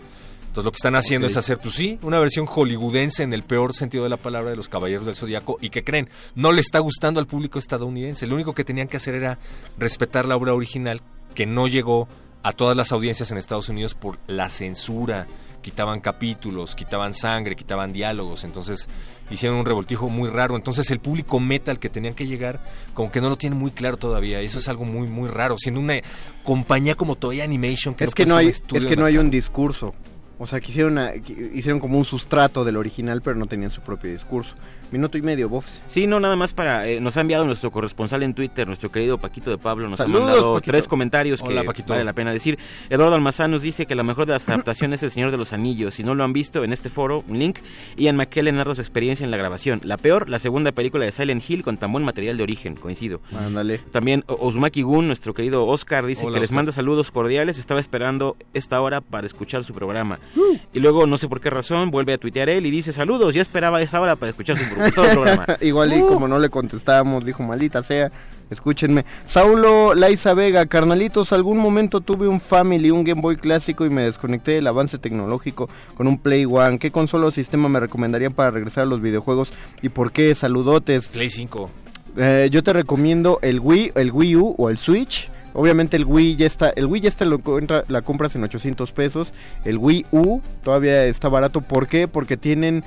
[0.49, 3.75] Entonces lo que están haciendo es hacer, pues sí, una versión hollywoodense en el peor
[3.75, 5.59] sentido de la palabra de los Caballeros del Zodiaco.
[5.61, 6.09] ¿Y que creen?
[6.35, 8.27] No le está gustando al público estadounidense.
[8.27, 9.39] Lo único que tenían que hacer era
[9.79, 11.03] respetar la obra original,
[11.35, 12.09] que no llegó
[12.47, 15.27] a todas las audiencias en Estados Unidos por la censura.
[15.63, 18.45] Quitaban capítulos, quitaban sangre, quitaban diálogos.
[18.45, 18.89] Entonces
[19.33, 20.55] hicieron un revoltijo muy raro.
[20.55, 22.61] Entonces el público metal que tenían que llegar,
[22.95, 24.41] como que no lo tiene muy claro todavía.
[24.41, 25.57] Eso es algo muy, muy raro.
[25.59, 25.95] Siendo una
[26.45, 29.19] compañía como Toei Animation, que es que no ser un hay, es que no hay
[29.19, 29.93] un discurso.
[30.39, 33.81] O sea, quisieron, a- qui- hicieron como un sustrato del original, pero no tenían su
[33.81, 34.55] propio discurso.
[34.93, 35.81] Minuto y medio, Bofs.
[35.89, 36.87] Sí, no, nada más para...
[36.87, 40.23] eh, nos ha enviado nuestro corresponsal en Twitter, nuestro querido Paquito de Pablo, nos Saludos,
[40.23, 40.71] ha mandado Paquito.
[40.73, 41.93] tres comentarios Hola, que Paquito.
[41.93, 42.59] vale la pena decir.
[42.89, 45.53] Eduardo Almazán nos dice que la mejor de las adaptaciones es El Señor de los
[45.53, 45.95] Anillos.
[45.95, 47.59] Si no lo han visto, en este foro, un link,
[47.97, 49.81] Ian McKellen narra su experiencia en la grabación.
[49.85, 53.21] La peor, la segunda película de Silent Hill con tan buen material de origen, coincido.
[53.37, 53.79] Ándale.
[53.91, 57.59] También O- Uzumaki Gun, nuestro querido Oscar, dice Hola, que les manda saludos cordiales.
[57.59, 60.19] Estaba esperando esta hora para escuchar su programa.
[60.73, 63.35] Y luego, no sé por qué razón, vuelve a tuitear él y dice saludos.
[63.35, 65.47] Ya esperaba esta hora para escuchar su pro- todo el programa.
[65.61, 68.11] Igual y como no le contestábamos, dijo maldita sea.
[68.49, 69.05] Escúchenme.
[69.25, 74.03] Saulo Laiza Vega, carnalitos, algún momento tuve un Family, un Game Boy clásico y me
[74.05, 76.79] desconecté del avance tecnológico con un Play One.
[76.79, 79.53] ¿Qué consola o sistema me recomendarían para regresar a los videojuegos
[79.83, 80.33] y por qué?
[80.37, 81.09] Saludotes.
[81.09, 81.71] Play 5.
[82.19, 85.29] Eh, yo te recomiendo el Wii, el Wii U o el Switch.
[85.53, 88.93] Obviamente el Wii ya está, el Wii ya está lo encuentra- la compras en 800
[88.93, 89.35] pesos.
[89.65, 91.63] El Wii U todavía está barato.
[91.63, 92.07] ¿Por qué?
[92.07, 92.85] Porque tienen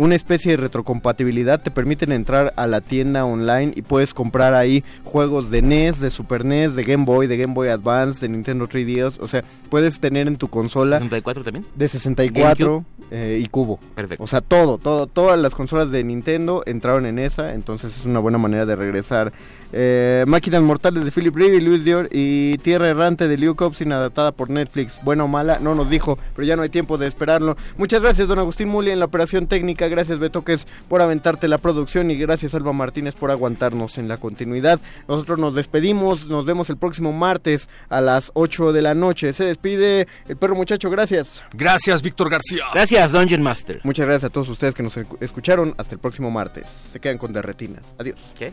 [0.00, 1.60] una especie de retrocompatibilidad.
[1.60, 6.08] Te permiten entrar a la tienda online y puedes comprar ahí juegos de NES, de
[6.08, 9.18] Super NES, de Game Boy, de Game Boy Advance, de Nintendo 3DS.
[9.20, 11.66] O sea, puedes tener en tu consola ¿64 también?
[11.74, 13.78] de 64 eh, y cubo.
[13.94, 14.24] Perfecto.
[14.24, 18.20] O sea, todo, todo, todas las consolas de Nintendo entraron en esa, entonces es una
[18.20, 19.34] buena manera de regresar.
[19.72, 23.92] Eh, Máquinas Mortales de Philip Reeve y Luis Dior y Tierra Errante de Liu Cobsin
[23.92, 25.00] adaptada por Netflix.
[25.02, 27.56] Buena o mala, no nos dijo, pero ya no hay tiempo de esperarlo.
[27.76, 29.88] Muchas gracias, don Agustín Muli, en la operación técnica.
[29.88, 34.80] Gracias, Betoques, por aventarte la producción y gracias, Alba Martínez, por aguantarnos en la continuidad.
[35.08, 39.32] Nosotros nos despedimos, nos vemos el próximo martes a las 8 de la noche.
[39.32, 41.42] Se despide el perro muchacho, gracias.
[41.54, 42.64] Gracias, Víctor García.
[42.74, 43.80] Gracias, Dungeon Master.
[43.84, 45.74] Muchas gracias a todos ustedes que nos escu- escucharon.
[45.78, 46.68] Hasta el próximo martes.
[46.92, 47.94] Se quedan con derretinas.
[47.98, 48.16] Adiós.
[48.38, 48.52] ¿Qué?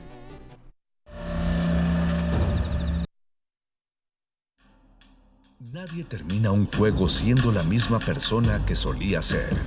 [5.60, 9.58] Nadie termina un juego siendo la misma persona que solía ser.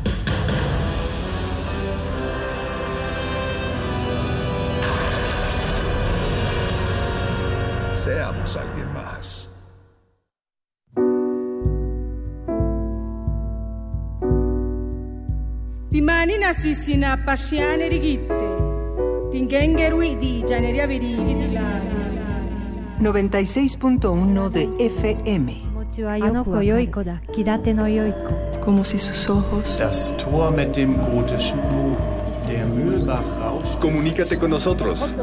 [7.92, 9.48] Seamos alguien más.
[15.90, 21.90] Timani nasissina pasciane rigitte, tingengerui di gianeria virigi di lari.
[23.00, 25.69] 96.1 de FM.
[28.64, 29.78] Como si sus ojos.
[29.78, 31.98] Das Tor mit dem gotischen Buch.
[32.46, 33.80] Der Mühlbach rauscht.
[33.80, 35.14] Comunícate con nosotros.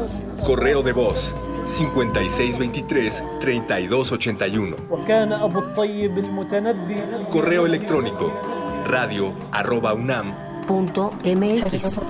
[0.44, 1.34] Correo de voz
[1.66, 4.76] 5623 3281.
[7.30, 8.32] Correo electrónico
[8.86, 10.32] radio arroba unam
[10.68, 12.00] punto mx.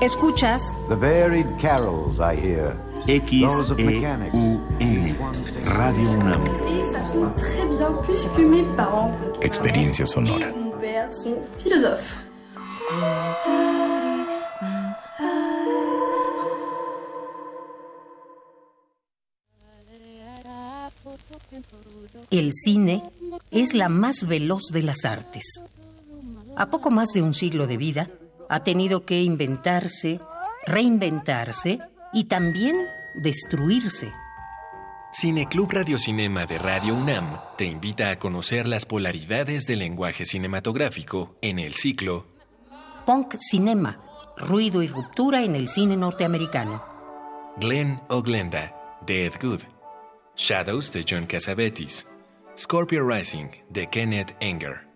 [0.00, 0.76] Escuchas.
[0.88, 2.76] The varied carols I hear.
[3.06, 4.32] X-E-U-M.
[5.64, 6.44] Radio UNAM.
[6.44, 10.46] Et ça tombe très bien puisque mes parents Experiencia sonora.
[22.30, 23.02] El cine
[23.50, 25.64] es la más veloz de las artes.
[26.56, 28.10] A poco más de un siglo de vida,
[28.48, 30.20] ha tenido que inventarse,
[30.66, 31.80] reinventarse
[32.12, 34.12] y también destruirse.
[35.12, 41.58] Cineclub Radiocinema de Radio UNAM te invita a conocer las polaridades del lenguaje cinematográfico en
[41.58, 42.26] el ciclo
[43.04, 44.00] Punk Cinema,
[44.36, 46.82] Ruido y ruptura en el cine norteamericano.
[47.56, 49.62] Glenn o Glenda, de Ed Good.
[50.36, 52.06] Shadows, de John Cassavetes.
[52.56, 54.86] Scorpio Rising, de Kenneth Enger.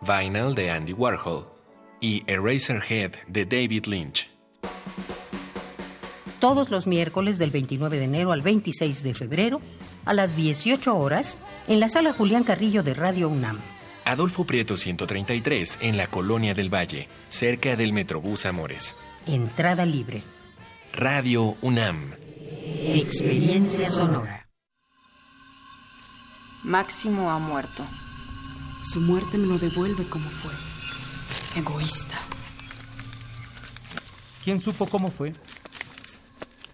[0.00, 1.46] Vinyl, de Andy Warhol.
[2.00, 4.29] Y Eraserhead, de David Lynch.
[6.40, 9.60] Todos los miércoles del 29 de enero al 26 de febrero,
[10.06, 11.36] a las 18 horas,
[11.68, 13.58] en la sala Julián Carrillo de Radio UNAM.
[14.06, 18.96] Adolfo Prieto 133, en la Colonia del Valle, cerca del Metrobús Amores.
[19.26, 20.22] Entrada libre.
[20.94, 22.14] Radio UNAM.
[22.86, 24.48] Experiencia sonora.
[26.64, 27.84] Máximo ha muerto.
[28.82, 30.52] Su muerte me lo devuelve como fue.
[31.54, 32.18] Egoísta.
[34.42, 35.34] ¿Quién supo cómo fue?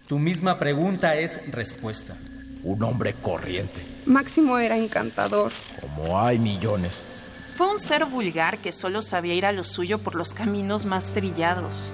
[0.07, 2.15] Tu misma pregunta es respuesta.
[2.63, 5.51] Un hombre corriente, Máximo era encantador.
[5.79, 6.91] como hay millones.
[7.55, 11.11] Fue un ser vulgar que solo sabía ir a lo suyo por los caminos más
[11.11, 11.91] trillados.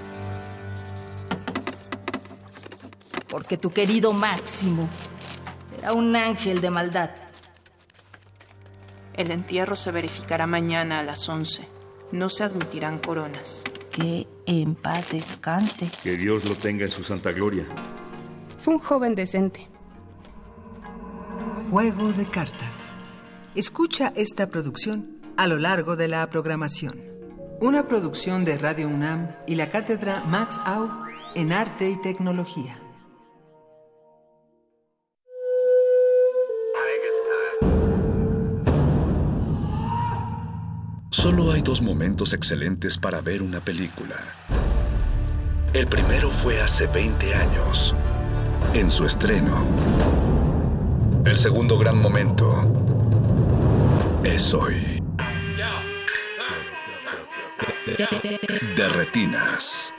[3.28, 4.88] Porque tu querido Máximo
[5.78, 7.10] era un ángel de maldad.
[9.14, 11.66] El entierro se verificará mañana a las 11.
[12.12, 13.64] No se admitirán coronas.
[13.92, 15.90] Que en paz descanse.
[16.02, 17.64] Que Dios lo tenga en su santa gloria.
[18.64, 19.68] Fue un joven decente.
[21.70, 22.88] Juego de cartas.
[23.54, 26.98] Escucha esta producción a lo largo de la programación.
[27.60, 30.88] Una producción de Radio UNAM y la cátedra Max Au
[31.34, 32.80] en Arte y Tecnología.
[41.10, 44.16] Solo hay dos momentos excelentes para ver una película.
[45.74, 47.94] El primero fue hace 20 años,
[48.72, 49.66] en su estreno.
[51.24, 52.64] El segundo gran momento
[54.24, 55.02] es hoy.
[58.76, 59.92] De retinas.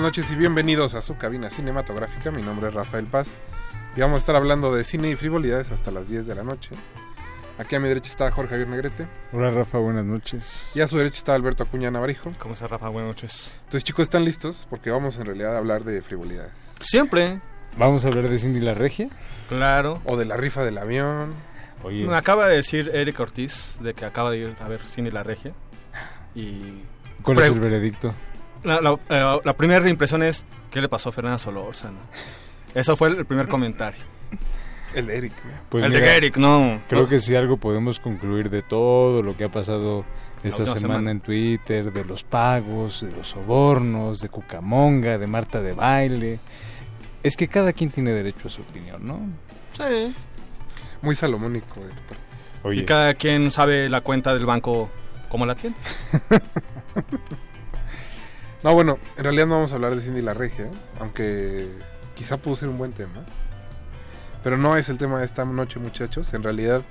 [0.00, 2.30] Buenas noches y bienvenidos a su cabina cinematográfica.
[2.30, 3.36] Mi nombre es Rafael Paz
[3.94, 6.70] y vamos a estar hablando de cine y frivolidades hasta las 10 de la noche.
[7.58, 10.72] Aquí a mi derecha está Jorge Javier Negrete Hola Rafa, buenas noches.
[10.74, 12.32] y a su derecha está Alberto Acuña Navarijo.
[12.38, 12.88] ¿Cómo estás, Rafa?
[12.88, 13.52] Buenas noches.
[13.58, 14.66] Entonces, chicos, ¿están listos?
[14.70, 16.52] Porque vamos en realidad a hablar de frivolidades.
[16.80, 17.38] Siempre.
[17.76, 19.10] Vamos a hablar de Cindy la Regia.
[19.50, 20.00] Claro.
[20.06, 21.34] O de la rifa del avión.
[21.82, 25.10] Oye, Me acaba de decir Eric Ortiz de que acaba de ir a ver Cindy
[25.10, 25.52] la Regia.
[26.34, 26.84] Y.
[27.22, 28.14] ¿cuál es el veredicto?
[28.62, 31.98] La, la- eh, la primera impresión es: ¿qué le pasó a Fernanda Solórzano?
[32.74, 34.00] Eso fue el primer comentario.
[34.94, 35.32] El de Eric.
[35.68, 36.80] Pues el mira, de Eric, no.
[36.88, 37.08] Creo no.
[37.08, 40.04] que si algo podemos concluir de todo lo que ha pasado
[40.42, 41.10] esta semana, semana.
[41.12, 46.40] en Twitter, de los pagos, de los sobornos, de Cucamonga, de Marta de Baile,
[47.22, 49.20] es que cada quien tiene derecho a su opinión, ¿no?
[49.72, 50.12] Sí.
[51.02, 51.80] Muy salomónico.
[51.80, 52.24] de tu parte.
[52.64, 54.90] Oye, Y cada quien sabe la cuenta del banco
[55.28, 55.76] cómo la tiene.
[58.62, 61.68] No, bueno, en realidad no vamos a hablar de Cindy la Regia, aunque
[62.14, 63.24] quizá pudo ser un buen tema.
[64.42, 66.32] Pero no es el tema de esta noche, muchachos.
[66.34, 66.82] En realidad,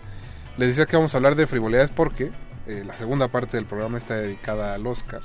[0.57, 2.31] les decía que vamos a hablar de frivolidades porque
[2.67, 5.21] eh, la segunda parte del programa está dedicada al Oscar.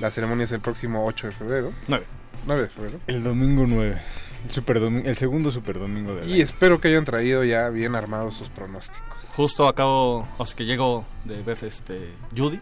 [0.00, 1.72] La ceremonia es el próximo 8 de febrero.
[1.88, 2.04] 9.
[2.46, 3.00] 9 de febrero.
[3.06, 3.96] el domingo 9,
[4.44, 8.50] el, superdomi- el segundo superdomingo de Y espero que hayan traído ya bien armados sus
[8.50, 9.02] pronósticos.
[9.30, 12.60] Justo acabo, o sea que llego de ver este Judy,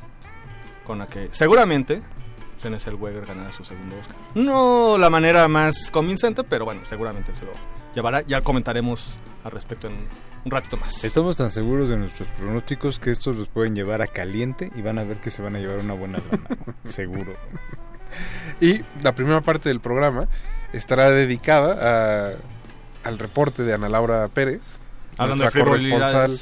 [0.84, 2.00] con la que seguramente
[2.62, 4.16] Renée Zellweger ganará su segundo Oscar.
[4.34, 7.52] No la manera más convincente, pero bueno, seguramente se lo
[7.94, 8.22] llevará.
[8.22, 9.94] Ya comentaremos al respecto en
[10.44, 11.04] un ratito más.
[11.04, 14.98] Estamos tan seguros de nuestros pronósticos que estos los pueden llevar a caliente y van
[14.98, 16.44] a ver que se van a llevar una buena lana.
[16.84, 17.34] Seguro.
[18.60, 20.28] Y la primera parte del programa
[20.72, 22.36] estará dedicada a-
[23.08, 24.60] al reporte de Ana Laura Pérez,
[25.18, 26.38] Hablando nuestra de corresponsal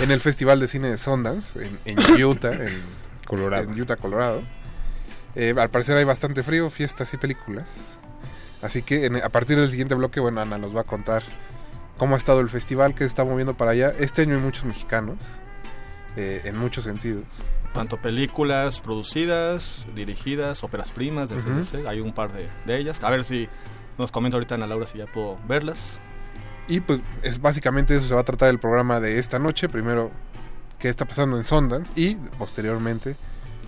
[0.00, 2.82] en el Festival de Cine de Sundance, en, en Utah, en,
[3.26, 3.64] Colorado.
[3.70, 4.42] en Utah, Colorado.
[5.36, 7.68] Eh, al parecer hay bastante frío, fiestas y películas.
[8.62, 11.22] Así que en- a partir del siguiente bloque, bueno, Ana nos va a contar
[11.98, 13.92] cómo ha estado el festival, que se está moviendo para allá.
[13.98, 15.18] Este año hay muchos mexicanos,
[16.16, 17.24] eh, en muchos sentidos.
[17.74, 21.40] Tanto películas producidas, dirigidas, óperas primas del.
[21.40, 23.02] CDC, hay un par de, de ellas.
[23.04, 23.48] A ver si
[23.98, 25.98] nos comenta ahorita Ana Laura si ya puedo verlas.
[26.68, 29.68] Y pues es básicamente eso se va a tratar el programa de esta noche.
[29.68, 30.10] Primero,
[30.78, 33.16] qué está pasando en Sundance y posteriormente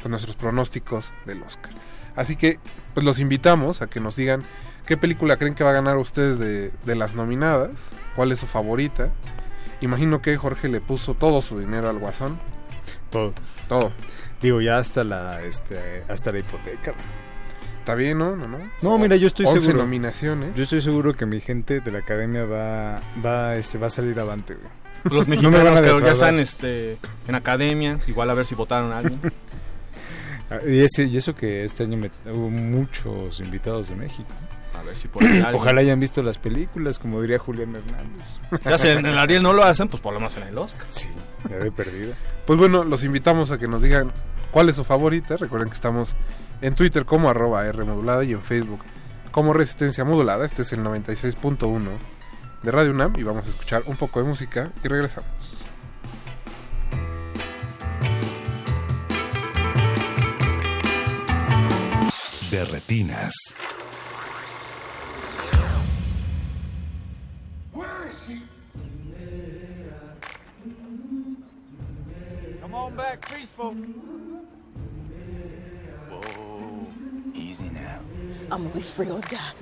[0.08, 1.72] nuestros pronósticos del Oscar.
[2.16, 2.58] Así que
[2.94, 4.42] pues los invitamos a que nos digan
[4.86, 7.70] qué película creen que va a ganar ustedes de, de las nominadas,
[8.16, 9.10] cuál es su favorita.
[9.80, 12.38] Imagino que Jorge le puso todo su dinero al Guasón.
[13.10, 13.32] Todo.
[13.68, 13.92] Todo.
[14.42, 16.94] Digo, ya hasta la, este, hasta la hipoteca.
[17.80, 18.36] Está bien, ¿no?
[18.36, 18.58] No, no.
[18.82, 19.78] No, mira, yo estoy 11 seguro.
[19.84, 20.54] nominaciones.
[20.54, 24.18] Yo estoy seguro que mi gente de la academia va, va, este, va a salir
[24.20, 24.68] avante, güey.
[25.04, 28.44] Los No me mexicanos van a que ya están este, en academia, igual a ver
[28.44, 29.20] si votaron a alguien.
[30.50, 34.28] Ah, Y, ese, y eso que este año me- hubo muchos invitados de México.
[34.78, 35.22] A ver si por
[35.54, 38.38] Ojalá hayan visto las películas, como diría Julián Hernández.
[38.64, 40.86] Ya si en el Ariel no lo hacen, pues por lo menos en el Oscar.
[40.88, 41.08] Sí,
[41.50, 42.14] ya de perdida.
[42.46, 44.12] Pues bueno, los invitamos a que nos digan
[44.52, 45.36] cuál es su favorita.
[45.36, 46.14] Recuerden que estamos
[46.62, 48.80] en Twitter como arroba R modulada y en Facebook
[49.32, 50.46] como Resistencia Modulada.
[50.46, 51.80] Este es el 96.1
[52.62, 55.28] de Radio UNAM y vamos a escuchar un poco de música y regresamos.
[62.50, 63.34] De retinas.
[72.62, 73.74] Come on back, peaceful.
[76.08, 76.86] Whoa,
[77.34, 78.00] easy now.
[78.50, 79.52] I'm gonna be free or die.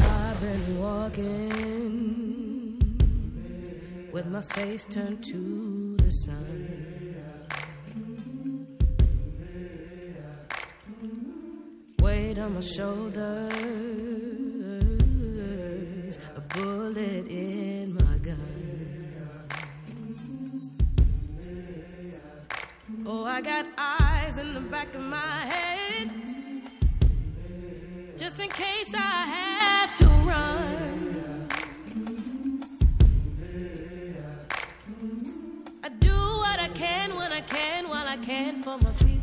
[0.00, 2.78] I've been walking
[4.12, 6.65] with my face turned to the sun.
[12.16, 13.52] Weight on my shoulders,
[16.34, 18.38] a bullet in my gun.
[23.04, 26.10] Oh, I got eyes in the back of my head
[28.16, 31.48] just in case I have to run.
[35.84, 39.15] I do what I can when I can while I can for my people.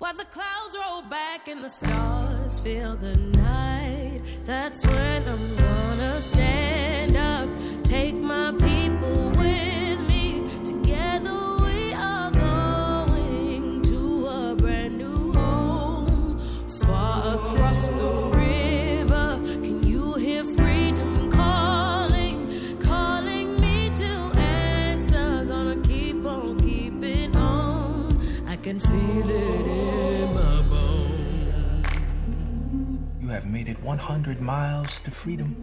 [0.00, 6.22] While the clouds roll back and the stars fill the night, that's when I'm gonna
[6.22, 7.46] stand up,
[7.84, 10.48] take my people with me.
[10.64, 16.38] Together we are going to a brand new home,
[16.80, 19.38] far across the river.
[19.62, 25.44] Can you hear freedom calling, calling me to answer?
[25.44, 28.18] Gonna keep on keeping on.
[28.48, 29.69] I can feel it
[33.70, 35.54] You have made it 100 miles to freedom.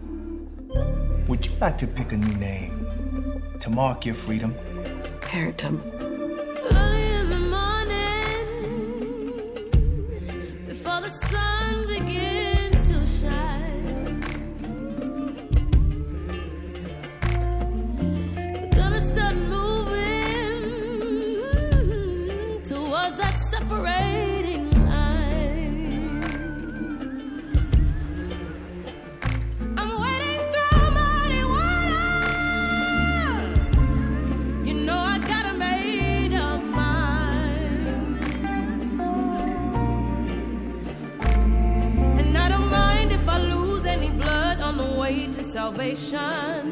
[1.28, 2.86] Would you like to pick a new name
[3.60, 4.54] to mark your freedom?
[5.20, 6.17] Keratum.
[45.68, 46.62] Salvation.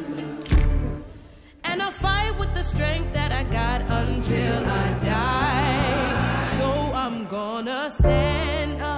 [1.63, 6.43] And I'll fight with the strength that I got until I die.
[6.57, 6.67] So
[7.03, 8.96] I'm gonna stand up,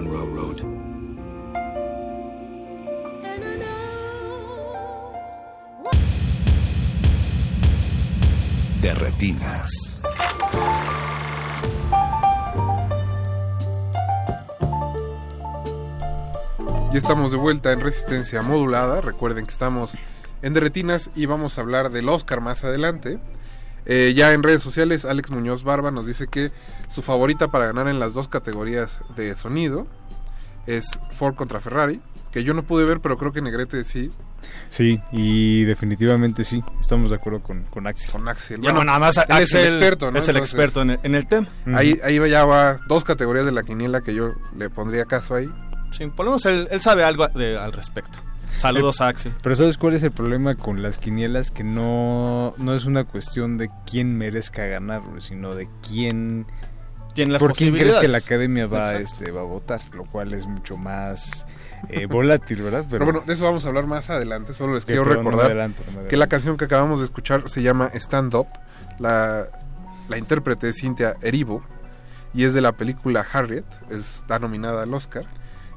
[0.00, 0.56] Underground Railroad.
[8.80, 10.00] De retinas.
[16.92, 19.02] Ya estamos de vuelta en Resistencia Modulada.
[19.02, 19.98] Recuerden que estamos
[20.40, 23.18] en Derretinas y vamos a hablar del Oscar más adelante.
[23.92, 26.52] Eh, ya en redes sociales, Alex Muñoz Barba nos dice que
[26.88, 29.86] su favorita para ganar en las dos categorías de sonido
[30.68, 34.12] es Ford contra Ferrari, que yo no pude ver, pero creo que Negrete sí.
[34.68, 38.12] Sí, y definitivamente sí, estamos de acuerdo con, con Axel.
[38.12, 38.60] Con Axel.
[38.60, 40.18] Ya, bueno, nada más él Axel es el experto, ¿no?
[40.18, 41.48] es el Entonces, experto en el, en el tema.
[41.74, 45.50] Ahí, ahí ya va dos categorías de la quiniela que yo le pondría caso ahí.
[45.90, 48.20] Sí, por lo menos él, él sabe algo de- al respecto.
[48.56, 49.32] Saludos a Axel.
[49.42, 51.50] Pero ¿sabes cuál es el problema con las quinielas?
[51.50, 56.46] Que no, no es una cuestión de quién merezca ganar, sino de quién...
[57.14, 59.24] Tiene las ¿Por quién crees que la academia va, Exacto.
[59.24, 59.80] este, va a votar?
[59.92, 61.44] Lo cual es mucho más
[61.88, 62.84] eh, volátil, ¿verdad?
[62.88, 64.52] Pero, bueno, de eso vamos a hablar más adelante.
[64.52, 67.48] Solo les quiero no recordar adelanto, no me que la canción que acabamos de escuchar
[67.48, 68.46] se llama Stand Up.
[69.00, 69.46] La,
[70.08, 71.64] la intérprete es Cynthia Erivo
[72.32, 73.64] y es de la película Harriet.
[73.90, 75.24] Está nominada al Oscar.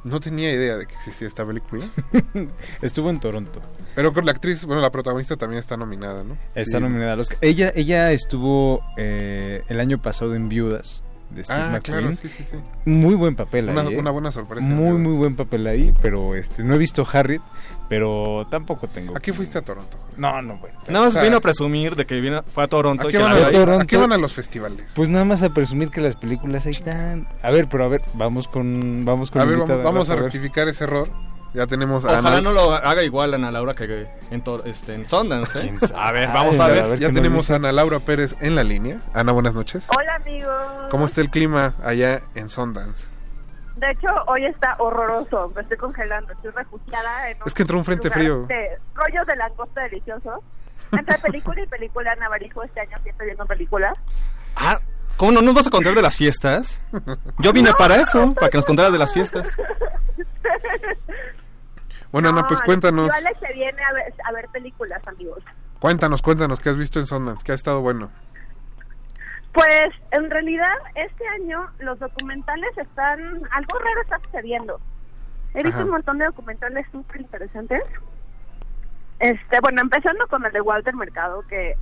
[0.03, 1.85] No tenía idea de que existía esta película.
[2.81, 3.61] Estuvo en Toronto.
[3.95, 6.37] Pero con la actriz, bueno, la protagonista también está nominada, ¿no?
[6.55, 6.83] Está Sí.
[6.83, 7.37] nominada al Oscar.
[7.41, 11.99] Ella, ella estuvo eh, el año pasado en Viudas de Steve Ah, McQueen.
[12.01, 12.57] claro, sí, sí, sí.
[12.85, 13.93] Muy buen papel Una- ahí.
[13.95, 13.97] ¿eh?
[13.97, 17.41] una buena sorpresa Muy, muy buen papel ahí, pero este no he visto Harriet,
[17.89, 19.15] pero tampoco tengo.
[19.15, 19.97] ¿A qué fuiste a Toronto?
[20.17, 20.77] No, no, bueno.
[20.87, 23.07] Nada más O sea, vino a presumir de que vino, fue a Toronto.
[23.07, 24.91] ¿A y qué que van a, los- a qué van a los festivales?
[24.95, 27.27] Pues nada más a presumir que las películas ahí están.
[27.41, 30.23] A ver, pero a ver, vamos con vamos con A ver, vamos, vamos a ver.
[30.25, 31.09] rectificar ese error.
[31.53, 32.41] Ya tenemos a Ojalá Ana.
[32.41, 35.59] no lo haga igual Ana Laura que en, Tor- este, en Sundance.
[35.63, 35.71] ¿eh?
[35.95, 36.97] A ver, vamos a ver.
[36.97, 38.97] Ya tenemos a Ana Laura Pérez en la línea.
[39.13, 39.85] Ana, buenas noches.
[39.95, 40.51] Hola amigos.
[40.89, 43.05] ¿Cómo está el clima allá en Sundance?
[43.83, 45.51] De hecho, hoy está horroroso.
[45.53, 46.31] Me estoy congelando.
[46.31, 48.45] Estoy refugiada en Es que entró un frente frío.
[48.45, 50.39] De rollos de langosta deliciosos.
[50.93, 53.93] Entre película y película, Navarijo este año siempre viendo películas.
[54.55, 54.79] Ah,
[55.17, 56.81] ¿cómo no nos vas a contar de las fiestas?
[57.39, 59.53] Yo vine para eso, para que nos contaras de las fiestas.
[62.13, 63.11] Bueno, Ana, pues No, cuéntanos.
[63.11, 65.43] Alex se viene a ver, a ver películas, amigos.
[65.79, 67.43] Cuéntanos, cuéntanos, ¿qué has visto en Sundance?
[67.43, 68.11] ¿Qué ha estado bueno?
[69.53, 73.19] Pues en realidad este año los documentales están,
[73.51, 74.79] algo raro está sucediendo.
[75.53, 75.85] He visto Ajá.
[75.85, 77.83] un montón de documentales súper interesantes.
[79.19, 81.77] Este, bueno, empezando con el de Walter Mercado, que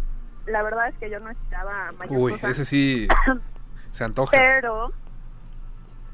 [0.46, 2.50] la verdad es que yo no esperaba mayor Uy, cosa.
[2.50, 3.08] ese sí
[3.92, 4.32] se antoja.
[4.36, 4.92] Pero,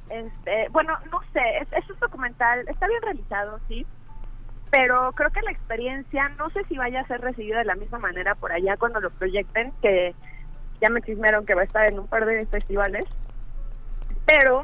[0.10, 3.86] este, bueno, no sé, es, es un documental, está bien realizado, sí,
[4.70, 8.00] pero creo que la experiencia, no sé si vaya a ser recibida de la misma
[8.00, 10.14] manera por allá cuando lo proyecten, que
[10.82, 13.04] ya me chismearon que va a estar en un par de festivales,
[14.26, 14.64] pero,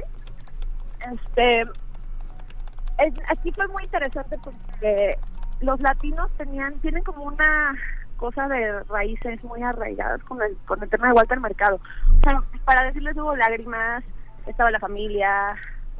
[1.00, 5.18] este, es- aquí fue muy interesante porque
[5.60, 7.76] los latinos tenían, tienen como una
[8.18, 11.76] cosa de raíces muy arraigadas con el, con el tema de Walter Mercado.
[11.76, 14.04] O sea, para decirles hubo lágrimas,
[14.46, 15.56] estaba la familia,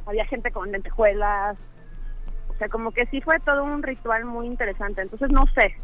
[0.06, 1.56] había gente con lentejuelas,
[2.48, 5.02] o sea, como que sí fue todo un ritual muy interesante.
[5.02, 5.74] Entonces, no sé,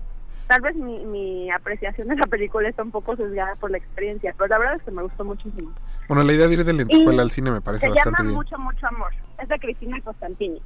[0.51, 4.35] tal vez mi, mi apreciación de la película está un poco sesgada por la experiencia,
[4.37, 5.73] pero la verdad es que me gustó muchísimo.
[6.09, 8.35] Bueno, la idea de ir de lentejuela al cine me parece Se bastante llama bien.
[8.35, 9.13] Mucho, Mucho Amor.
[9.41, 10.61] Es de Cristina Costantini.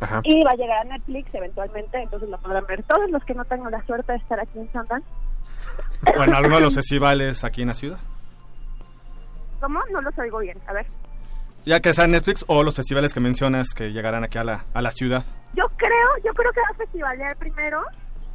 [0.00, 0.22] Ajá.
[0.24, 3.44] Y va a llegar a Netflix eventualmente, entonces lo podrán ver todos los que no
[3.44, 5.06] tengan la suerte de estar aquí en Sundance.
[6.16, 7.98] O en alguno de los festivales aquí en la ciudad.
[9.60, 9.80] ¿Cómo?
[9.92, 10.56] No los oigo bien.
[10.66, 10.86] A ver.
[11.66, 14.80] Ya que sea Netflix o los festivales que mencionas que llegarán aquí a la, a
[14.80, 15.24] la ciudad.
[15.52, 17.84] Yo creo, yo creo que va a festivalear primero,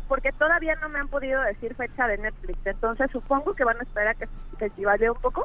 [0.08, 2.58] porque todavía no me han podido decir fecha de Netflix.
[2.66, 4.28] Entonces supongo que van a esperar a que
[4.58, 5.44] festivalee un poco.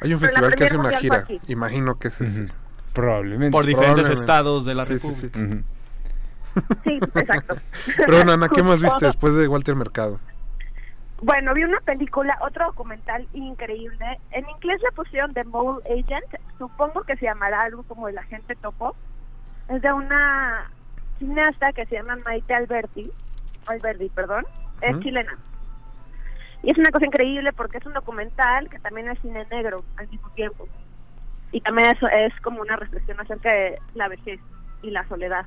[0.00, 1.26] Hay un festival que hace una gira.
[1.48, 2.48] Imagino que es ese.
[2.92, 3.52] Probablemente.
[3.52, 4.20] Por diferentes Probablemente.
[4.20, 5.38] estados de la Sí, sí, República.
[5.38, 5.64] sí.
[6.84, 7.56] Sí, exacto.
[7.96, 10.18] Pero bueno, Ana, ¿qué más viste después de Walter Mercado?
[11.22, 14.18] Bueno, vi una película, otro documental increíble.
[14.32, 16.24] En inglés le pusieron The Mole Agent.
[16.58, 18.96] Supongo que se llamará algo como El Agente Topo.
[19.68, 20.68] Es de una
[21.18, 23.10] cineasta que se llama Maite Alberti.
[23.66, 24.44] Alberti, perdón.
[24.80, 25.36] Es chilena.
[26.62, 30.08] Y es una cosa increíble porque es un documental que también es cine negro al
[30.08, 30.68] mismo tiempo.
[31.52, 34.40] Y también es, es como una reflexión acerca de la vejez
[34.82, 35.46] y la soledad.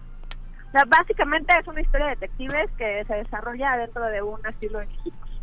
[0.67, 4.79] O sea, básicamente es una historia de detectives que se desarrolla dentro de un asilo
[4.79, 5.41] de viejitos.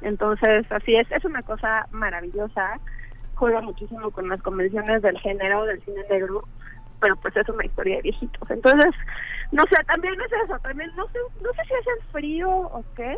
[0.00, 2.80] Entonces, así es, es una cosa maravillosa.
[3.34, 6.44] Juega muchísimo con las convenciones del género, del cine negro,
[7.00, 8.50] pero pues es una historia de viejitos.
[8.50, 8.94] Entonces,
[9.52, 12.84] no sé, también es eso, también no sé, no sé si es el frío o
[12.96, 13.16] qué,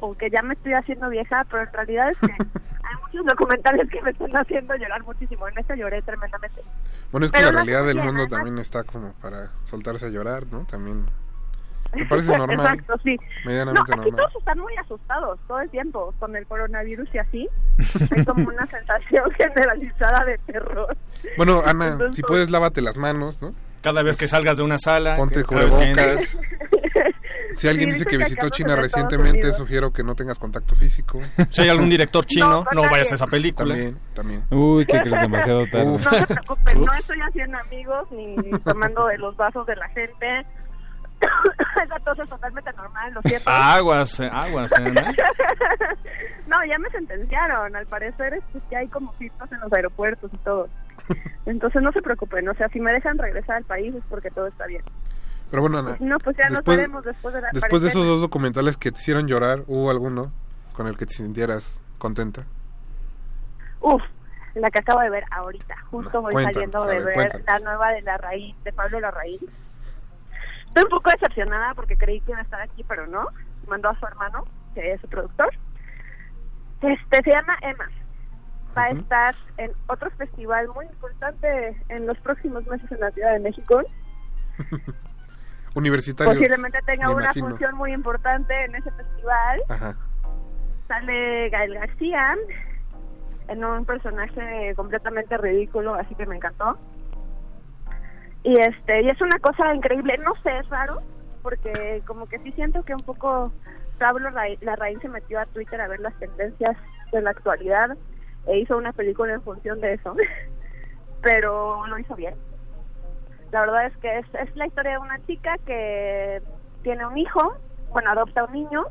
[0.00, 2.26] o que ya me estoy haciendo vieja, pero en realidad es que
[2.84, 5.48] hay muchos documentales que me están haciendo llorar muchísimo.
[5.48, 6.62] En este lloré tremendamente.
[7.12, 10.08] Bueno, es que Pero la realidad del mundo además- también está como para soltarse a
[10.10, 10.64] llorar, ¿no?
[10.66, 11.06] También
[11.96, 12.60] me parece normal.
[12.74, 13.16] Exacto, sí.
[13.44, 14.16] Medianamente no, aquí normal.
[14.30, 17.48] todos están muy asustados todo el tiempo con el coronavirus y así.
[18.16, 20.88] Hay como una sensación generalizada de terror.
[21.36, 23.54] Bueno, Ana, Entonces, si puedes, lávate las manos, ¿no?
[23.82, 25.16] Cada vez que salgas de una sala.
[25.16, 26.38] Ponte que- cada vez que cubrebocas.
[27.56, 31.20] Si alguien Sí, dice que que visitó China recientemente, sugiero que no tengas contacto físico.
[31.50, 33.74] Si hay algún director chino, No, no, vayas a esa película.
[33.74, 34.42] También, también.
[34.50, 35.86] Uy, que crees demasiado tarde.
[35.86, 36.04] Uf.
[36.04, 36.98] No se preocupen, no Ups.
[36.98, 40.46] estoy haciendo amigos ni tomando de los vasos de la gente.
[41.84, 43.50] Esa tos es totalmente normal, lo siento.
[43.50, 45.00] Aguas, eh, aguas, eh, ¿no?
[46.56, 47.74] no, ya me sentenciaron.
[47.76, 50.68] Al parecer es que ya hay como filtros en los aeropuertos y todo.
[51.46, 54.46] Entonces no se preocupen, o sea, si me dejan regresar al país es porque todo
[54.46, 54.82] está bien.
[55.50, 57.88] Pero bueno, Ana, Si no, pues ya después, nos veremos después de la después de
[57.88, 60.32] esos dos documentales que te hicieron llorar, ¿hubo alguno
[60.72, 62.44] con el que te sintieras contenta?
[63.80, 64.02] Uf,
[64.54, 65.76] la que acabo de ver ahorita.
[65.90, 67.46] Justo voy cuéntanos, saliendo de ver, ver cuéntanos.
[67.46, 69.38] la nueva de La Raíz, de Pablo Larraín.
[70.76, 73.28] Estoy un poco decepcionada porque creí que iba a estar aquí, pero no.
[73.66, 74.44] Mandó a su hermano,
[74.74, 75.48] que es su productor.
[76.82, 77.88] Este, se llama Emma.
[78.76, 83.32] va a estar en otro festival muy importante en los próximos meses en la Ciudad
[83.32, 83.82] de México.
[85.74, 86.34] Universitario.
[86.34, 87.48] Posiblemente tenga una imagino.
[87.48, 89.62] función muy importante en ese festival.
[89.70, 89.96] Ajá.
[90.88, 92.36] Sale Gael García
[93.48, 96.78] en un personaje completamente ridículo, así que me encantó.
[98.46, 101.02] Y este, y es una cosa increíble, no sé, es raro,
[101.42, 103.50] porque como que sí siento que un poco
[103.98, 106.76] Pablo Ra- Larraín se metió a Twitter a ver las tendencias
[107.10, 107.96] de la actualidad
[108.46, 110.14] e hizo una película en función de eso,
[111.22, 112.36] pero lo hizo bien.
[113.50, 116.40] La verdad es que es, es la historia de una chica que
[116.84, 117.52] tiene un hijo,
[117.88, 118.84] bueno, adopta un niño,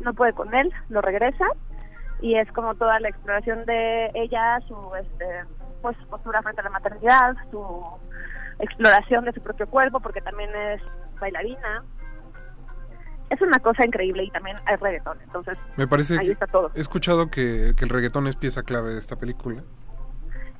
[0.00, 1.46] no puede con él, lo regresa
[2.20, 5.24] y es como toda la exploración de ella, su este,
[5.80, 7.82] pues postura frente a la maternidad, su
[8.60, 10.80] exploración de su propio cuerpo, porque también es
[11.20, 11.82] bailarina.
[13.30, 16.70] Es una cosa increíble y también hay reggaetón, entonces Me parece ahí que está todo.
[16.74, 19.62] he escuchado que, que el reggaetón es pieza clave de esta película.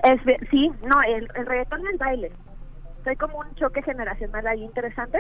[0.05, 0.21] Es,
[0.51, 2.33] sí, no, el, el reggaetón y el baile.
[3.07, 5.19] Hay como un choque generacional ahí interesante.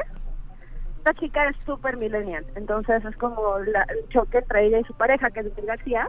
[0.98, 4.94] Esta chica es súper millennial, entonces es como la- el choque entre ella y su
[4.94, 6.08] pareja, que es Miguel García.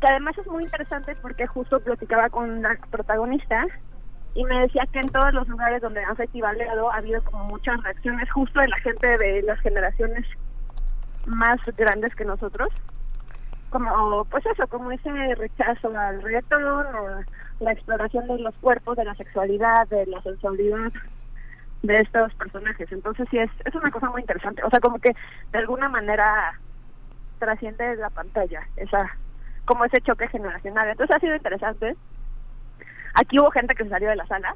[0.00, 3.64] Que además es muy interesante porque justo platicaba con la protagonista
[4.34, 7.80] y me decía que en todos los lugares donde han festivaleado ha habido como muchas
[7.82, 10.26] reacciones justo de la gente de las generaciones
[11.26, 12.68] más grandes que nosotros.
[13.70, 16.86] Como pues eso como ese rechazo al reggaetón
[17.60, 20.92] la exploración de los cuerpos de la sexualidad de la sensualidad
[21.82, 22.90] de estos personajes.
[22.90, 24.62] Entonces sí es es una cosa muy interesante.
[24.64, 25.14] O sea como que
[25.52, 26.58] de alguna manera
[27.38, 29.16] trasciende la pantalla esa
[29.64, 30.88] como ese choque generacional.
[30.88, 31.96] Entonces ha sido interesante
[33.14, 34.54] aquí hubo gente que se salió de la sala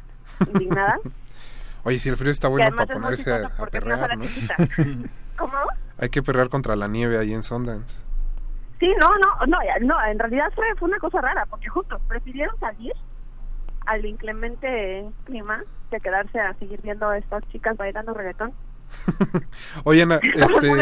[0.53, 0.99] indignada
[1.85, 4.25] Oye, si el frío está bueno para ponerse a, a perrear, ¿no?
[5.39, 5.55] ¿cómo?
[5.99, 8.01] Hay que perrear contra la nieve ahí en Sundance.
[8.79, 12.93] Sí, no, no, no, en realidad fue, fue una cosa rara, porque justo prefirieron salir
[13.87, 18.53] al inclemente clima que quedarse a seguir viendo a estas chicas bailando reggaetón.
[19.85, 20.75] Oye, Ana, este.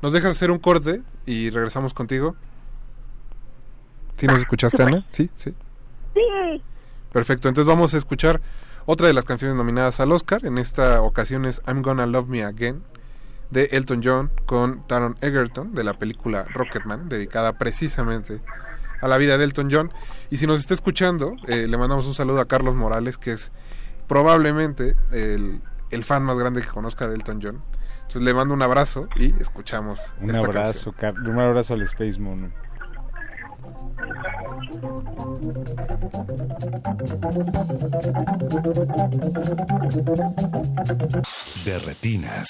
[0.00, 2.34] ¿nos dejas hacer un corte y regresamos contigo?
[4.16, 5.04] ¿Sí nos escuchaste, Ana?
[5.10, 5.54] Sí, sí.
[6.14, 6.62] Sí,
[7.12, 8.40] Perfecto, entonces vamos a escuchar
[8.86, 10.44] otra de las canciones nominadas al Oscar.
[10.46, 12.82] En esta ocasión es I'm Gonna Love Me Again
[13.50, 18.40] de Elton John con Taron Egerton de la película Rocketman, dedicada precisamente
[19.02, 19.92] a la vida de Elton John.
[20.30, 23.52] Y si nos está escuchando, eh, le mandamos un saludo a Carlos Morales, que es
[24.08, 25.60] probablemente el,
[25.90, 27.62] el fan más grande que conozca de Elton John.
[27.96, 32.18] Entonces le mando un abrazo y escuchamos Un esta abrazo, Car- un abrazo al Space
[32.18, 32.50] Mono.
[41.64, 42.48] De retinas.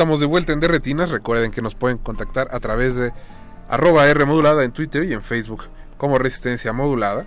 [0.00, 1.10] Estamos de vuelta en Derretinas.
[1.10, 3.12] Recuerden que nos pueden contactar a través de
[3.68, 5.64] arroba R modulada en Twitter y en Facebook
[5.98, 7.26] como Resistencia Modulada.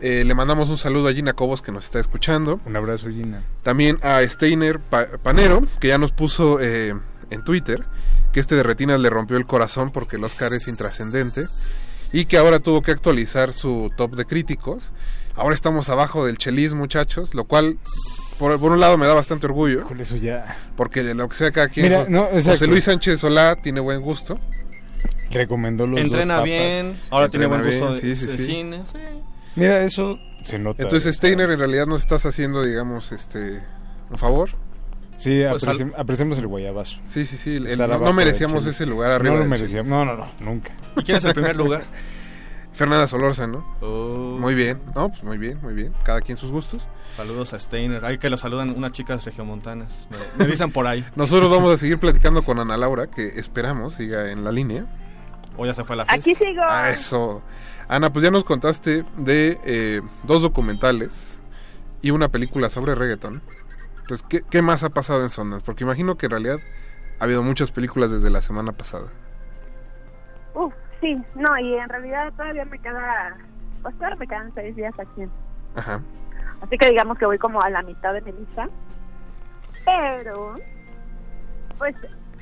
[0.00, 2.58] Eh, le mandamos un saludo a Gina Cobos que nos está escuchando.
[2.64, 3.42] Un abrazo, Gina.
[3.62, 6.94] También a Steiner Pa- Panero, que ya nos puso eh,
[7.28, 7.84] en Twitter
[8.32, 11.44] que este de Retinas le rompió el corazón porque el Oscar es intrascendente
[12.14, 14.84] y que ahora tuvo que actualizar su top de críticos.
[15.36, 17.76] Ahora estamos abajo del Chelis, muchachos, lo cual
[18.40, 19.84] por, por un lado me da bastante orgullo.
[19.84, 20.56] Con eso ya.
[20.76, 21.86] Porque de lo que sea cada quien.
[21.86, 22.66] Mira, no, José.
[22.66, 24.36] Luis Sánchez Solá tiene buen gusto.
[25.30, 28.44] Recomendó los Entrena dos bien, ahora tiene buen gusto bien, de, sí, sí, de sí.
[28.46, 28.82] cine.
[28.92, 28.98] sí.
[29.54, 30.82] Mira, eso se nota.
[30.82, 33.62] Entonces, Steiner, en realidad nos estás haciendo, digamos, este
[34.10, 34.50] un favor.
[35.16, 36.98] Sí, Pues, apreci- apreciemos el guayabazo.
[37.06, 37.56] Sí, sí, sí.
[37.56, 39.88] el- no- merecíamos ese lugar arriba No lo merecíamos.
[39.88, 40.72] No, no, no, nunca.
[40.96, 41.82] ¿Y quién es el primer lugar?
[42.72, 43.64] Fernanda Solórzano.
[43.80, 44.36] Oh.
[44.38, 45.92] Muy bien, no, pues muy bien, muy bien.
[46.04, 46.86] Cada quien sus gustos.
[47.16, 48.04] Saludos a Steiner.
[48.04, 50.08] Hay que lo saludan unas chicas regiomontanas.
[50.10, 51.04] Me, me dicen por ahí.
[51.16, 54.86] Nosotros vamos a seguir platicando con Ana Laura, que esperamos siga en la línea.
[55.56, 56.30] O ya se fue a la fiesta.
[56.30, 56.62] Aquí sigo.
[56.66, 57.42] Ah, eso.
[57.88, 61.38] Ana, pues ya nos contaste de eh, dos documentales
[62.02, 63.42] y una película sobre reggaeton.
[64.02, 65.64] Entonces, ¿qué, qué más ha pasado en Sundance?
[65.64, 66.60] Porque imagino que en realidad
[67.18, 69.08] ha habido muchas películas desde la semana pasada.
[71.00, 73.36] Sí, no, y en realidad todavía me queda,
[73.82, 75.26] pues todavía me quedan seis días aquí.
[75.74, 76.00] Ajá.
[76.60, 78.68] Así que digamos que voy como a la mitad de mi lista.
[79.84, 80.56] Pero,
[81.78, 81.96] pues,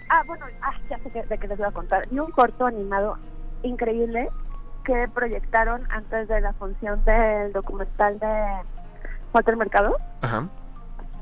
[0.08, 2.06] ah, bueno, ah, ya sé que, de qué les voy a contar.
[2.10, 3.16] Y un corto animado
[3.62, 4.28] increíble
[4.84, 8.46] que proyectaron antes de la función del documental de
[9.32, 9.96] Walter Mercado.
[10.22, 10.48] Ajá.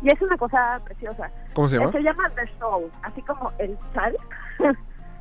[0.03, 1.31] Y es una cosa preciosa.
[1.55, 1.93] ¿Cómo se llama?
[1.93, 4.17] Se llama The Show, así como el chal,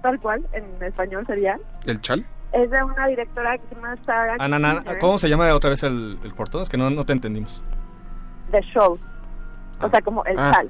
[0.06, 1.58] tal cual, en español sería.
[1.88, 2.24] ¿El Chal?
[2.52, 5.00] Es de una directora que se llama Sarah Skinner.
[5.00, 6.62] ¿Cómo se llama otra vez el, el corto?
[6.62, 7.62] Es que no, no te entendimos.
[8.52, 9.00] The Show.
[9.82, 10.52] O sea, como el Ah.
[10.54, 10.70] chal.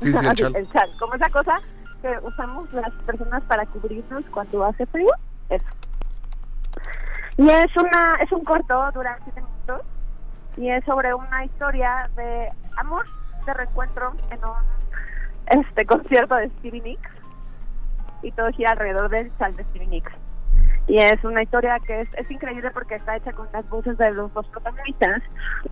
[0.00, 0.56] Sí, sí, el chal.
[0.56, 0.90] el chal.
[0.98, 1.60] Como esa cosa
[2.02, 5.10] que usamos las personas para cubrirnos cuando hace frío.
[5.48, 5.64] Eso.
[7.36, 9.86] Y es una es un corto, dura siete minutos.
[10.56, 13.06] Y es sobre una historia de amor,
[13.46, 17.10] de reencuentro en un este concierto de Stevie Nicks.
[18.22, 20.12] Y todo gira alrededor del chal de Nicks.
[20.86, 24.10] Y es una historia que es, es increíble porque está hecha con las voces de
[24.10, 25.22] los dos protagonistas,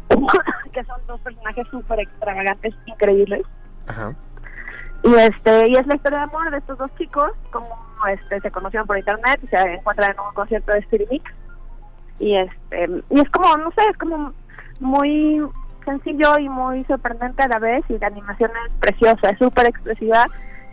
[0.73, 3.43] que son dos personajes súper extravagantes, increíbles.
[3.89, 4.15] Ajá.
[5.03, 7.69] Y este y es la historia de amor de estos dos chicos, como
[8.13, 11.33] este se conocieron por internet y se encuentran en un concierto de Nicks.
[12.19, 14.33] Y este y es como, no sé, es como
[14.81, 15.41] muy
[15.85, 20.27] sencillo y muy sorprendente a la vez y la animación es preciosa, es súper expresiva.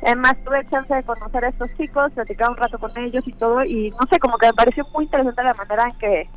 [0.06, 3.64] Además tuve chance de conocer a estos chicos, platicar un rato con ellos y todo
[3.64, 6.30] y no sé, como que me pareció muy interesante la manera en que,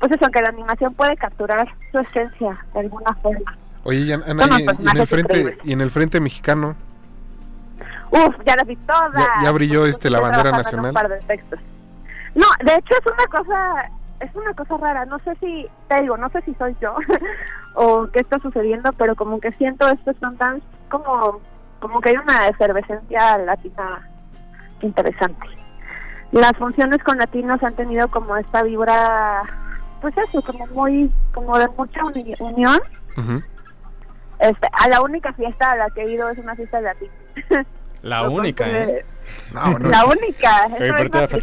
[0.00, 3.56] pues eso, que la animación puede capturar su esencia de alguna forma.
[3.84, 5.58] Oye, y Ana, Ana, Son y, en- y en el frente increíbles.
[5.66, 6.76] y en el frente mexicano
[8.10, 9.12] Uf, ya las vi todas.
[9.14, 10.92] ya, ya brilló este la bandera en un nacional.
[10.92, 11.58] par de textos.
[12.34, 15.04] No, de hecho es una cosa, es una cosa rara.
[15.06, 16.94] No sé si, te digo, no sé si soy yo
[17.74, 21.40] o qué está sucediendo, pero como que siento estos Sundance como,
[21.82, 24.08] como que hay una efervescencia latina
[24.80, 25.46] interesante.
[26.30, 29.42] Las funciones con latinos han tenido como esta vibra,
[30.00, 32.80] pues eso, como muy, como de mucha uni- unión.
[33.18, 33.42] Ujú.
[34.38, 37.14] Este, a la única fiesta a la que he ido es una fiesta de latinos.
[38.02, 39.04] La única, ¿eh?
[39.52, 39.88] No, no.
[39.88, 40.66] La única.
[40.76, 40.96] Eso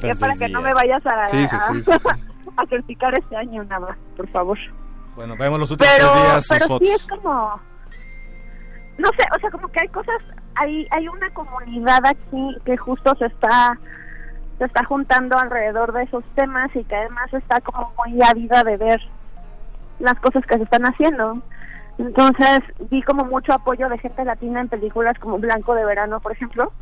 [0.09, 1.91] es para que no me vayas a, Sí, sí, sí, sí,
[2.57, 4.57] a criticar este año nada más, por favor.
[5.15, 6.89] Bueno, vemos los últimos Pero, tres días sus pero sí fotos.
[6.89, 7.61] es como...
[8.99, 10.21] No sé, o sea, como que hay cosas...
[10.55, 13.77] Hay, hay una comunidad aquí que justo se está
[14.59, 18.75] se está juntando alrededor de esos temas y que además está como muy ávida de
[18.75, 18.99] ver
[19.99, 21.41] las cosas que se están haciendo.
[21.97, 22.59] Entonces
[22.89, 26.73] vi como mucho apoyo de gente latina en películas como Blanco de Verano, por ejemplo.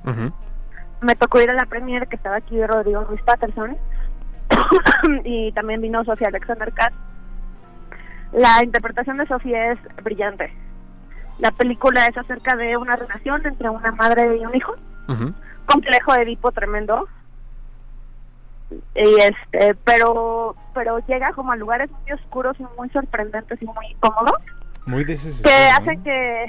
[1.02, 3.78] Me tocó ir a la premiere que estaba aquí de Rodrigo Ruiz Patterson
[5.24, 6.96] y también vino Sofía Alexander Katz.
[8.32, 10.52] La interpretación de Sofía es brillante.
[11.40, 14.74] La película es acerca de una relación entre una madre y un hijo,
[15.66, 17.08] complejo de Edipo tremendo.
[18.96, 23.88] Y este, pero pero llega como a lugares muy oscuros y muy sorprendentes y muy
[23.92, 24.34] incómodos
[24.86, 26.46] Muy de que hacen que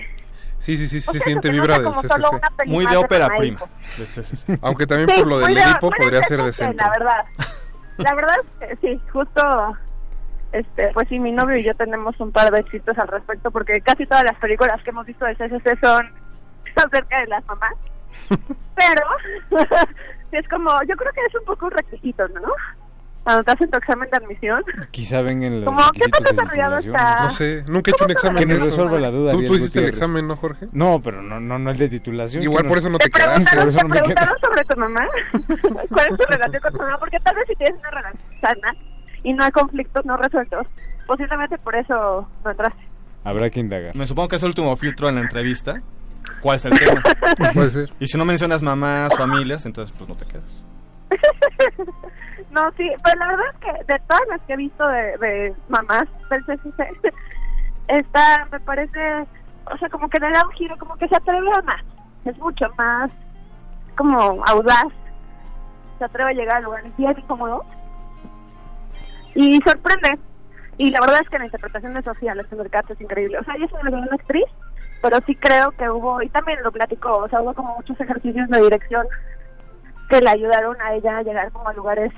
[0.59, 1.93] Sí, sí, sí, sí, se siente vibra solo
[2.31, 2.67] CCC.
[2.67, 3.61] Muy de de ópera prima.
[4.63, 6.83] Aunque también Sí, por lo del de- Edipo de podría ser CCC, decente.
[6.83, 7.25] La verdad.
[7.99, 9.77] La verdad es que sí, justo
[10.53, 13.81] este pues sí mi novio y yo tenemos un par de éxitos al respecto porque
[13.81, 16.11] casi todas las películas que hemos visto del CCC son
[16.77, 17.75] acerca de las mamás.
[18.75, 19.03] Pero
[20.33, 22.53] es como, yo creo que es un poco un requisito, ¿no?
[23.25, 24.65] cuando te hacen tu examen de admisión.
[24.91, 27.25] Quizá ven en los Como, ¿qué tan de desarrollado está?
[27.25, 29.33] No sé, nunca he hecho un examen Que de nos resuelva la duda.
[29.33, 30.69] ¿Tú, tú hiciste el examen, ¿no, Jorge?
[30.73, 32.43] No, pero no, no, no el de titulación.
[32.43, 33.43] Igual por no- eso no te Por quedaste.
[33.43, 35.07] eso ¿Te no me preguntaron sobre tu mamá?
[35.91, 36.99] ¿Cuál es tu relación con tu mamá?
[36.99, 38.75] Porque tal vez si tienes una relación sana
[39.23, 40.67] y no hay conflictos no resueltos,
[41.07, 42.89] posiblemente por eso no entraste.
[43.25, 43.95] Habrá que indagar.
[43.95, 45.83] Me supongo que es el último filtro en la entrevista.
[46.41, 47.03] ¿Cuál es el tema?
[47.55, 47.91] Puede ser.
[47.99, 50.65] Y si no mencionas mamás, familias, entonces pues no te quedas.
[52.51, 55.55] No, sí, pero la verdad es que de todas las que he visto de, de
[55.69, 57.13] mamás del CCC,
[57.89, 59.27] esta me parece,
[59.71, 61.83] o sea, como que le da un giro, como que se atreve a más.
[62.25, 63.11] Es mucho más
[63.97, 64.87] como audaz.
[65.99, 67.67] Se atreve a llegar a lugares bien incómodos.
[69.41, 70.19] Y sorprende.
[70.79, 73.39] Y la verdad es que la interpretación de Sofía Alexander Katz es increíble.
[73.39, 74.45] O sea, ella es una gran actriz,
[75.03, 78.49] pero sí creo que hubo, y también lo platicó, o sea, hubo como muchos ejercicios
[78.49, 79.07] de dirección
[80.11, 82.13] que le ayudaron a ella a llegar como a lugares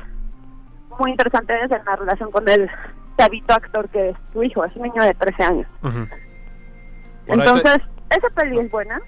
[0.98, 2.68] muy interesantes en la relación con el
[3.18, 5.66] chavito actor que es su hijo, es un niño de 13 años.
[7.26, 7.78] Te- Entonces,
[8.10, 9.00] esa peli es buena.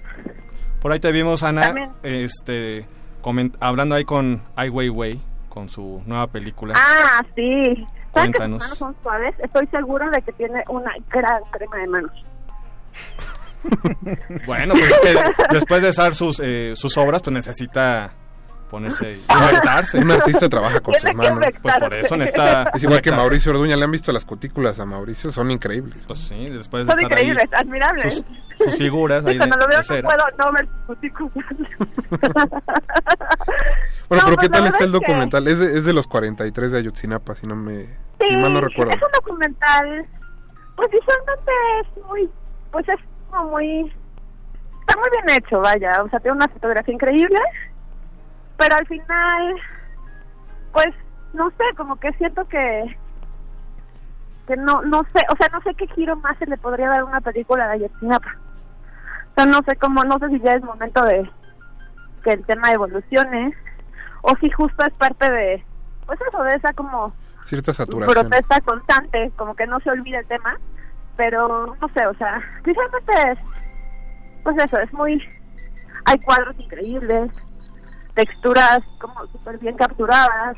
[0.81, 1.91] Por ahí te vimos, Ana, También.
[2.03, 2.85] este,
[3.21, 5.19] coment- hablando ahí con Ai Weiwei,
[5.49, 6.73] con su nueva película.
[6.77, 7.85] Ah, sí.
[8.13, 9.35] ¿Saben que sus manos son suaves?
[9.39, 12.11] Estoy segura de que tiene una gran crema de manos.
[14.45, 15.15] Bueno, pues es que
[15.51, 18.11] después de usar sus, eh, sus obras, pues necesita
[18.73, 19.97] ponerse y.
[19.97, 21.45] Un artista trabaja con sus manos.
[21.61, 22.71] Pues por eso necesita...
[22.73, 23.11] Es igual que.
[23.11, 26.03] Mauricio Orduña, le han visto las cutículas a Mauricio, son increíbles.
[26.07, 28.13] Pues sí, después de Son estar ahí, increíbles, admirables.
[28.57, 30.85] sus, sus figuras Sí, ahí de, cuando lo veo de no puedo no ver sus
[30.87, 31.45] cutículas.
[34.09, 35.47] Bueno, No, pero pues ¿qué la tal está el documental?
[35.47, 37.85] Es, de, es de los 43 de Ayotzinapa, si no me...
[38.19, 38.91] Sí, si mal no recuerdo.
[38.91, 40.05] es un documental,
[40.75, 41.51] pues visualmente
[41.81, 42.29] es muy,
[42.71, 42.99] pues es
[43.31, 43.91] como muy,
[44.81, 47.39] está muy bien hecho, vaya, o sea, tiene una fotografía increíble,
[48.63, 49.55] pero al final,
[50.71, 50.87] pues,
[51.33, 52.97] no sé, como que siento que,
[54.47, 56.99] que no, no sé, o sea, no sé qué giro más se le podría dar
[56.99, 58.37] a una película de Ayotzinapa.
[59.31, 61.29] O sea, no sé cómo, no sé si ya es momento de
[62.23, 63.53] que el tema evolucione,
[64.21, 65.65] o si justo es parte de,
[66.05, 67.13] pues eso, de esa como
[67.43, 68.13] Cierta saturación.
[68.29, 70.57] protesta constante, como que no se olvida el tema,
[71.17, 73.39] pero no sé, o sea, visualmente es,
[74.41, 75.21] pues eso, es muy,
[76.05, 77.29] hay cuadros increíbles,
[78.15, 80.57] texturas como súper bien capturadas.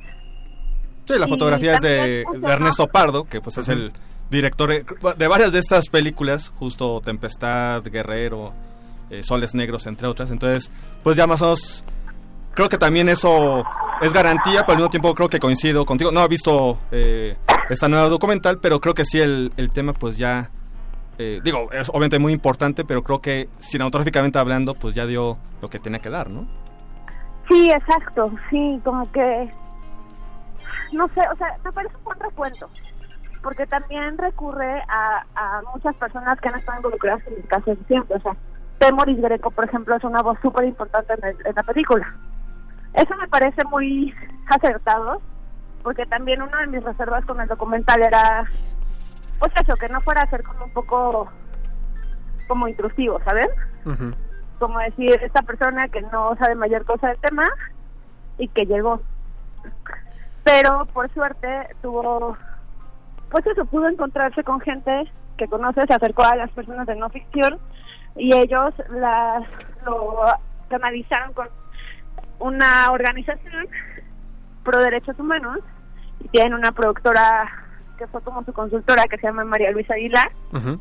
[1.08, 3.94] Sí, la fotografía es de, Ernesto Pardo, que pues es el
[4.30, 4.86] director de,
[5.18, 8.54] de varias de estas películas, justo Tempestad, Guerrero,
[9.10, 10.32] eh, Soles Negros, entre otras.
[10.32, 10.72] Entonces,
[11.04, 11.84] pues ya más o menos,
[12.54, 13.64] creo que también eso
[14.02, 16.12] es garantía, pero al mismo tiempo creo que coincido contigo.
[16.12, 17.38] No he visto eh,
[17.70, 20.50] esta nueva documental, pero creo que sí el, el tema pues ya,
[21.20, 25.70] eh, digo, es obviamente muy importante, pero creo que cinematográficamente hablando, pues ya dio lo
[25.70, 26.48] que tenía que dar, ¿no?
[27.48, 29.52] Sí, exacto, sí, como que,
[30.92, 32.70] no sé, o sea, me parece un buen recuento,
[33.44, 37.84] porque también recurre a, a muchas personas que han estado involucradas en el caso de
[37.86, 38.36] siempre, o sea,
[38.80, 42.14] Temoris Greco, por ejemplo, es una voz súper importante en, en la película.
[42.94, 44.14] Eso me parece muy
[44.48, 45.22] acertado,
[45.84, 48.46] porque también una de mis reservas con el documental era,
[49.40, 51.30] pues eso, que no fuera a ser como un poco
[52.48, 53.50] como intrusivo, ¿sabes?
[53.86, 54.12] Ujú.
[54.60, 57.44] Como decir esta persona que no sabe mayor cosa del tema
[58.38, 59.02] y que llegó
[60.44, 62.38] pero por suerte tuvo
[63.30, 67.10] pues eso pudo encontrarse con gente que conoce se acercó a las personas de no
[67.10, 67.60] ficción
[68.16, 69.44] y ellos las
[69.86, 70.26] lo
[70.70, 71.48] canalizaron con
[72.40, 73.68] una organización
[74.64, 75.60] pro derechos humanos
[76.20, 77.50] y tienen una productora
[77.98, 80.80] que fue como su consultora que se llama María Luisa Aguilar Ujú.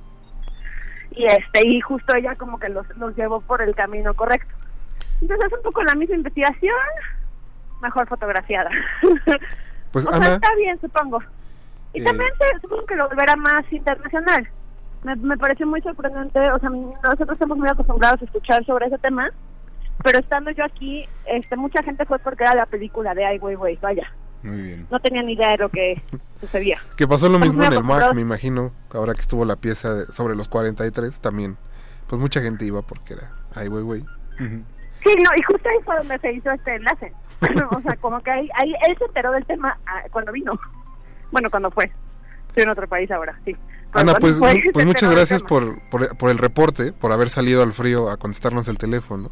[1.16, 4.52] Y este y justo ella como que los, los llevó por el camino correcto.
[5.20, 6.74] Entonces es un poco la misma investigación
[7.82, 8.70] mejor fotografiada.
[9.92, 11.22] Pues o sea está bien supongo.
[11.92, 12.04] Y Eh.
[12.04, 12.28] también
[12.60, 14.48] supongo que lo volverá más internacional.
[15.04, 18.98] Me, me pareció muy sorprendente o sea nosotros estamos muy acostumbrados a escuchar sobre ese
[18.98, 19.30] tema
[20.02, 23.78] pero estando yo aquí este mucha gente fue porque era la película de Ai Weiwei
[23.80, 24.10] vaya
[24.44, 24.86] Muy bien.
[24.90, 26.00] no tenía ni idea de lo que
[26.40, 29.56] sucedía que pasó lo Estamos mismo en el MAC, me imagino, ahora que estuvo la
[29.56, 31.56] pieza de- sobre los 43, también,
[32.06, 34.04] pues mucha gente iba porque era Ai Weiwei.
[34.38, 37.12] Sí, no, y justo ahí fue donde se hizo este enlace.
[37.70, 40.58] o sea, como que ahí, ahí él se enteró del tema ah, cuando vino.
[41.30, 41.90] Bueno, cuando fue.
[42.48, 43.54] Estoy en otro país ahora, sí.
[43.92, 47.28] Pero Ana, cuando pues, fue, pues muchas gracias por, por, por el reporte, por haber
[47.28, 49.30] salido al frío a contestarnos el teléfono.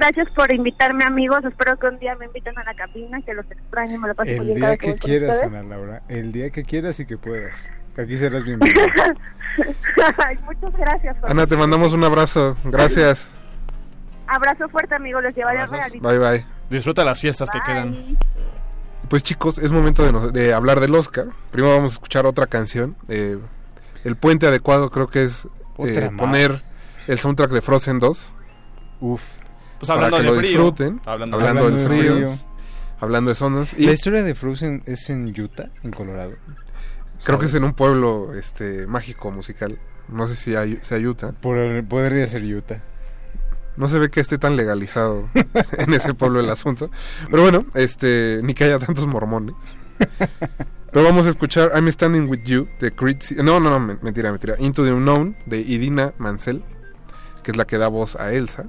[0.00, 1.40] Gracias por invitarme, amigos.
[1.44, 4.30] Espero que un día me inviten a la cabina, que los extraño me lo paso
[4.30, 5.42] El día que quieras.
[5.42, 6.02] Ana Laura.
[6.08, 7.68] El día que quieras y que puedas.
[7.96, 8.80] Aquí serás bienvenida.
[10.46, 11.16] Muchas gracias.
[11.24, 12.56] Ana, te mandamos un abrazo.
[12.64, 13.26] Gracias.
[14.28, 15.20] Abrazo fuerte, amigos.
[15.24, 15.78] Les llevaré Abrazos.
[15.78, 16.08] regalito.
[16.08, 16.46] Bye, bye.
[16.70, 18.16] Disfruta las fiestas que quedan.
[19.08, 21.26] Pues chicos, es momento de, no- de hablar del Oscar.
[21.50, 22.94] Primero vamos a escuchar otra canción.
[23.08, 23.36] eh,
[24.04, 25.48] el puente adecuado creo que es
[25.78, 26.52] eh, poner
[27.08, 28.32] el soundtrack de Frozen 2.
[29.00, 29.22] Uf.
[29.78, 31.00] Pues para hablando que de lo frío, disfruten.
[31.06, 32.14] hablando- Hablando, hablando del de frío.
[32.28, 32.48] frío.
[33.00, 33.66] Hablando de.
[33.76, 36.32] Y La historia de Frozen es en Utah, en Colorado.
[37.24, 39.78] creo que es en un pueblo este mágico musical.
[40.08, 41.32] No sé si hay, sea Utah.
[41.32, 42.82] Por- podría ser Utah.
[43.76, 45.28] No se ve que esté tan legalizado
[45.78, 46.90] en ese pueblo el asunto.
[47.30, 49.54] Pero bueno, este, ni que haya tantos mormones.
[50.90, 53.18] Pero vamos a escuchar I'm Standing With You de Creed.
[53.36, 54.56] No, no, no, men- mentira, mentira.
[54.58, 56.64] Into the Unknown de Idina Mansell,
[57.44, 58.64] que es la que da voz a Elsa.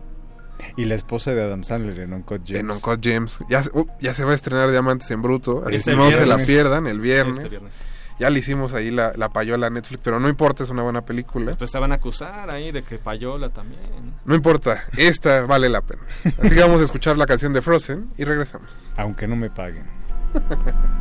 [0.76, 2.60] Y la esposa de Adam Sandler en Uncut Gems.
[2.60, 3.40] En Uncut Gems.
[3.50, 5.64] Ya, se- uh, ya se va a estrenar Diamantes en Bruto.
[5.66, 7.38] Así Este que no se la pierdan el viernes.
[7.38, 7.96] Este viernes.
[8.20, 11.06] Ya le hicimos ahí la, la payola a Netflix, pero no importa, es una buena
[11.06, 11.54] película.
[11.58, 13.80] Pues te van a acusar ahí de que Payola también.
[14.26, 16.02] No importa, esta vale la pena.
[16.38, 18.70] Así que vamos a escuchar la canción de Frozen y regresamos.
[18.98, 19.86] Aunque no me paguen.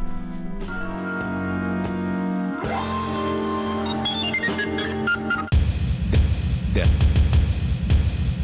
[6.73, 6.87] De, de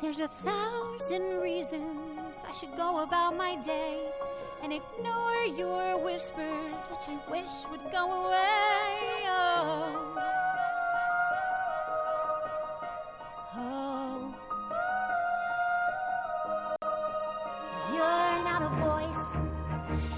[0.00, 4.10] There's a thousand reasons I should go about my day
[4.62, 9.26] and ignore your whispers, which I wish would go away.
[9.26, 10.14] Oh.
[13.56, 14.34] Oh.
[17.92, 19.36] You're not a voice.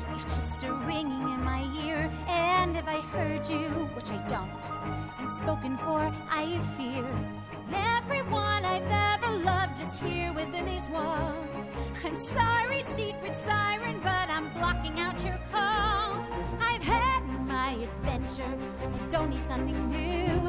[0.09, 2.11] You're just a ringing in my ear.
[2.27, 4.71] And if I heard you, which I don't,
[5.19, 7.40] and spoken for, I fear.
[7.73, 11.65] Everyone I've ever loved is here within these walls.
[12.05, 16.27] I'm sorry, secret siren, but I'm blocking out your calls.
[16.61, 18.59] I've had my adventure.
[18.83, 20.41] I don't need something new.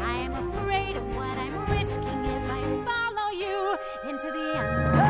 [0.00, 3.76] I am afraid of what I'm risking if I follow you
[4.08, 5.09] into the unknown.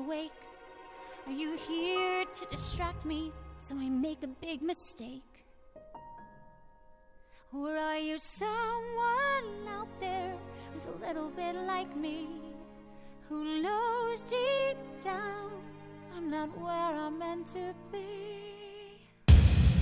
[0.00, 0.40] Awake.
[1.26, 5.44] Are you here to distract me so I make a big mistake?
[7.52, 10.34] Or are you someone out there
[10.72, 12.28] who's a little bit like me?
[13.28, 15.50] Who knows deep down
[16.16, 18.08] I'm not where I'm meant to be?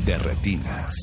[0.05, 0.97] De retinas.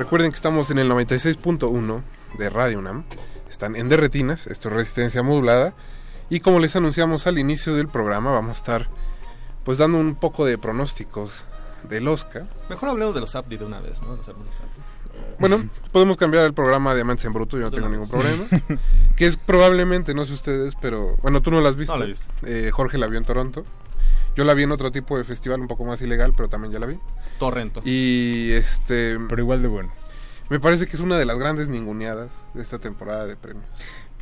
[0.00, 2.02] Recuerden que estamos en el 96.1
[2.38, 3.04] de Radio UNAM.
[3.50, 5.74] Están en Derretinas, esto es resistencia modulada.
[6.30, 8.88] Y como les anunciamos al inicio del programa, vamos a estar
[9.62, 11.44] pues dando un poco de pronósticos
[11.86, 12.46] del Oscar.
[12.70, 14.16] Mejor hablemos de los Abdi de una vez, ¿no?
[14.16, 14.30] Los.
[15.38, 18.44] Bueno, podemos cambiar el programa a Diamantes en Bruto, yo no De tengo ningún problema.
[19.18, 21.92] que es probablemente, no sé ustedes, pero bueno, tú no la has visto.
[21.92, 22.26] No la he visto.
[22.46, 23.66] Eh, Jorge la vio en Toronto.
[24.36, 26.78] Yo la vi en otro tipo de festival un poco más ilegal, pero también ya
[26.78, 26.98] la vi.
[27.38, 27.82] Torrento.
[27.84, 29.18] Y este.
[29.28, 29.92] Pero igual de bueno.
[30.48, 33.66] Me parece que es una de las grandes ninguneadas de esta temporada de premios.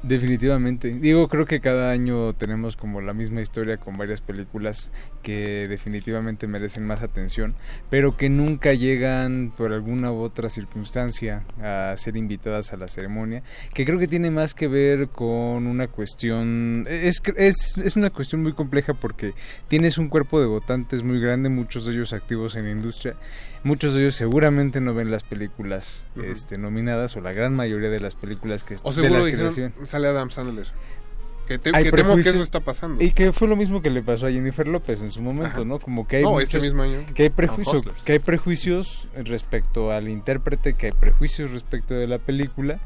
[0.03, 0.91] Definitivamente.
[1.01, 4.93] Digo, creo que cada año tenemos como la misma historia con varias películas
[5.23, 7.57] que definitivamente merecen más atención,
[7.91, 13.43] pero que nunca llegan por alguna u otra circunstancia a ser invitadas a la ceremonia,
[13.75, 18.43] que creo que tiene más que ver con una cuestión, es, es, es una cuestión
[18.43, 19.35] muy compleja porque
[19.67, 23.17] tienes un cuerpo de votantes muy grande, muchos de ellos activos en la industria,
[23.65, 28.01] muchos de ellos seguramente no ven las películas este, nominadas o la gran mayoría de
[28.01, 29.73] las películas que O de la dijeron, creación.
[29.87, 30.67] sale Adam Sandler.
[31.47, 33.03] Que, te- que temo que eso está pasando.
[33.03, 35.65] Y que fue lo mismo que le pasó a Jennifer López en su momento, Ajá.
[35.65, 35.79] ¿no?
[35.79, 37.07] Como que hay No, este muchos- mismo año.
[37.15, 42.19] que hay prejuicio, que hay prejuicios respecto al intérprete, que hay prejuicios respecto de la
[42.19, 42.81] película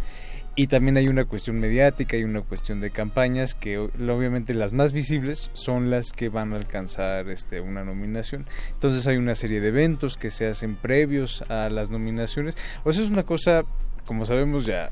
[0.55, 4.93] y también hay una cuestión mediática y una cuestión de campañas que obviamente las más
[4.93, 8.47] visibles son las que van a alcanzar este una nominación.
[8.73, 12.57] Entonces hay una serie de eventos que se hacen previos a las nominaciones.
[12.85, 13.65] O sea, es una cosa
[14.05, 14.91] como sabemos ya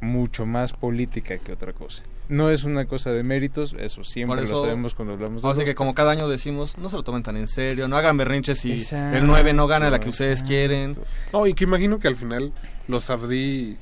[0.00, 2.02] mucho más política que otra cosa.
[2.28, 5.64] No es una cosa de méritos, eso siempre eso- lo sabemos cuando hablamos de Así
[5.64, 8.60] que como cada año decimos, no se lo tomen tan en serio, no hagan berrinches
[8.60, 10.92] si Exacto, el 9 no gana la que ustedes quieren.
[11.32, 12.52] No, y que imagino que al final
[12.86, 13.76] los Abdi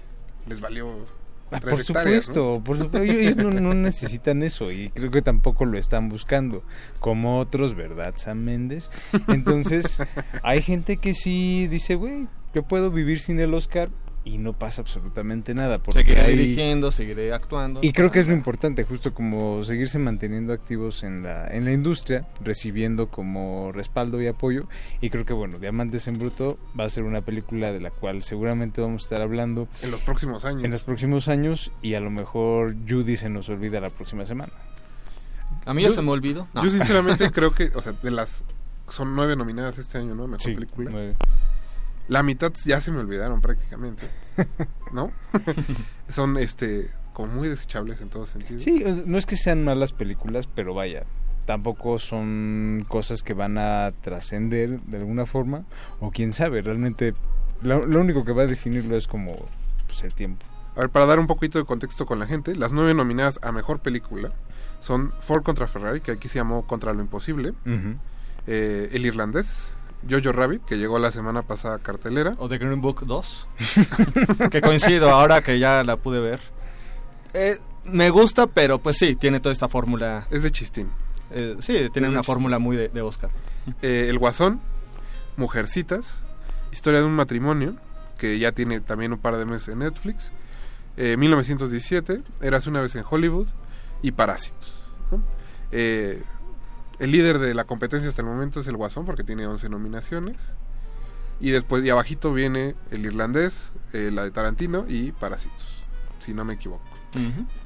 [0.46, 1.17] les valió.
[1.50, 2.64] Ah, por supuesto, ¿no?
[2.64, 3.02] por supuesto.
[3.02, 6.62] Ellos no, no necesitan eso y creo que tampoco lo están buscando,
[7.00, 8.90] como otros, ¿verdad, Sam Méndez?
[9.28, 10.02] Entonces,
[10.42, 13.88] hay gente que sí dice, güey, yo puedo vivir sin el Oscar
[14.28, 15.78] y no pasa absolutamente nada.
[15.78, 17.80] Porque Seguiré hay- dirigiendo, seguiré actuando.
[17.82, 21.72] Y creo que es lo importante, justo como seguirse manteniendo activos en la, en la
[21.72, 24.68] industria, recibiendo como respaldo y apoyo.
[25.00, 28.22] Y creo que, bueno, Diamantes en Bruto va a ser una película de la cual
[28.22, 30.64] seguramente vamos a estar hablando En los próximos años.
[30.64, 34.52] en los próximos años y a lo mejor Judy se nos olvida la próxima semana.
[35.64, 36.46] A mí ya Yo- se me olvidó.
[36.54, 36.64] No.
[36.64, 38.44] Yo sinceramente creo que, o sea, de las
[38.88, 40.26] son nueve nominadas este año, ¿no?
[40.26, 40.90] Mejor Sí, película.
[40.90, 41.14] nueve.
[42.08, 44.04] La mitad ya se me olvidaron prácticamente,
[44.92, 45.12] ¿no?
[46.08, 48.62] son, este, como muy desechables en todos sentidos.
[48.62, 51.04] Sí, no es que sean malas películas, pero vaya,
[51.46, 55.64] tampoco son cosas que van a trascender de alguna forma,
[56.00, 57.14] o quién sabe, realmente
[57.62, 59.34] lo, lo único que va a definirlo es como
[59.86, 60.46] pues, el tiempo.
[60.76, 63.50] A ver, para dar un poquito de contexto con la gente, las nueve nominadas a
[63.50, 64.32] mejor película
[64.80, 67.52] son Ford contra Ferrari, que aquí se llamó Contra lo Imposible,
[68.46, 69.74] eh, El Irlandés,
[70.08, 73.48] Jojo Rabbit, que llegó la semana pasada a cartelera, O The Green Book 2.
[74.50, 76.40] que coincido ahora que ya la pude ver.
[77.34, 80.26] Eh, me gusta, pero pues sí, tiene toda esta fórmula.
[80.30, 80.90] es de chistín.
[81.30, 83.30] Eh, sí, tiene una fórmula muy de, de Oscar.
[83.82, 84.60] Eh, el Guasón,
[85.36, 86.22] Mujercitas,
[86.72, 87.76] Historia de un matrimonio,
[88.18, 90.30] que ya tiene también un par de meses en Netflix,
[90.96, 93.48] eh, 1917, Eras una vez en Hollywood
[94.02, 94.92] y Parásitos.
[95.10, 95.22] ¿no?
[95.70, 96.22] Eh,
[96.98, 100.36] el líder de la competencia hasta el momento es el Guasón porque tiene 11 nominaciones.
[101.40, 105.84] Y después, y abajito viene el irlandés, eh, la de Tarantino y Parásitos,
[106.18, 106.82] si no me equivoco.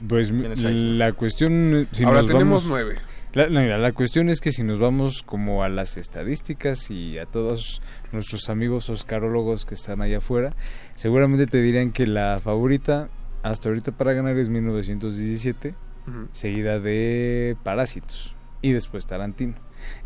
[0.07, 0.49] Pues ¿no?
[0.71, 1.89] la cuestión...
[1.93, 2.97] Si Ahora nos tenemos vamos- nueve.
[3.35, 7.81] La, cuestión es que si nos vamos como a las estadísticas y a todos
[8.13, 10.51] nuestros amigos oscarólogos que están allá afuera,
[10.97, 13.09] seguramente te dirían que la favorita
[13.43, 15.75] hasta ahorita para ganar es 1917,
[16.07, 16.29] Ujú.
[16.33, 19.55] seguida de Parásitos y después Tarantino.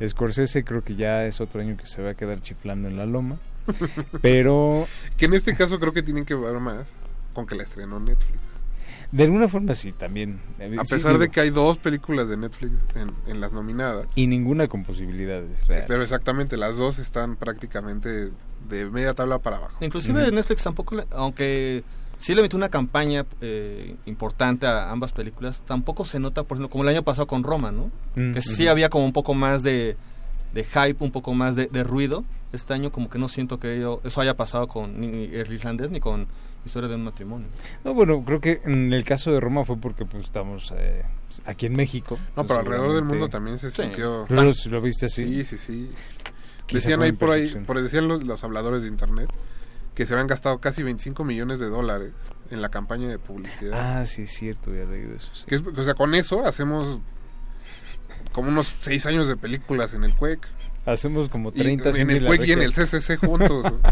[0.05, 3.07] Scorsese creo que ya es otro año que se va a quedar chiflando en la
[3.07, 3.39] loma,
[4.23, 6.87] pero Que en este caso creo que tienen que ver más
[7.35, 8.39] con que la estrenó Netflix.
[9.13, 10.41] de alguna forma sí también.
[10.79, 14.07] A pesar de que hay dos películas de Netflix en, en las nominadas.
[14.15, 15.87] Y ninguna con posibilidades reales.
[15.89, 18.31] Pero exactamente, las dos están prácticamente
[18.71, 19.77] de media tabla para abajo.
[19.85, 21.85] Inclusive Netflix tampoco, le- aunque
[22.19, 26.71] sí le metió una campaña eh, importante a ambas películas, tampoco se nota, por ejemplo,
[26.71, 27.91] como el año pasado con Roma, ¿no?
[28.17, 28.71] Mm, que sí ujú.
[28.71, 29.97] había como un poco más de,
[30.55, 32.25] de hype, un poco más de, de ruido.
[32.53, 35.91] Este año como que no siento que ello- eso haya pasado con ni el irlandés
[35.91, 36.27] ni con
[36.65, 37.47] Historia de un matrimonio.
[37.85, 41.05] No, bueno, creo que en el caso de Roma fue porque pues estamos eh,
[41.45, 42.19] aquí en México.
[42.37, 43.83] No, pero alrededor del mundo también se Sí.
[43.83, 44.25] sintió...
[44.29, 45.27] Pero si lo viste así.
[45.27, 45.91] Sí, sí, sí.
[46.67, 49.31] Quizá Decían ahí por ahí, por decían los, los habladores de internet,
[49.97, 52.13] que se habían gastado casi 25 millones de dólares
[52.51, 53.99] en la campaña de publicidad.
[54.01, 55.33] Ah, sí, es cierto, había leído eso.
[55.35, 55.45] sí.
[55.49, 57.01] Que es- o sea, con eso hacemos
[58.33, 60.47] como unos 6 años de películas en el CUEC.
[60.85, 62.73] Hacemos como Y 30 en Cindy el CUEC y en el.
[62.73, 63.73] CCC juntos.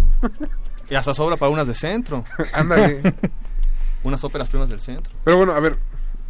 [0.91, 2.27] Y hasta sobra para unas de centro.
[2.53, 3.01] Ándale.
[4.05, 5.11] unas óperas primas del centro.
[5.25, 5.79] Pero bueno, a ver,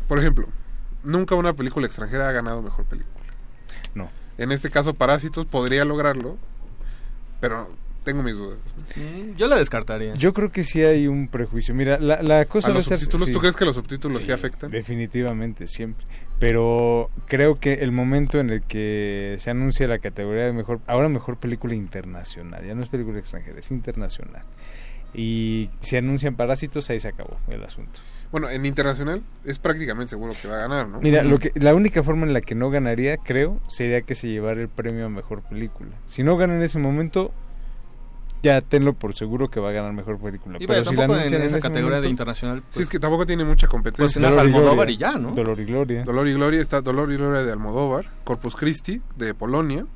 [0.07, 0.47] por ejemplo,
[1.03, 3.25] nunca una película extranjera ha ganado mejor película.
[3.97, 4.09] No.
[4.39, 6.37] En este caso, Parásitos podría lograrlo,
[7.41, 7.69] pero
[8.05, 8.59] tengo mis dudas.
[8.97, 10.15] Mm, Yo la descartaría.
[10.15, 11.75] Yo creo que sí hay un prejuicio.
[11.75, 12.99] Mira, la, la cosa ¿A va a los estar...
[12.99, 13.27] subtítulos?
[13.27, 13.33] sí.
[13.33, 14.71] ¿Tú crees que los subtítulos sí, afectan?
[14.71, 16.05] Definitivamente, siempre.
[16.39, 21.09] Pero creo que el momento en el que se anuncia la categoría de mejor, ahora
[21.09, 24.43] mejor película internacional, ya no es película extranjera, es internacional.
[25.15, 28.01] Y si anuncian Parásitos, ahí se acabó el asunto.
[28.33, 30.99] Bueno, en internacional es prácticamente seguro que va a ganar, ¿no?
[31.01, 34.27] Mira, lo que, la única forma en la que no ganaría, creo, sería que se
[34.29, 35.91] llevara el premio a mejor película.
[36.07, 37.33] Si no gana en ese momento,
[38.45, 40.59] ya tenlo por seguro que va a ganar mejor película.
[40.61, 42.63] Y Pero vaya, si la en anuncian esa categoría de momento- internacional.
[42.71, 44.05] Sí, es que tampoco tiene mucha competencia.
[44.05, 45.33] Pues en las Almodóvar y ya, ¿no?
[45.33, 46.05] Dolor y Gloria.
[46.05, 49.87] Dolor y Gloria está Dolor y Gloria de Almodóvar, Corpus Christi de Polonia,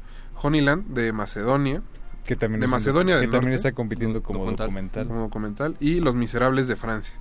[0.42, 1.82] Honeyland de Macedonia,
[2.24, 5.06] que también de es un- Macedonia que del también Norte, está compitiendo como documental.
[5.06, 7.14] como documental y Los Miserables de Francia,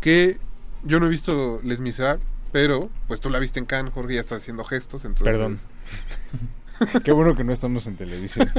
[0.00, 0.38] que
[0.82, 4.20] yo no he visto Les Miserables, pero pues tú la viste en Cannes, Jorge ya
[4.20, 5.58] está haciendo gestos, entonces Perdón.
[7.04, 8.50] Qué bueno que no estamos en televisión.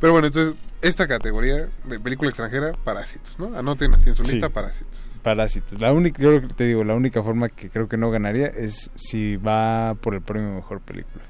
[0.00, 3.56] Pero bueno, entonces esta categoría de película extranjera, Parásitos, ¿no?
[3.58, 4.38] Anoten así en su Sí.
[4.40, 5.00] Parásitos.
[5.22, 5.80] Parásitos.
[5.80, 9.36] La única, yo te digo, la única forma que creo que no ganaría es si
[9.36, 11.24] va por el premio mejor película.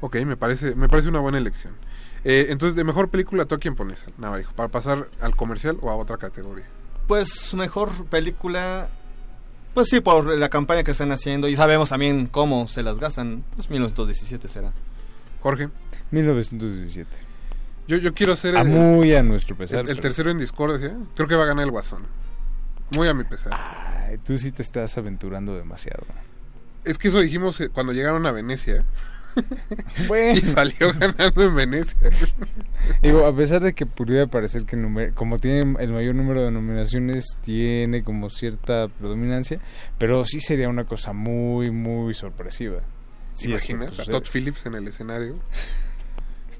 [0.00, 1.74] Ok, me parece, me parece una buena elección.
[2.24, 4.52] Eh, entonces, de mejor película, ¿tú a quién pones, Navarijo?
[4.54, 6.64] ¿Para pasar al comercial o a otra categoría?
[7.06, 8.88] Pues mejor película.
[9.74, 13.44] Pues sí, por la campaña que están haciendo y sabemos también cómo se las gastan.
[13.54, 14.72] Pues 1917 será.
[15.40, 15.68] Jorge.
[16.10, 17.08] 1917.
[17.86, 20.96] Yo, yo quiero ser A muy a nuestro pesar, El, el pero- tercero en discordia.
[21.14, 22.02] Creo que va a ganar el Guasón.
[22.96, 23.52] Muy a mi pesar.
[23.54, 26.04] Ay, tú sí te estás aventurando demasiado.
[26.84, 28.84] Es que eso dijimos eh, cuando llegaron a Venecia.
[30.08, 30.38] Bueno.
[30.38, 31.98] y salió ganando en Venecia.
[33.02, 37.36] Digo, a pesar de que pudiera parecer que como tiene el mayor número de nominaciones,
[37.42, 39.60] tiene como cierta predominancia,
[39.98, 42.80] pero sí sería una cosa muy, muy sorpresiva.
[43.40, 45.38] ¿Te es que, imaginas a Todd Phillips en el escenario?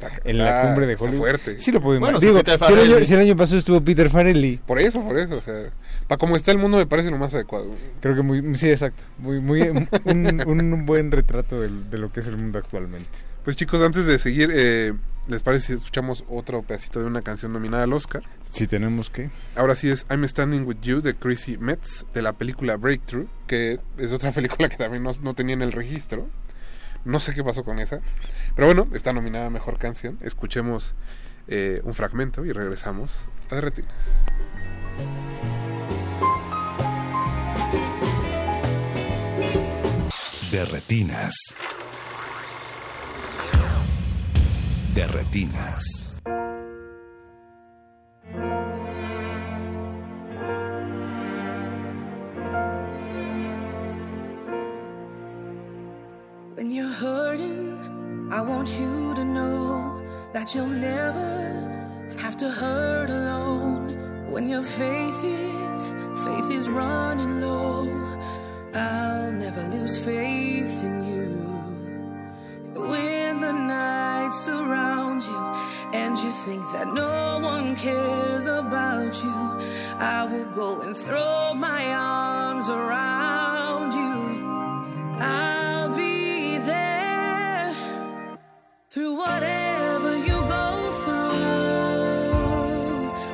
[0.06, 1.18] Está, en está- la cumbre de Hollywood.
[1.18, 1.58] fuerte.
[1.58, 4.08] Sí lo puedo Bueno, Digo, si el, año, Farrelly- si el año pasado estuvo Peter
[4.10, 4.56] Farrelly.
[4.66, 5.36] Por eso, por eso.
[5.36, 5.70] O sea,
[6.08, 7.70] para como está el mundo me parece lo más adecuado.
[8.00, 9.02] Creo que muy, sí, exacto.
[9.18, 9.60] Muy, muy,
[10.04, 13.10] un, un buen retrato de, lo que es el mundo actualmente.
[13.44, 14.92] Pues chicos, antes de seguir, eh,
[15.28, 18.22] ¿les parece si escuchamos otro pedacito de una canción nominada al Oscar?
[18.50, 19.30] Si tenemos que.
[19.56, 23.80] Ahora sí es I'm Standing With You de Chrissy Metz, de la película Breakthrough, que
[23.96, 26.28] es otra película que también no, no tenía en el registro.
[27.04, 28.00] No sé qué pasó con esa.
[28.54, 30.18] Pero bueno, está nominada a Mejor Canción.
[30.22, 30.94] Escuchemos
[31.48, 33.94] eh, un fragmento y regresamos a De Retinas.
[40.50, 41.34] De retinas.
[44.92, 46.20] De retinas.
[56.60, 59.98] When you're hurting, I want you to know
[60.34, 61.32] that you'll never
[62.18, 64.30] have to hurt alone.
[64.30, 65.88] When your faith is,
[66.26, 67.88] faith is running low,
[68.74, 71.28] I'll never lose faith in you.
[72.78, 75.44] When the night surrounds you
[75.98, 79.38] and you think that no one cares about you,
[79.98, 84.44] I will go and throw my arms around you.
[85.20, 85.59] I'll
[88.90, 92.32] through whatever you go through.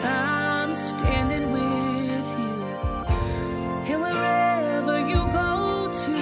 [0.04, 2.58] I'm standing with you.
[3.90, 6.18] And wherever you go to,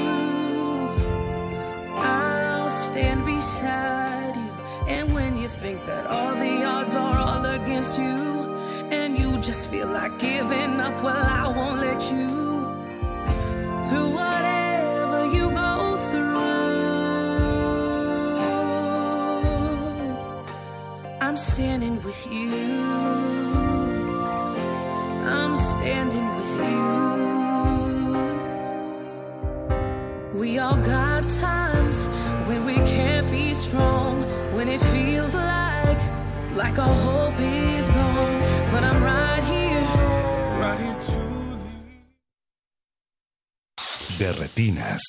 [1.96, 4.52] I'll stand beside you.
[4.86, 8.54] And when you think that all the odds are all against you,
[8.92, 12.28] and you just feel like giving up, well, I won't let you
[13.88, 14.63] through whatever
[21.34, 22.54] I'm standing with you.
[25.26, 26.92] I'm standing with you.
[30.38, 32.00] We all got times
[32.46, 34.22] when we can't be strong,
[34.54, 35.98] when it feels like
[36.54, 38.40] like our hope is gone.
[38.70, 39.88] But I'm right here,
[40.62, 41.58] right here too.
[44.18, 45.02] De retinas.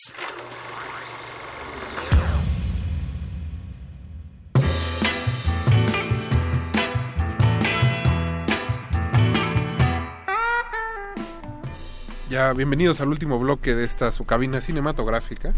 [12.35, 15.53] Bienvenidos al último bloque de esta su cabina cinematográfica.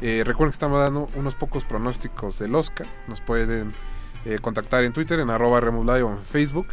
[0.00, 2.86] Eh, recuerden que estamos dando unos pocos pronósticos del Oscar.
[3.08, 3.72] Nos pueden
[4.24, 6.68] eh, contactar en Twitter, en arroba o en Facebook.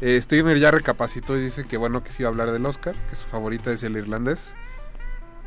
[0.00, 2.94] Eh, Steiner ya recapacitó y dice que bueno que sí va a hablar del Oscar,
[3.10, 4.54] que su favorita es el irlandés.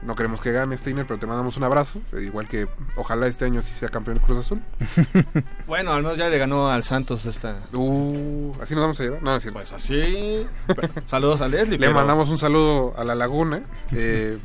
[0.04, 2.02] No queremos que gane Steiner, pero te mandamos un abrazo.
[2.14, 4.62] eh, igual que ojalá este año sí sea campeón el Cruz Azul.
[5.68, 7.62] Bueno, al menos ya le ganó al Santos esta.
[7.74, 9.22] Uh, ¿Así nos vamos a llevar?
[9.24, 9.60] No, no es cierto.
[9.60, 10.46] Pues así.
[11.06, 11.78] Saludos a Leslie.
[11.78, 13.62] Le pero- mandamos un saludo a la laguna.
[13.92, 14.38] Eh,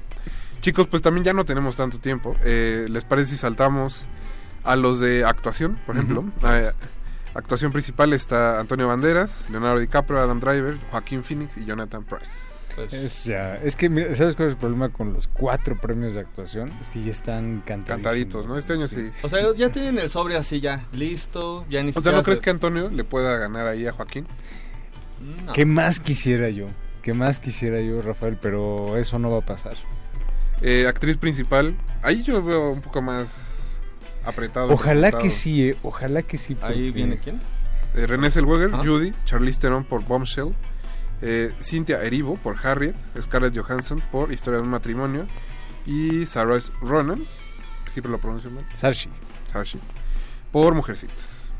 [0.60, 2.36] chicos, pues también ya no tenemos tanto tiempo.
[2.44, 4.06] Eh, ¿Les parece si saltamos
[4.62, 6.24] a los de actuación, por ejemplo?
[6.44, 6.70] Eh,
[7.34, 12.40] actuación principal está Antonio Banderas, Leonardo DiCaprio, Adam Driver, Joaquín Phoenix y Jonathan Price.
[12.76, 16.14] Pues, Es, ya, es que, mira, ¿sabes cuál es el problema con los cuatro premios
[16.14, 16.70] de actuación?
[16.80, 17.62] Es que ya están.
[17.64, 18.58] Cantaditos, ¿no?
[18.58, 19.10] Este año sí.
[19.22, 21.64] O sea, ya tienen el sobre así ya listo.
[21.70, 24.26] Ya ni O sea, ¿no crees que Antonio le pueda ganar ahí a Joaquín?
[25.46, 25.54] No.
[25.54, 26.66] ¿Qué más quisiera yo?
[27.02, 28.36] ¿Qué más quisiera yo, Rafael?
[28.40, 29.76] Pero eso no va a pasar.
[30.60, 33.28] Eh, actriz principal, ahí yo veo un poco más
[34.24, 34.72] apretado.
[34.72, 36.56] Ojalá que sí, eh, ojalá que sí.
[36.60, 37.40] Ahí viene quién?
[37.94, 38.82] Eh, René Zellweger, Ajá.
[38.84, 40.54] Judy, Charlize Theron por Bombshell,
[41.22, 45.26] eh, Cynthia Erivo por Harriet, Scarlett Johansson por Historia de un matrimonio
[45.86, 47.24] y Sarah Ronan,
[47.90, 49.08] siempre lo pronuncio mal, Saoirse.
[49.50, 49.78] Saoirse,
[50.52, 51.50] por Mujercitas.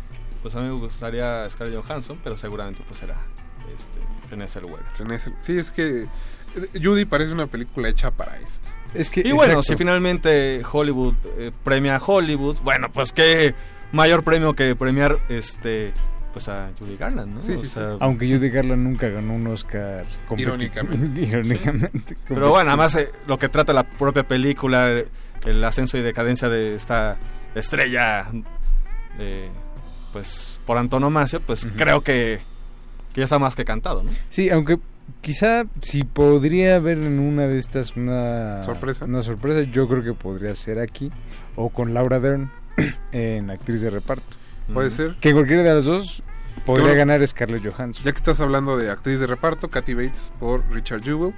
[0.43, 3.15] Pues a mí me gustaría Scarlett Johansson, pero seguramente pues será
[3.75, 3.99] este,
[4.31, 4.85] René Zellweger.
[4.99, 6.09] René Zell- sí, es que eh,
[6.83, 8.69] Judy parece una película hecha para esto.
[8.95, 9.63] Es que, Y bueno, exacto.
[9.73, 13.55] si finalmente Hollywood eh, premia a Hollywood, bueno, pues qué
[13.93, 15.93] mayor premio que premiar este
[16.37, 17.43] pues a Judy Garland, ¿no?
[17.43, 20.05] Sí, O sí, Aunque Judy Garland nunca ganó un Oscar
[20.37, 21.19] Irónicamente.
[21.23, 22.15] Irónicamente.
[22.29, 25.09] Pero bueno, además eh, lo que trata la propia película, eh,
[25.47, 27.17] el ascenso y decadencia de esta
[27.55, 28.27] estrella,
[29.19, 29.49] eh,
[30.13, 32.41] pues por antonomasia, pues creo que,
[33.15, 34.11] que ya está más que cantado, ¿no?
[34.29, 34.79] Sí, aunque
[35.23, 39.07] quizá si podría haber en una de estas una ¿Sorpresa?
[39.07, 41.11] una sorpresa, yo creo que podría ser aquí
[41.55, 42.51] o con Laura Dern
[43.13, 44.37] en actriz de reparto.
[44.73, 45.17] Puede ser.
[45.21, 46.23] Que cualquiera de las dos
[46.65, 48.05] podría Yo- ganar Scarlett Johansson.
[48.05, 51.35] Ya que estás hablando de actriz de reparto, Kathy Bates por Richard Jewell,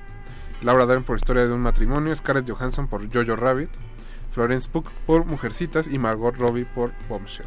[0.62, 3.68] Laura Dern por Historia de un matrimonio, Scarlett Johansson por Jojo Rabbit,
[4.32, 7.46] Florence Pugh por Mujercitas y Margot Robbie por Bombshell.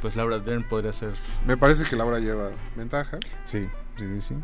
[0.00, 1.10] Pues Laura Dern podría ser...
[1.46, 3.18] Me parece que Laura lleva ventaja.
[3.44, 4.34] Sí, sí, sí, sí.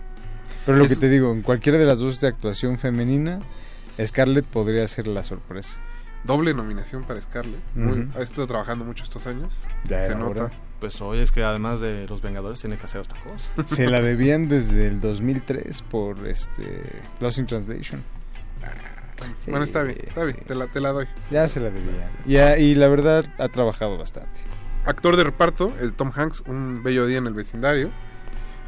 [0.64, 3.40] Pero lo Es- que te digo, en cualquiera de las dos de actuación femenina,
[4.04, 5.80] Scarlett podría ser la sorpresa.
[6.24, 7.60] Doble nominación para Scarlett.
[7.74, 8.18] Muy- Ujú.
[8.18, 9.56] Ha estado trabajando mucho estos años.
[9.84, 10.44] Ya Se nota.
[10.44, 10.50] hora.
[10.80, 13.50] Pues hoy es que además de Los Vengadores tiene que hacer otra cosa.
[13.66, 18.02] Se la debían desde el 2003 por este Lost in Translation.
[19.40, 21.08] Sí, bueno, está bien, está bien, te la, te la doy.
[21.28, 22.08] Ya se la debían.
[22.24, 24.30] Ya, y la verdad ha trabajado bastante.
[24.86, 27.90] Actor de reparto, el Tom Hanks, Un bello día en el vecindario.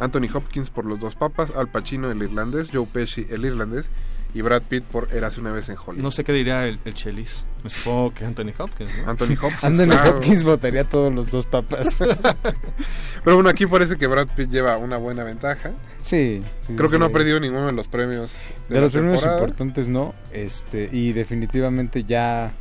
[0.01, 3.91] Anthony Hopkins por Los dos papas, Al Pacino el irlandés, Joe Pesci el irlandés
[4.35, 6.03] y Brad Pitt por Érase una vez en Hollywood.
[6.03, 7.45] No sé qué diría el, el Chelis.
[7.65, 9.11] Me supongo que Anthony Hopkins, ¿no?
[9.11, 9.65] Anthony Hopkins.
[9.65, 10.11] Anthony claro.
[10.17, 11.99] Hopkins votaría a todos los dos papas.
[13.25, 15.73] Pero bueno, aquí parece que Brad Pitt lleva una buena ventaja.
[16.01, 18.33] sí, sí, Creo sí, que no ha perdido ninguno de los premios
[18.69, 19.41] de, De los premios temporada.
[19.41, 22.53] importantes no, este y definitivamente ya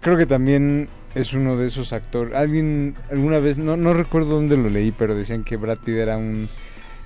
[0.00, 2.34] creo que también es uno de esos actores.
[2.34, 6.16] Alguien alguna vez no no recuerdo dónde lo leí, pero decían que Brad Pitt era
[6.16, 6.48] un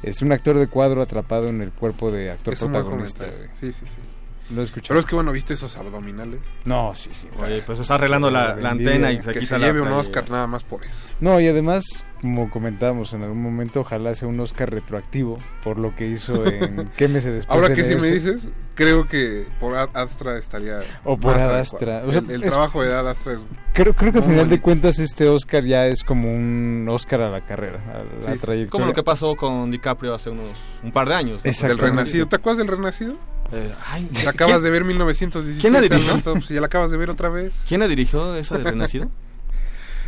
[0.02, 3.26] es un actor de cuadro atrapado en el cuerpo de actor Es protagonista.
[3.54, 4.11] Sí, sí, sí.
[4.54, 4.88] Lo he escuchado.
[4.88, 6.40] Pero es que bueno, ¿viste esos abdominales?
[6.64, 7.28] No, sí, sí.
[7.42, 9.86] Oye, pues está arreglando la, la antena y se que quita se la lleve un
[9.88, 10.00] playera.
[10.00, 11.08] Oscar nada más por eso.
[11.20, 11.82] No, y además,
[12.20, 16.88] como comentábamos en algún momento, ojalá sea un Oscar retroactivo por lo que hizo en
[16.96, 18.32] Quémese después Ahora de que si me leerse.
[18.34, 20.80] dices, creo que por Ad Astra estaría.
[21.04, 21.58] O por más Ad.
[21.60, 22.02] Astra.
[22.06, 23.40] O sea, el el es- trabajo de Ad Astra es.
[23.72, 24.62] Creo, creo que al final de bonito.
[24.64, 28.38] cuentas este Oscar ya es como un Oscar a la carrera, a la Sí, sí,
[28.38, 28.70] trayectoria.
[28.70, 31.36] Como lo que pasó con DiCaprio hace unos un par de años.
[31.36, 31.42] ¿no?
[31.42, 31.86] Del Exactamente.
[31.90, 32.26] Renacido.
[32.28, 33.14] ¿Te acuerdas del Renacido?
[33.52, 35.60] Eh, ay, La acabas ¿quién- de ver 1917.
[35.60, 36.18] ¿Quién la dirigió?
[36.34, 37.52] Pues ya la acabas de ver otra vez.
[37.68, 39.10] ¿Quién la dirigió esa de Renacido?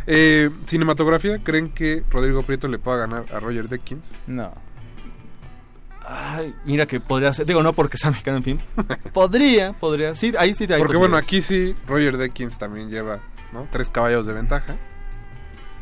[0.07, 4.11] Eh, cinematografía, ¿creen que Rodrigo Prieto le pueda ganar a Roger Deakins?
[4.27, 4.53] No.
[6.07, 7.47] Ay, mira que podría ser.
[7.47, 8.59] Digo, no porque sea mexicano en fin.
[9.13, 10.13] podría, podría.
[10.13, 13.19] Sí, ahí sí hay Porque bueno, aquí sí, Roger Deakins también lleva
[13.51, 13.67] ¿no?
[13.71, 14.75] tres caballos de ventaja.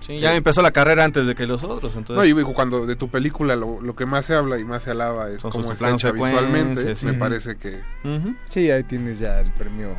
[0.06, 1.96] Sí, ya empezó la carrera antes de que los otros.
[1.96, 4.66] Entonces, No, y digo, cuando de tu película lo, lo que más se habla y
[4.66, 6.96] más se alaba es cómo está hecha visualmente.
[7.04, 7.82] Me parece que.
[8.50, 9.96] Sí, ahí tienes ya el premio.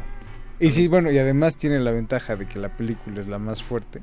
[0.60, 3.62] Y sí, bueno, y además tiene la ventaja de que la película es la más
[3.62, 4.02] fuerte.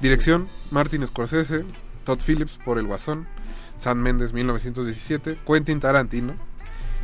[0.00, 1.64] Dirección, Martin Scorsese,
[2.04, 3.26] Todd Phillips por El Guasón,
[3.78, 6.34] Sam Mendes 1917, Quentin Tarantino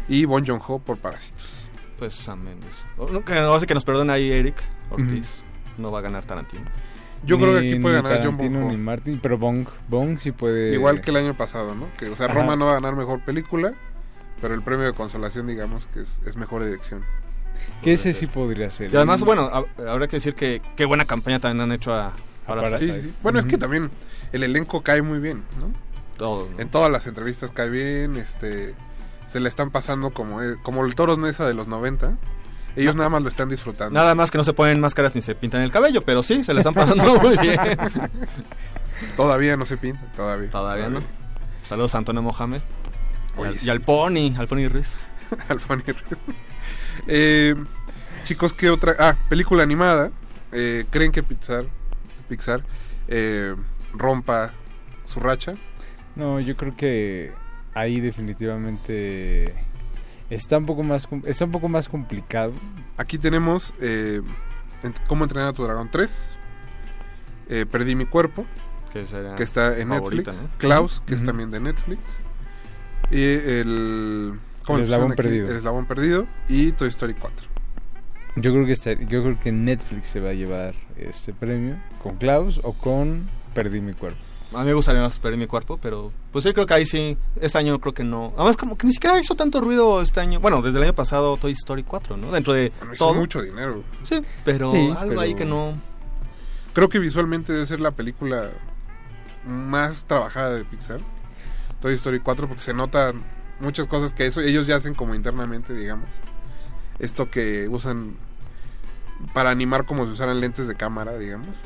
[0.09, 1.69] y Bon Joon-ho por Parásitos.
[1.99, 2.75] Pues Sam Mendes.
[2.97, 4.57] O, no, que, no sé que nos perdone ahí Eric
[4.91, 5.43] Ortiz.
[5.79, 6.65] No va a ganar Tarantino.
[7.27, 10.33] Yo creo que aquí puede ganar John Tarantino Bon ni Martin, pero Bong, Bong sí
[10.33, 10.73] puede.
[10.75, 11.87] Igual que el año pasado, ¿no?
[11.97, 12.35] Que, o sea, Ajá.
[12.35, 13.75] Roma no va a ganar mejor película,
[14.41, 17.03] pero el premio de consolación, digamos, que es, es mejor dirección.
[17.83, 18.93] Que ese sí podría ser.
[18.93, 22.13] Y además, bueno, hab- habrá que decir que qué buena campaña también han hecho a,
[22.47, 23.03] Parasite.
[23.03, 23.15] Sí.
[23.23, 23.91] Bueno, es que también
[24.33, 25.73] el elenco cae muy bien, ¿no?
[26.19, 26.61] Todo, ¿no?
[26.61, 28.75] En todas las entrevistas cae bien, este
[29.29, 32.17] se le están pasando como eh, como el Toros Nesa de los 90.
[32.77, 33.99] Ellos nada más lo están disfrutando.
[33.99, 36.53] Nada más que no se ponen máscaras ni se pintan el cabello, pero sí, se
[36.55, 37.59] le están pasando muy bien.
[39.17, 40.51] Todavía no se pinta, todavía.
[40.51, 41.01] Todavía no.
[41.65, 42.61] Saludos a Antonio Mohamed.
[43.39, 43.67] Y al- sí.
[43.67, 44.97] y al Pony, al Pony Ruiz.
[45.49, 46.19] Al Funny Ruiz.
[47.09, 47.55] Eh,
[48.23, 48.95] chicos, ¿qué otra?
[48.99, 50.11] Ah, película animada.
[50.53, 51.65] Eh, ¿Creen que Pixar,
[52.29, 52.63] Pixar
[53.09, 53.55] eh,
[53.93, 54.53] rompa
[55.05, 55.53] su racha?
[56.15, 57.33] No, yo creo que
[57.75, 59.53] ahí definitivamente
[60.31, 62.53] está un poco más está un poco más complicado.
[62.97, 64.23] Aquí tenemos eh,
[65.07, 66.37] ¿Cómo entrenar a tu dragón 3?
[67.49, 68.45] Eh, Perdí mi cuerpo,
[68.93, 70.53] Que, está en favorita, Netflix.
[70.53, 70.59] ¿no?
[70.59, 72.01] Klaus, que es también de Netflix.
[73.11, 74.39] Y el...
[74.65, 75.17] ¿cómo El eslabón aquí?
[75.17, 75.49] perdido.
[75.51, 76.27] El eslabón perdido.
[76.49, 77.49] Y Toy Story 4.
[78.37, 82.17] Yo creo que está- yo creo que Netflix se va a llevar este premio con
[82.17, 84.19] Klaus o con Perdí mi cuerpo.
[84.55, 87.17] A mí me gustaría más perder mi cuerpo, pero pues yo creo que ahí sí,
[87.41, 88.33] este año creo que no.
[88.37, 90.41] Además, como que ni siquiera hizo tanto ruido este año.
[90.41, 92.31] Bueno, desde el año pasado Toy Story 4, ¿no?
[92.31, 93.15] Dentro de Bueno, hizo todo.
[93.19, 93.83] mucho dinero.
[94.03, 95.75] Sí, pero Sí, algo pero- ahí que no.
[96.73, 98.51] Creo que visualmente debe ser la película
[99.47, 101.01] más trabajada de Pixar.
[101.81, 103.23] Toy Story 4 porque se notan
[103.61, 106.09] muchas cosas que eso ellos ya hacen como internamente, digamos.
[106.99, 108.17] Esto que usan
[109.33, 111.57] para animar como si usaran lentes de cámara, digamos.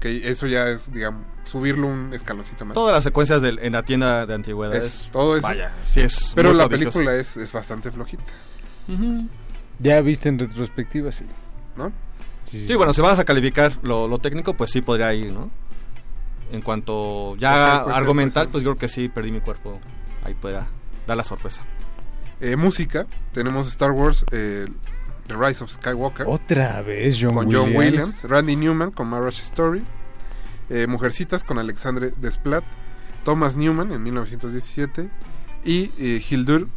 [0.00, 2.74] Que eso ya es, digamos, subirlo un escaloncito más.
[2.74, 4.82] Todas las secuencias en la tienda de antigüedades.
[4.82, 5.42] Es todo eso.
[5.46, 6.32] Vaya, sí es.
[6.34, 6.98] Pero la prodigioso.
[6.98, 8.22] película es, es bastante flojita.
[9.78, 11.24] Ya viste en retrospectiva, sí.
[11.76, 11.92] ¿No?
[12.44, 15.50] Sí, Sí, bueno, si vas a calificar lo, lo técnico, pues sí podría ir, ¿no?
[16.50, 19.40] En cuanto ya Puede ser, puede ser, argumental, pues yo creo que sí, perdí mi
[19.40, 19.78] cuerpo.
[20.24, 20.66] Ahí pueda
[21.06, 21.62] dar la sorpresa.
[22.40, 24.66] Eh, música, tenemos Star Wars, eh,
[25.28, 26.26] The Rise of Skywalker.
[26.26, 28.22] Otra vez John con John Williams.
[28.24, 29.82] Randy Newman con Marriage Story,
[30.70, 32.64] eh, Mujercitas con Alexandre Desplat,
[33.24, 35.08] Thomas Newman en 1917
[35.64, 36.68] y eh, Hildur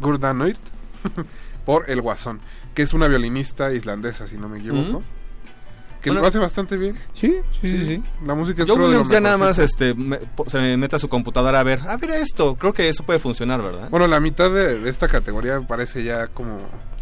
[0.00, 0.56] Gurdanoir
[1.64, 2.40] por El Guasón,
[2.74, 5.02] que es una violinista islandesa, si no me equivoco.
[6.00, 6.96] Que Bueno, lo hace bastante bien.
[7.12, 7.84] Sí, sí, sí.
[7.84, 8.02] sí.
[8.24, 11.10] La música es John Williams ya nada más este, me- po- se mete a su
[11.10, 13.90] computadora a ver, a ver esto, creo que eso puede funcionar, ¿verdad?
[13.90, 16.58] Bueno, la mitad de, de esta categoría parece ya como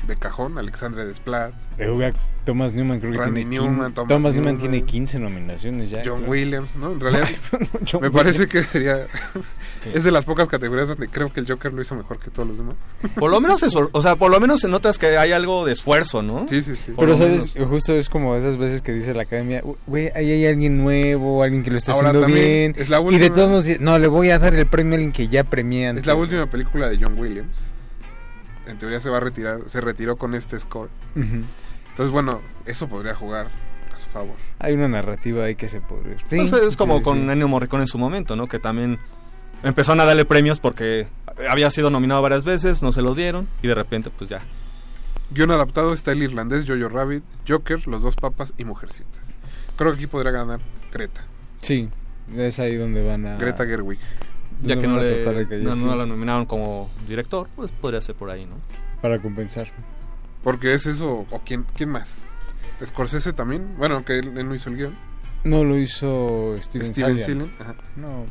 [0.08, 2.00] de cajón, Alexandre Desplat, Luego,
[2.44, 4.70] Thomas Newman creo que Randy tiene Newman, Thomas Thomas Newman Newman.
[4.72, 6.02] tiene 15 nominaciones ya.
[6.04, 6.30] John creo.
[6.30, 6.92] Williams, ¿no?
[6.92, 7.28] En realidad
[8.00, 8.46] me parece Williams.
[8.52, 9.06] que sería
[9.94, 12.48] es de las pocas categorías donde creo que el Joker lo hizo mejor que todos
[12.48, 12.74] los demás.
[13.16, 15.72] Por lo menos eso, o sea, por lo menos se notas que hay algo de
[15.72, 16.46] esfuerzo, ¿no?
[16.48, 16.92] Sí, sí, sí.
[16.92, 17.68] Por Pero sabes, menos.
[17.68, 21.42] justo es como esas veces que dice la academia, "U- güey, ahí hay alguien nuevo,
[21.42, 22.74] alguien que lo está Ahora haciendo también, bien.
[22.78, 25.12] es la y de todos modos, no, le voy a dar el premio a alguien
[25.12, 27.50] que ya premié Es la última película de John Williams.
[28.68, 30.90] En teoría se va a retirar, se retiró con este score.
[31.16, 31.42] Ujú.
[31.90, 33.48] Entonces, bueno, eso podría jugar
[33.94, 34.36] a su favor.
[34.60, 36.18] Hay una narrativa ahí que se podría...
[36.18, 37.30] Sí, Pues es como sí, con sí.
[37.30, 38.46] Ennio Morricone en su momento, ¿no?
[38.46, 38.98] Que también
[39.64, 41.08] empezaron a darle premios porque
[41.50, 44.42] había sido nominado varias veces, no se lo dieron y de repente pues ya.
[45.30, 49.22] Guión adaptado está el irlandés Jojo Rabbit, Joker, Los Dos Papas y Mujercitas.
[49.76, 50.60] Creo que aquí podría ganar
[50.92, 51.22] Greta.
[51.60, 51.88] Sí,
[52.36, 53.36] es ahí donde van a...
[53.36, 53.98] Greta Gerwig.
[54.62, 55.24] Ya que no, le,
[55.62, 58.56] no, no la nominaron como director, pues podría ser por ahí, ¿no?
[59.00, 59.68] Para compensar.
[60.42, 62.16] Porque es eso, o quién, quién más.
[62.84, 64.94] Scorsese también, bueno, aunque él, él no hizo el guion.
[65.44, 67.76] No lo hizo Steven, Steven ajá.
[67.96, 68.26] No.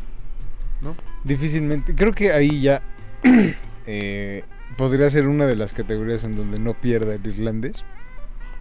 [0.81, 0.95] ¿No?
[1.23, 1.95] Difícilmente.
[1.95, 2.81] Creo que ahí ya
[3.87, 4.43] eh,
[4.77, 7.85] podría ser una de las categorías en donde no pierda el irlandés.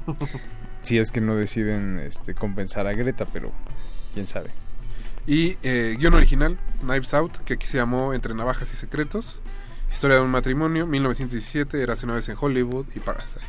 [0.83, 3.53] si es que no deciden este, compensar a Greta, pero
[4.15, 4.51] quién sabe.
[5.27, 9.41] Y eh, guion original, Knives Out, que aquí se llamó Entre Navajas y Secretos.
[9.91, 13.45] Historia de un matrimonio, 1917, Era una vez en Hollywood y Parasite.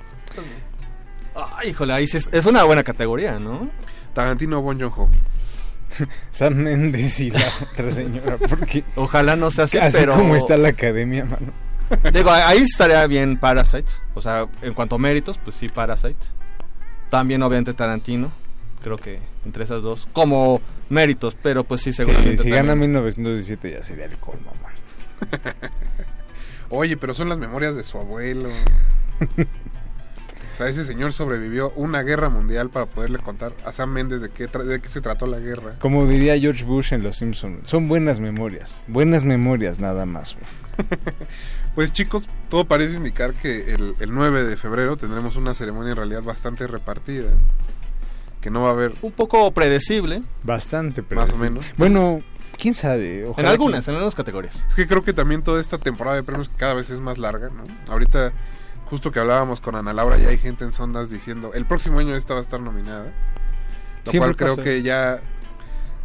[1.35, 3.69] Ay, híjole, ahí sí es, es una buena categoría, ¿no?
[4.13, 5.09] Tarantino, Bon Joon-ho.
[6.31, 10.57] Sam Mendes y la otra señora, porque Ojalá no sea así, así pero como está
[10.57, 11.53] la academia, mano.
[12.13, 13.91] Digo, ahí estaría bien Parasite.
[14.13, 16.27] O sea, en cuanto a méritos, pues sí, Parasite.
[17.09, 18.31] También, obviamente, Tarantino.
[18.83, 20.07] Creo que entre esas dos.
[20.13, 22.37] Como méritos, pero pues sí, seguramente.
[22.37, 22.91] Sí, si gana también.
[22.91, 24.73] 1917 ya sería el colmo, man.
[26.69, 28.49] Oye, pero son las memorias de su abuelo.
[28.49, 34.29] o sea, ese señor sobrevivió una guerra mundial para poderle contar a Sam Mendes de
[34.29, 35.75] qué, de qué se trató la guerra.
[35.79, 38.81] Como diría George Bush en Los Simpsons, son buenas memorias.
[38.87, 40.35] Buenas memorias, nada más.
[41.77, 45.97] Pues chicos, todo parece indicar que el, el 9 de febrero tendremos una ceremonia en
[45.97, 47.29] realidad bastante repartida.
[48.47, 48.93] Que no va a haber...
[49.01, 50.21] Un poco predecible.
[50.43, 51.49] Bastante, Más o predecible.
[51.49, 51.65] menos.
[51.75, 52.21] Bueno,
[52.57, 53.23] quién sabe.
[53.23, 54.65] En Ojalá algunas, que- en algunas categorías.
[54.69, 57.49] Es que creo que también toda esta temporada de premios cada vez es más larga,
[57.49, 57.63] ¿no?
[57.91, 58.31] Ahorita,
[58.85, 62.15] justo que hablábamos con Ana Laura, ya hay gente en sondas diciendo, el próximo año
[62.15, 63.11] esta va a estar nominada.
[64.05, 64.63] Lo Siempre cual creo pasa.
[64.63, 65.19] que ya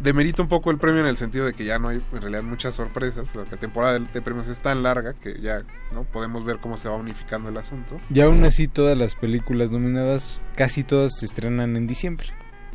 [0.03, 2.43] demerita un poco el premio en el sentido de que ya no hay en realidad
[2.43, 5.63] muchas sorpresas, pero que la temporada de, de premios es tan larga que ya
[5.93, 7.97] no podemos ver cómo se va unificando el asunto.
[8.13, 12.27] Y aún así todas las películas nominadas, casi todas se estrenan en diciembre.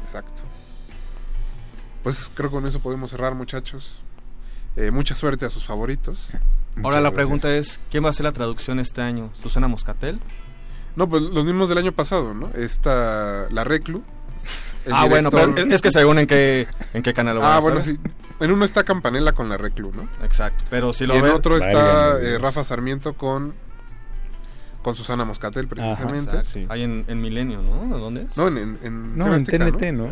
[0.05, 0.43] Exacto.
[2.03, 4.01] Pues creo que con eso podemos cerrar, muchachos.
[4.77, 6.29] Eh, mucha suerte a sus favoritos.
[6.83, 9.31] Ahora la pregunta es, ¿quién va a hacer la traducción este año?
[9.43, 10.21] ¿Susana Moscatel?
[10.97, 12.51] No, pues los mismos del año pasado, ¿no?
[12.55, 14.03] Está la Reclu.
[14.87, 17.57] El ah, bueno, director- pero es- que según en qué, en qué canal lo Ah,
[17.57, 17.95] a bueno, hacer.
[17.95, 18.01] sí.
[18.41, 20.09] En uno está Campanella con la Reclu, ¿no?
[20.25, 22.39] Exacto, pero si lo y en ves- otro está eh.
[22.39, 23.55] Rafa Sarmiento con
[24.83, 26.37] con Susana Moscatel precisamente.
[26.37, 26.73] Exacto.
[26.73, 27.99] Ahí en, en Milenio, ¿no?
[27.99, 28.37] ¿Dónde es?
[28.39, 30.11] No, en, en, en No, TV en Azteca, TNT, ¿no?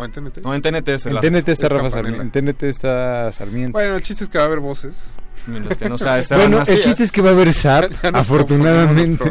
[0.00, 0.38] O en TNT.
[0.42, 1.90] No, en TNT es En la- TNT está es Rafa.
[1.90, 2.22] Sarmiento.
[2.22, 3.72] En TNT está Sarmiento.
[3.72, 5.04] Bueno, el chiste es que va a haber voces.
[5.46, 9.24] Mientras que no Esteban Bueno, el chiste es que va a haber SAP, afortunadamente.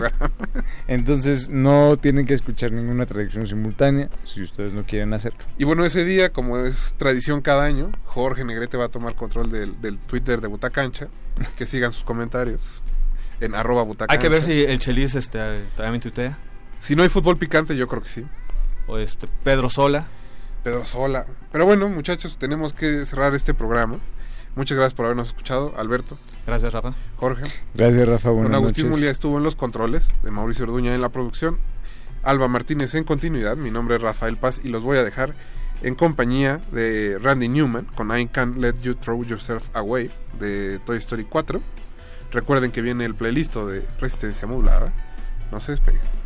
[0.88, 5.40] Entonces no tienen que escuchar ninguna traducción simultánea si ustedes no quieren hacerlo.
[5.58, 9.52] Y bueno, ese día, como es tradición cada año, Jorge Negrete va a tomar control
[9.52, 11.08] del, del Twitter de Butacancha.
[11.58, 12.62] Que sigan sus comentarios
[13.40, 14.14] en arroba Butacancha.
[14.14, 15.40] Hay que ver si el Chelis este,
[15.76, 16.38] también tuitea.
[16.80, 18.26] Si no hay fútbol picante, yo creo que sí.
[18.88, 20.08] O este, Pedro Sola.
[20.64, 21.26] Pedro Sola.
[21.52, 24.00] Pero bueno, muchachos, tenemos que cerrar este programa.
[24.56, 26.18] Muchas gracias por habernos escuchado, Alberto.
[26.46, 26.94] Gracias, Rafa.
[27.18, 27.46] Jorge.
[27.74, 28.30] Gracias, Rafa.
[28.30, 29.00] Don Buenas Agustín noches.
[29.00, 31.60] Mulia estuvo en los controles, de Mauricio Orduña en la producción.
[32.24, 33.56] Alba Martínez en continuidad.
[33.56, 35.34] Mi nombre es Rafael Paz y los voy a dejar
[35.82, 40.98] en compañía de Randy Newman con I Can't Let You Throw Yourself Away de Toy
[40.98, 41.62] Story 4.
[42.32, 44.94] Recuerden que viene el playlist de Resistencia Modulada.
[45.52, 46.19] No se despeguen.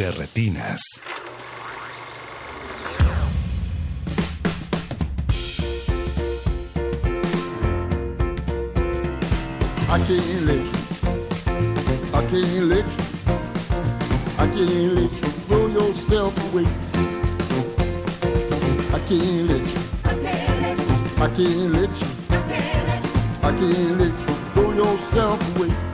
[0.00, 0.80] De retinas.
[2.98, 3.06] You.
[9.90, 10.78] I can't let you.
[12.14, 12.22] I
[14.46, 16.66] can't let you throw yourself away.
[16.94, 17.08] You.
[18.94, 19.80] I can't let you.
[21.20, 21.28] I
[23.52, 25.89] can't let you throw yourself away.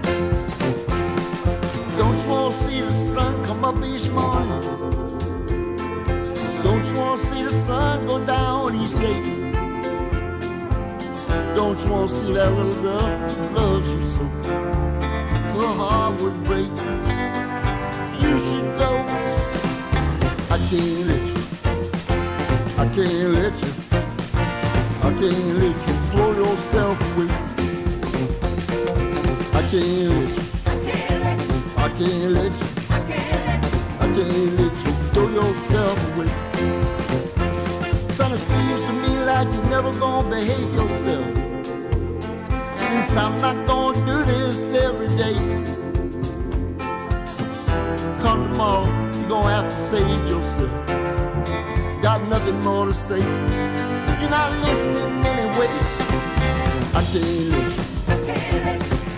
[7.67, 9.23] Sun go down each day?
[11.57, 13.09] Don't you want to see that little girl
[13.57, 14.25] loves you so?
[15.57, 16.71] Her heart would break.
[18.23, 18.91] You should go.
[20.55, 21.43] I can't let you.
[22.83, 23.73] I can't let you.
[25.07, 27.31] I can't let you throw yourself away.
[29.59, 30.45] I can't let you.
[31.85, 32.69] I can't let you.
[32.91, 33.63] I can't let
[34.17, 34.56] you throw
[39.37, 41.27] like you never gonna behave yourself.
[42.89, 45.37] Since I'm not gonna do this every day.
[48.23, 48.87] Come tomorrow,
[49.17, 50.73] you're gonna have to save yourself.
[52.01, 53.21] Got nothing more to say.
[54.21, 55.73] You're not listening anyway.
[56.99, 57.85] I can't let you.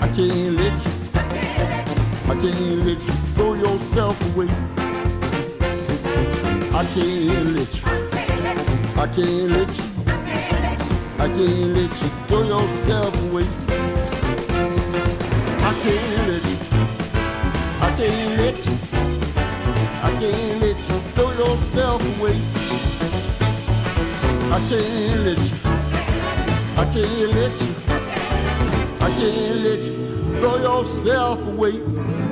[0.04, 0.94] I can't let you.
[2.32, 4.50] I can't let you throw yourself away.
[6.80, 7.84] I can't let you.
[9.02, 9.87] I can't let you.
[11.28, 13.46] I can't let you throw yourself away.
[15.60, 16.56] I can't let you.
[17.82, 18.74] I can't let you.
[20.02, 22.36] I can't let you throw yourself away.
[24.50, 25.56] I can't let you.
[26.78, 27.74] I can't let you.
[29.00, 29.94] I can't let you
[30.40, 32.27] throw yourself away.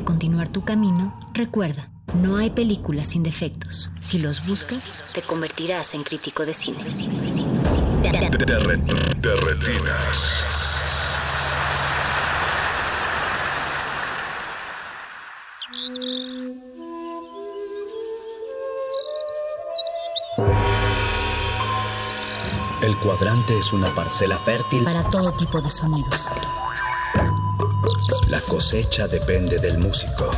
[0.00, 3.90] De continuar tu camino, recuerda, no hay películas sin defectos.
[4.00, 6.78] Si los buscas, te convertirás en crítico de cine.
[8.02, 8.12] De,
[8.58, 8.76] re-
[9.20, 10.42] de retinas.
[22.82, 24.84] El cuadrante es una parcela fértil.
[24.84, 26.28] Para todo tipo de sonidos.
[28.28, 30.30] La cosecha depende del músico.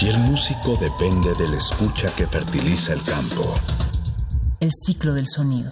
[0.00, 3.54] Y el músico depende del escucha que fertiliza el campo.
[4.60, 5.70] El ciclo del sonido.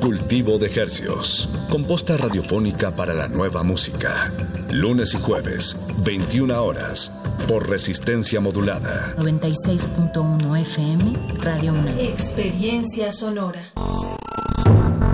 [0.00, 1.48] Cultivo de hercios.
[1.70, 4.32] Composta radiofónica para la nueva música.
[4.70, 7.12] Lunes y jueves, 21 horas.
[7.46, 9.14] Por resistencia modulada.
[9.16, 11.90] 96.1 FM, Radio 1.
[12.00, 13.72] Experiencia sonora.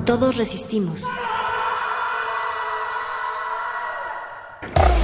[0.04, 1.04] Todos resistimos.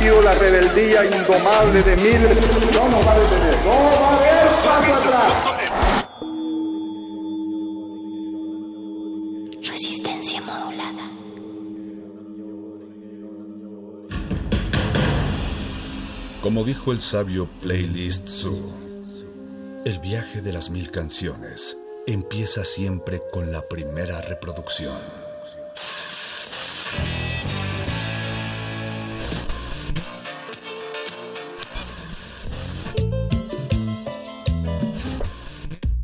[0.04, 2.36] La rebeldía indomable de miles.
[2.74, 3.56] No nos va a detener.
[3.64, 5.32] No va a haber paso atrás.
[9.62, 11.10] Resistencia modulada.
[16.42, 18.74] Como dijo el sabio Playlist Zoo,
[19.86, 24.92] el viaje de las mil canciones empieza siempre con la primera reproducción.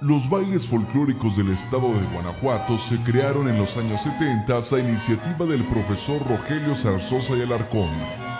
[0.00, 5.46] Los bailes folclóricos del estado de Guanajuato se crearon en los años 70 a iniciativa
[5.46, 7.90] del profesor Rogelio Zarzosa y Alarcón,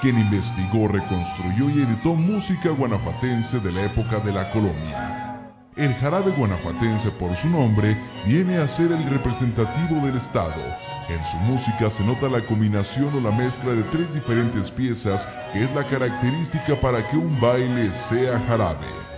[0.03, 5.53] quien investigó, reconstruyó y editó música guanajuatense de la época de la colonia.
[5.77, 10.61] El jarabe guanajuatense por su nombre viene a ser el representativo del estado.
[11.09, 15.65] En su música se nota la combinación o la mezcla de tres diferentes piezas que
[15.65, 19.14] es la característica para que un baile sea jarabe.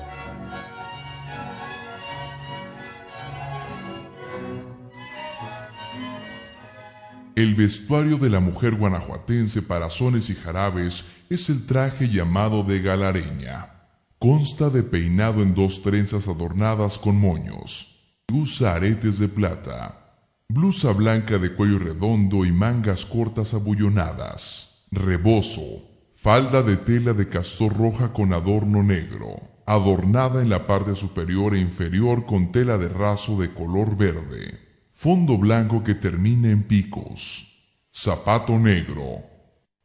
[7.37, 12.81] El vestuario de la mujer guanajuatense para sones y jarabes es el traje llamado de
[12.81, 13.75] galareña.
[14.19, 18.23] Consta de peinado en dos trenzas adornadas con moños.
[18.33, 20.23] Usa aretes de plata.
[20.49, 24.87] Blusa blanca de cuello redondo y mangas cortas abullonadas.
[24.91, 25.83] Rebozo.
[26.15, 31.61] Falda de tela de castor roja con adorno negro, adornada en la parte superior e
[31.61, 34.66] inferior con tela de raso de color verde.
[34.99, 37.53] Fondo blanco que termina en picos.
[37.95, 39.23] Zapato negro.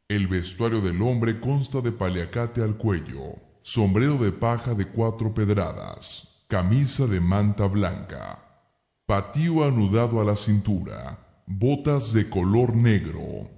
[0.08, 6.46] El vestuario del hombre consta de paliacate al cuello, sombrero de paja de cuatro pedradas,
[6.48, 8.42] camisa de manta blanca,
[9.04, 13.50] patío anudado a la cintura, botas de color negro.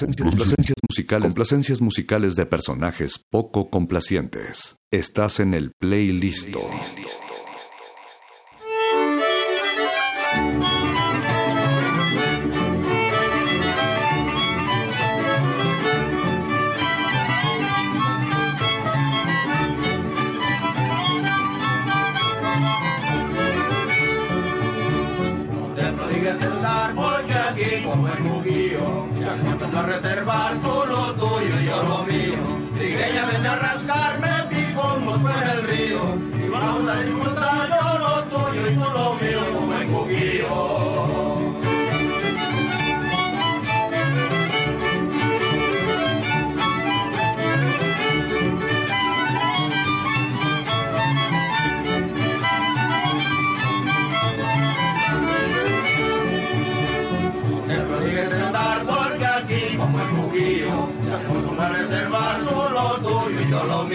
[0.00, 4.76] Complacencias, complacencias musicales, complacencias musicales de personajes poco complacientes.
[4.90, 6.48] Estás en el playlist.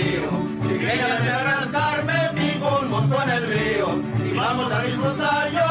[0.05, 0.29] Y.
[0.63, 2.13] Trigueña vente a rascarme,
[2.89, 3.87] mosco en el río,
[4.25, 5.64] y vamos a disfrutar yo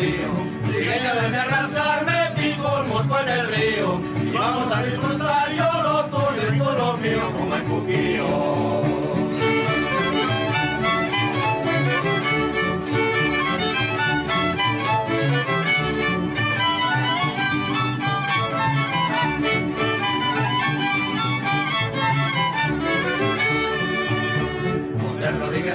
[0.00, 0.30] mío.
[0.66, 5.82] Trigueña vente a rascarme, pico un mosco en el río, y vamos a disfrutar yo
[5.82, 7.62] lo tuyo y tú lo mío como el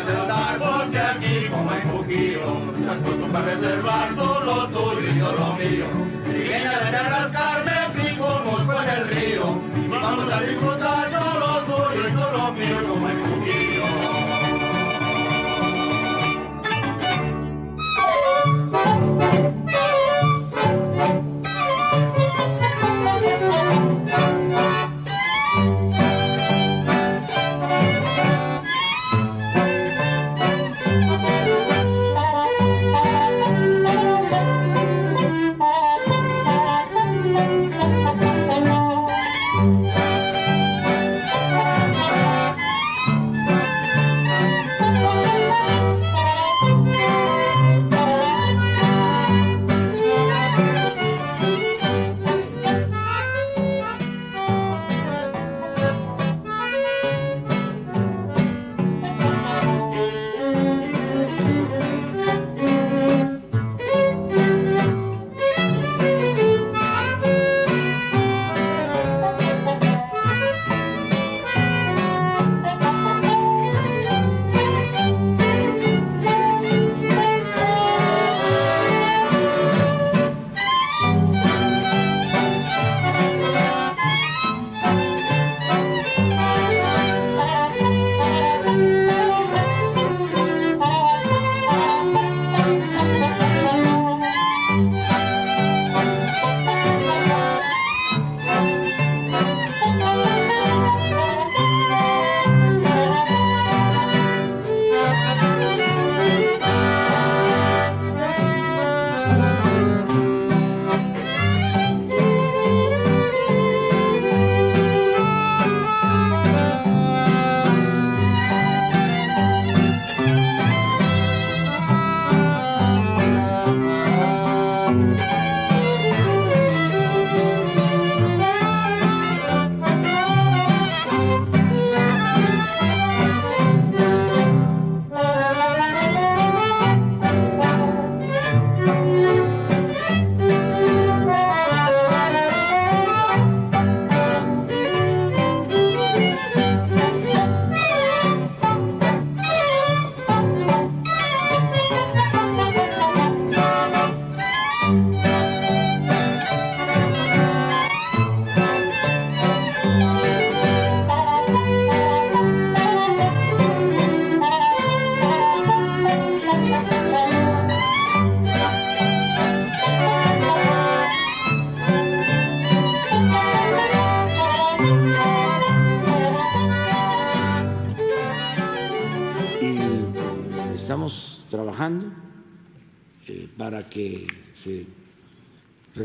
[0.08, 2.55] el dar, porque aquí como hay juguío,
[2.96, 5.86] se acostumbra a reservar tú lo tuyo y yo lo mío.
[6.26, 11.54] Trigueña vente a rascarme, pico mosco en el río, y vamos a disfrutar yo lo
[11.66, 13.75] tuyo y tú lo mío como hay juguío.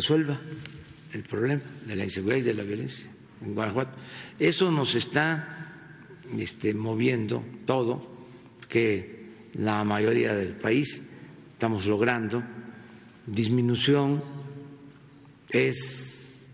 [0.01, 0.41] Resuelva
[1.13, 3.11] el problema de la inseguridad y de la violencia
[3.45, 3.99] en Guanajuato.
[4.39, 5.77] Eso nos está
[6.39, 8.09] este, moviendo todo,
[8.67, 11.11] que la mayoría del país
[11.53, 12.43] estamos logrando
[13.27, 14.23] disminución,
[15.51, 16.49] es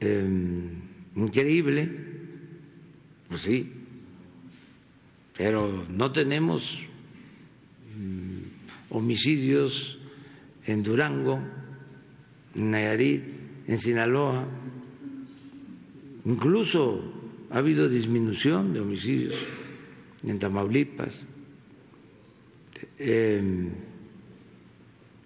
[0.00, 0.80] em,
[1.16, 1.90] increíble,
[3.28, 3.70] pues sí,
[5.36, 6.86] pero no tenemos
[7.94, 9.98] mm, homicidios
[10.64, 11.59] en Durango,
[12.54, 13.24] Nayarit,
[13.66, 14.46] en Sinaloa,
[16.24, 17.12] incluso
[17.50, 19.36] ha habido disminución de homicidios
[20.24, 21.24] en Tamaulipas
[22.98, 23.70] em,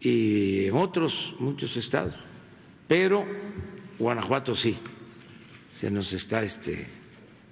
[0.00, 2.18] y en otros muchos estados,
[2.86, 3.24] pero
[3.98, 4.76] Guanajuato sí,
[5.72, 6.86] se nos está este,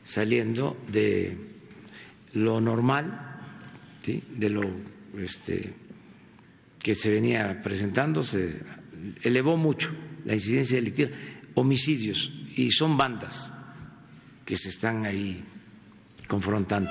[0.04, 1.36] saliendo de
[2.34, 3.40] lo normal,
[4.04, 4.62] de lo
[5.18, 5.72] este,
[6.78, 8.60] que se venía presentando, se
[9.22, 9.90] elevó mucho
[10.24, 11.10] la incidencia delictiva,
[11.54, 13.52] homicidios, y son bandas
[14.44, 15.44] que se están ahí
[16.28, 16.90] confrontando.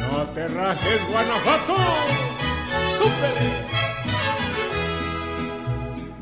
[0.00, 1.76] ¡No te rajes, Guanajuato!
[2.98, 3.72] ¡Túpele!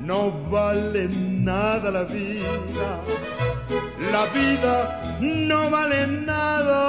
[0.01, 3.01] No vale nada la vida,
[4.13, 6.83] la vida no vale nada.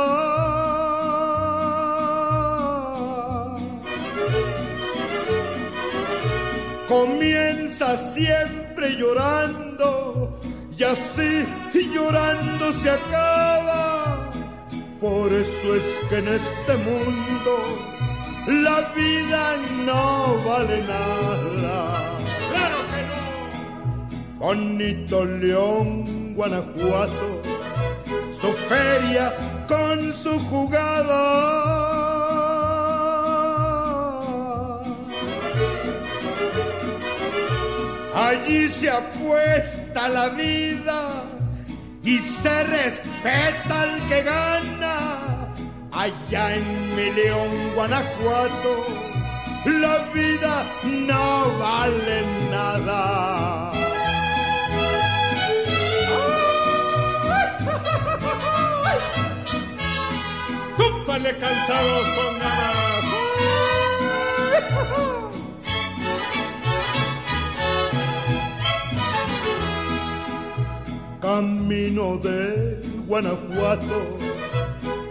[6.87, 10.39] Comienza siempre llorando
[10.77, 11.45] y así
[11.93, 14.31] llorando se acaba.
[14.99, 17.53] Por eso es que en este mundo
[18.47, 22.17] la vida no vale nada.
[22.51, 24.39] ¡Claro que no!
[24.39, 27.41] Bonito León, Guanajuato,
[28.39, 29.33] su feria
[29.67, 31.71] con su jugada.
[38.13, 41.23] Allí se apuesta la vida
[42.03, 45.53] y se respeta al que gana.
[45.91, 48.85] Allá en mi León, Guanajuato,
[49.65, 53.80] la vida no vale nada.
[61.11, 63.03] ¡Túpale cansados con ganas!
[71.21, 74.17] Camino de Guanajuato,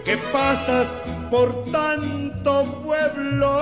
[0.03, 0.87] que pasas
[1.29, 3.61] por tanto pueblo.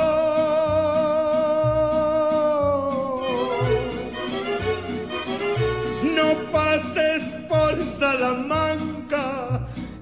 [6.15, 8.88] No pases por Salamanca,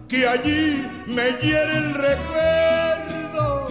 [0.08, 3.68] que allí me hiere el recuerdo.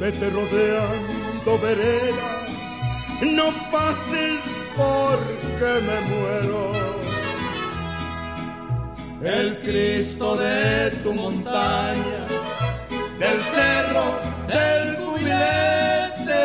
[0.00, 2.70] Vete rodeando veredas,
[3.22, 4.40] no pases
[4.76, 6.72] porque me muero.
[9.22, 12.26] el Cristo de tu montaña,
[13.20, 14.18] del cerro
[14.48, 16.42] del cubilete.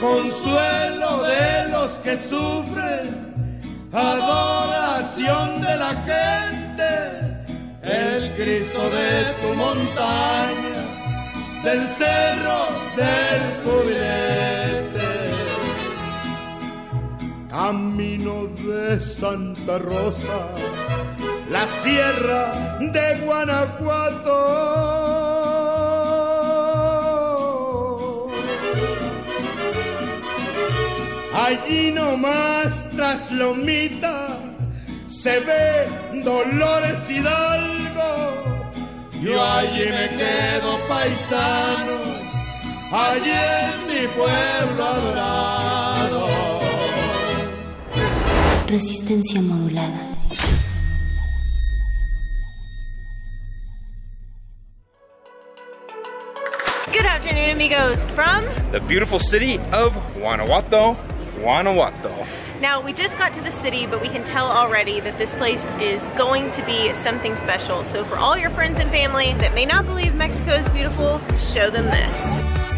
[0.00, 0.91] Consuelo
[2.02, 3.60] que sufren,
[3.92, 6.88] adoración de la gente,
[7.82, 10.80] el Cristo de tu montaña,
[11.62, 12.66] del cerro
[12.96, 15.12] del cubilete.
[17.48, 20.48] Camino de Santa Rosa,
[21.48, 25.41] la sierra de Guanajuato.
[31.44, 34.38] Allí nomás tras Lomita
[35.08, 35.88] se ve
[36.22, 38.70] Dolores Hidalgo.
[39.20, 42.22] Yo allí me quedo paisanos,
[42.92, 46.28] allí es mi pueblo adorado.
[48.68, 50.00] Resistencia modulada.
[56.92, 60.96] Good afternoon, amigos, from the beautiful city of Guanajuato,
[61.42, 62.26] Guanajuato.
[62.60, 65.64] Now, we just got to the city, but we can tell already that this place
[65.80, 67.84] is going to be something special.
[67.84, 71.20] So, for all your friends and family that may not believe Mexico is beautiful,
[71.52, 72.71] show them this.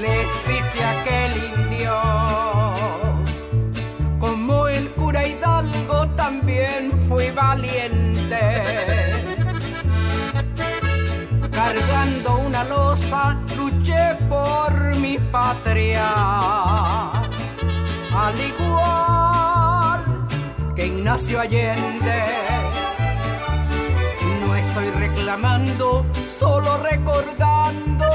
[0.00, 1.96] Les dice aquel indio.
[4.18, 8.62] Como el cura Hidalgo también fui valiente.
[11.52, 16.08] Cargando una losa, luché por mi patria.
[18.24, 20.00] Al igual
[20.74, 22.22] que Ignacio Allende.
[24.40, 28.06] No estoy reclamando, solo recordando.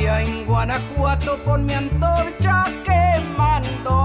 [0.00, 3.96] En Guanajuato con mi antorcha quemando.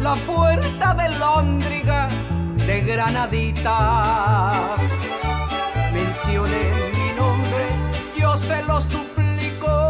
[0.00, 2.08] La puerta de Lóndriga
[2.64, 3.72] de granaditas.
[5.92, 7.66] Mencionen mi nombre,
[8.16, 9.88] yo se lo suplico.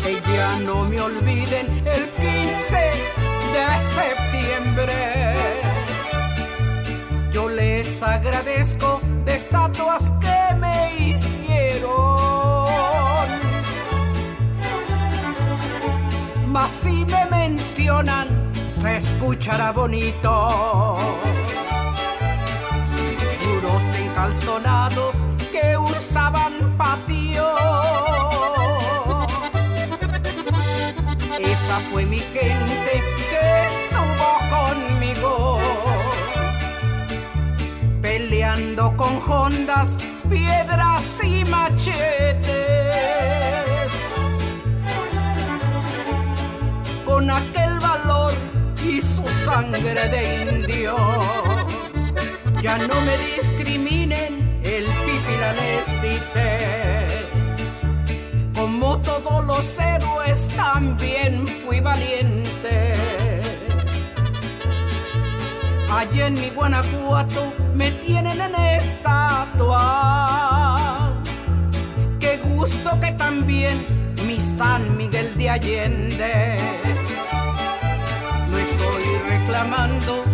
[0.00, 2.76] Que ya no me olviden el 15
[3.54, 5.13] de septiembre.
[8.04, 11.94] Agradezco de estatuas que me hicieron.
[16.46, 18.28] Mas si me mencionan,
[18.70, 20.98] se escuchará bonito.
[23.42, 25.16] Puros encalzonados
[25.50, 27.56] que usaban patio.
[31.40, 32.93] Esa fue mi gente
[38.54, 39.98] Con hondas,
[40.30, 42.54] piedras y machetes.
[47.04, 48.32] con aquel valor
[48.84, 50.94] y su sangre de indio.
[52.62, 56.58] Ya no me discriminen, el pipila les dice.
[58.54, 62.92] Como todos los héroes también fui valiente.
[65.96, 69.78] Allá en mi Guanajuato me tienen en estatua.
[72.18, 73.86] Qué gusto que también
[74.26, 76.58] mi San Miguel de Allende.
[78.50, 80.24] No estoy reclamando,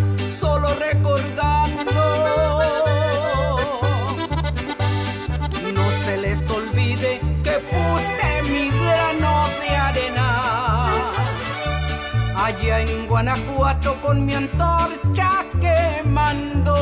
[12.63, 16.75] En Guanajuato con mi antorcha quemando.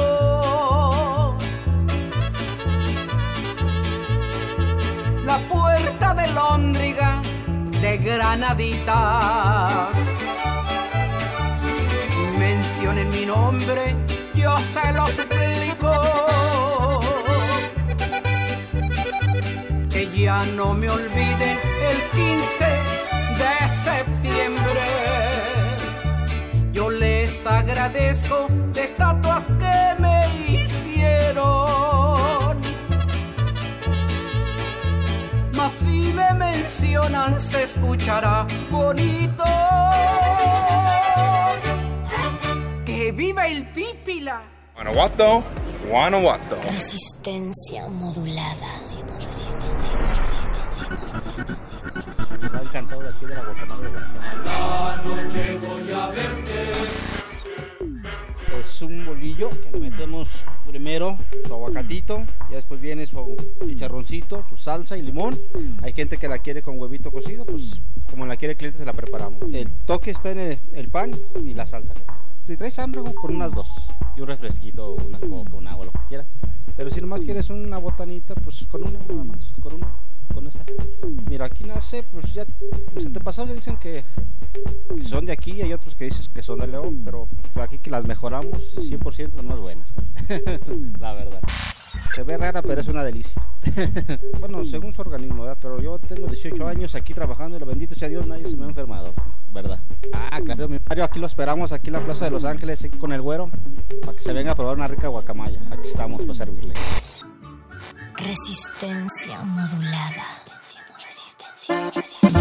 [5.26, 7.22] La puerta de Lóndriga
[7.81, 9.95] de granaditas.
[12.38, 13.95] Mencionen mi nombre,
[14.35, 15.93] yo se lo suplico.
[19.89, 21.57] Que ya no me olviden
[21.89, 22.65] el 15
[23.39, 24.19] de septiembre.
[27.80, 31.47] Agradezco de estatuas que me hicieron.
[35.56, 39.45] Mas si me mencionan se escuchará bonito.
[42.85, 44.41] ¡Que viva el pípila!
[44.75, 45.43] Guanajuato,
[45.90, 46.58] Guanajuato.
[46.64, 48.67] Resistencia modulada.
[49.25, 49.93] Resistencia,
[52.53, 53.91] Va encantado de aquí de la Guatemala de
[54.45, 55.49] La noche
[58.82, 60.30] Un bolillo que le metemos
[60.66, 63.35] primero su aguacatito, ya después viene su
[63.66, 65.38] chicharroncito, su salsa y limón.
[65.82, 68.85] Hay gente que la quiere con huevito cocido, pues como la quiere el cliente se
[68.85, 69.41] la preparamos.
[69.51, 71.93] El toque está en el, pan y la salsa.
[72.48, 73.67] Si traes hambre, con unas dos.
[74.16, 76.25] Y un refresquito, una coca, un agua, lo que quiera.
[76.77, 79.88] Pero si nomás quieres una botanita, pues con una nada más, con una,
[80.33, 80.64] con esa.
[81.30, 82.45] Mira, aquí nace, pues ya,
[82.95, 84.03] los antepasados ya dicen que,
[85.01, 87.77] son de aquí y hay otros que dicen que son de León, pero pues, aquí
[87.77, 89.93] que las mejoramos, 100% son más buenas.
[90.99, 91.41] La verdad.
[92.16, 93.41] Se ve rara, pero es una delicia.
[94.40, 95.45] bueno, según su organismo.
[95.59, 98.66] Pero yo tengo 18 años aquí trabajando y lo bendito sea Dios, nadie se me
[98.66, 99.14] ha enfermado,
[99.53, 99.80] ¿verdad?
[100.14, 103.22] Ah, claro, Mario, aquí lo esperamos, aquí en la Plaza de Los Ángeles, con el
[103.22, 103.49] güero,
[104.01, 105.61] para que se venga a probar una rica guacamaya.
[105.72, 106.74] Aquí estamos para servirle.
[108.22, 110.11] Resistencia modulada.
[110.11, 110.81] Resistencia,
[111.95, 112.39] resistencia,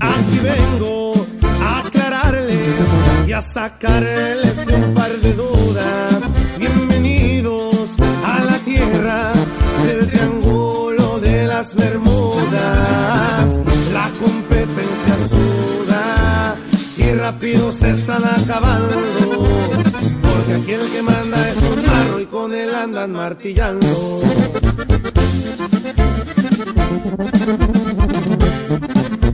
[0.00, 1.12] Aquí vengo
[1.62, 2.80] a aclararles
[3.28, 6.15] y a sacarles de un par de dudas.
[11.66, 13.50] Las Bermudas.
[13.92, 16.56] La competencia suda
[16.96, 18.94] y rápido se están acabando.
[20.22, 24.20] Porque aquí el que manda es un marro y con él andan martillando.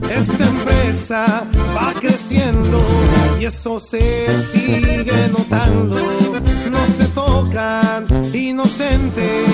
[0.09, 1.25] Esta empresa
[1.75, 2.85] va creciendo
[3.39, 5.97] y eso se sigue notando.
[8.33, 9.49] Inocentes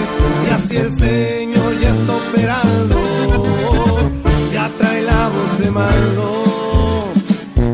[0.46, 2.96] y así el señor ya está operando.
[4.54, 6.44] Ya trae la voz de mando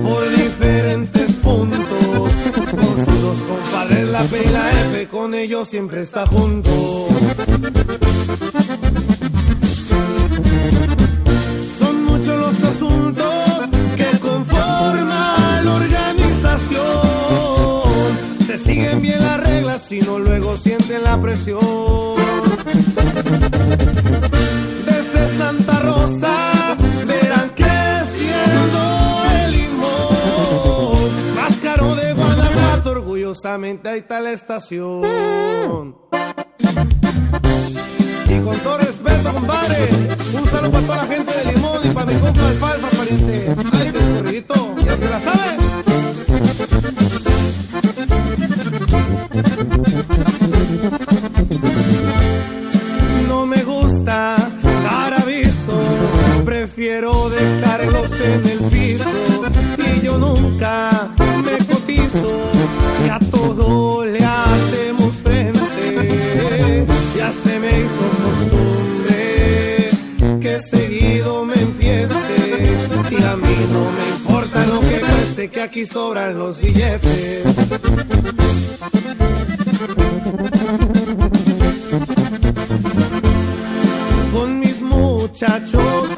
[0.03, 1.80] por diferentes puntos.
[2.72, 6.72] Con sus dos compadres, la P y la F, con ellos siempre está junto.
[19.88, 21.60] Sino luego sienten la presión.
[24.86, 28.80] Desde Santa Rosa verán creciendo
[29.44, 31.36] el limón.
[31.36, 35.04] Más caro de Guanajuato, orgullosamente ahí está la estación.
[38.28, 39.90] Y con todo respeto, compadre,
[40.34, 43.56] un saludo para toda la gente de Limón y para mi compa Alfalfa, pariente.
[43.72, 45.94] Ay, corridito, ya se la saben.
[58.34, 59.10] En el piso.
[59.78, 61.10] Y yo nunca
[61.44, 62.32] me cotizo,
[63.04, 66.86] que a todo le hacemos frente.
[67.18, 69.90] Ya se me hizo costumbre
[70.42, 72.78] que seguido me enfieste.
[73.12, 77.44] Y a mí no me importa lo que cueste, que aquí sobran los billetes.
[84.34, 86.15] Con mis muchachos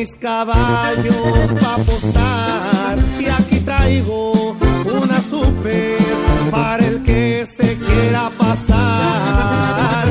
[0.00, 2.98] mis caballos pa' apostar.
[3.20, 4.56] Y aquí traigo
[5.02, 5.98] una super
[6.50, 10.06] para el que se quiera pasar.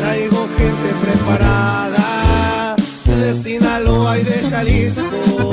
[0.00, 2.74] Traigo gente preparada
[3.20, 5.52] de Sinaloa y de Jalisco.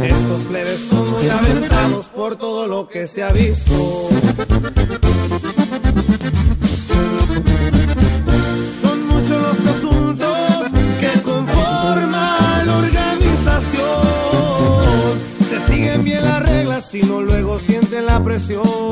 [0.00, 4.08] Estos plebes son muy aventados por todo lo que se ha visto.
[18.42, 18.91] Sienten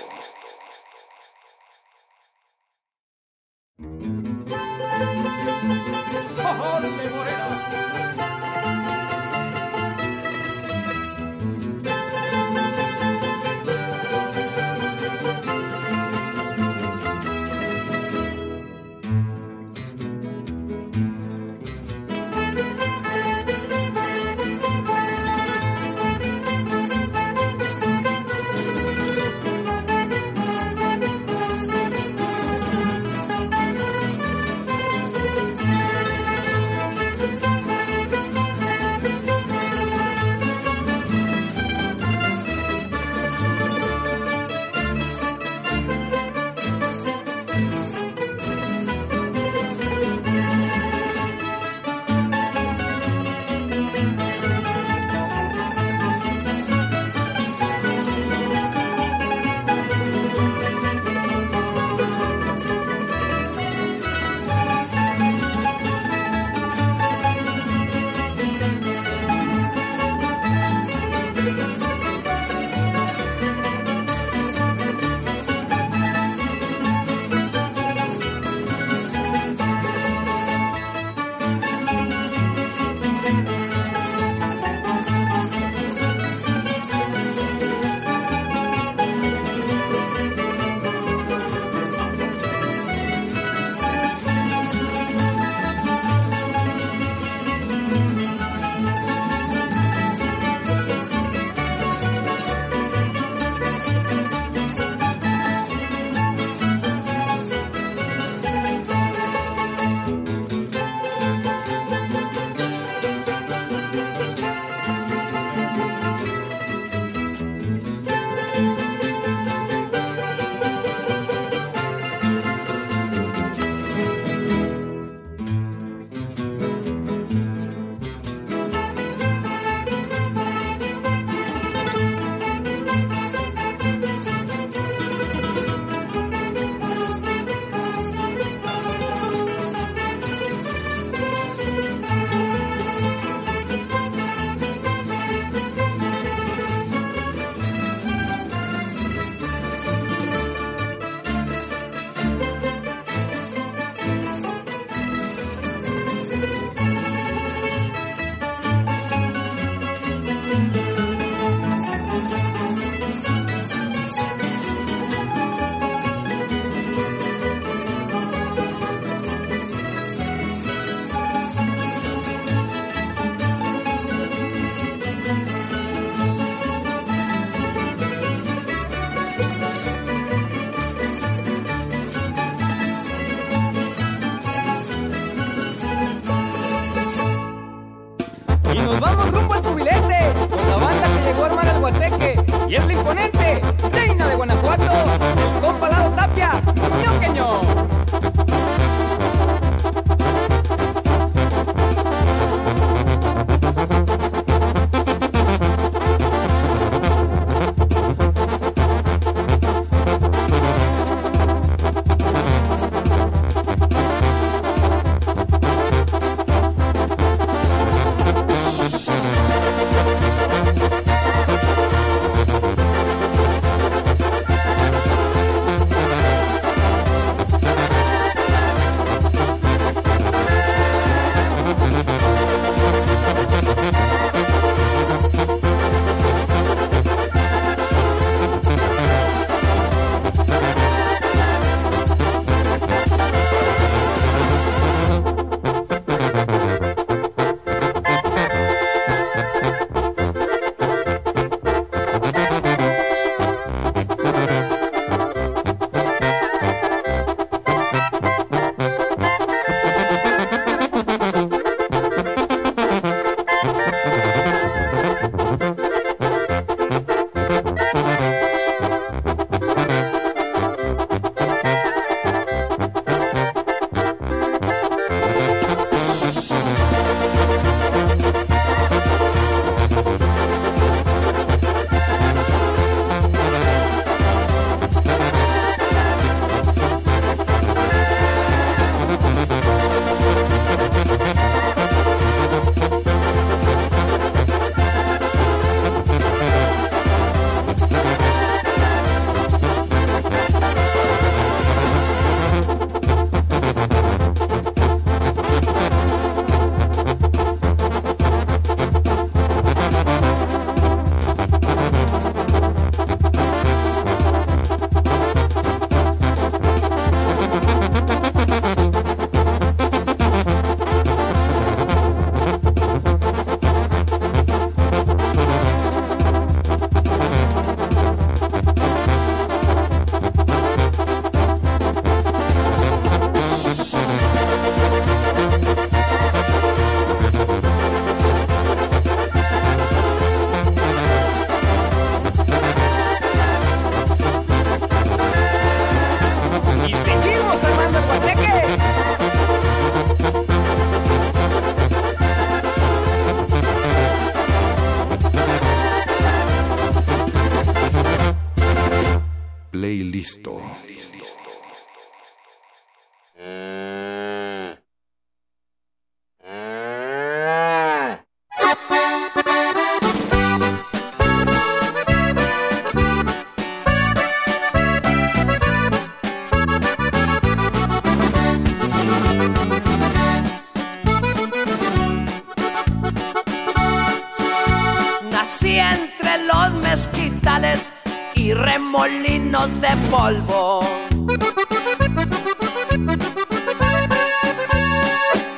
[389.81, 390.81] De polvo.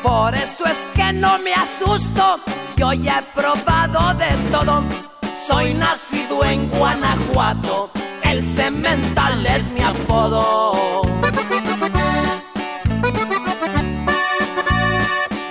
[0.01, 2.39] Por eso es que no me asusto,
[2.77, 4.83] yo ya he probado de todo.
[5.45, 7.91] Soy nacido en Guanajuato,
[8.23, 11.01] el cemental es mi apodo.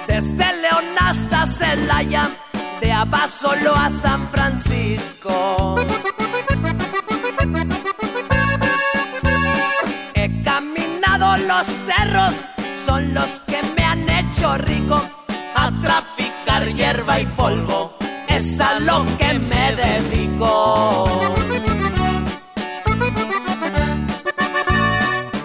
[0.07, 2.31] Desde León hasta Celaya,
[2.81, 5.77] de Abasolo a San Francisco.
[11.63, 12.35] Los cerros,
[12.75, 15.01] son los que me han hecho rico.
[15.55, 17.97] A traficar hierba y polvo,
[18.29, 21.35] es a lo que me dedico.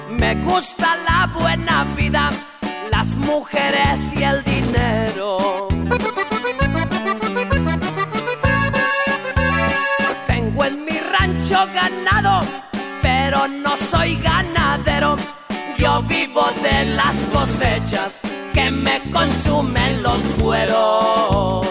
[0.09, 0.86] Me gusta
[16.37, 18.19] de las cosechas
[18.53, 21.65] que me consumen los güeros.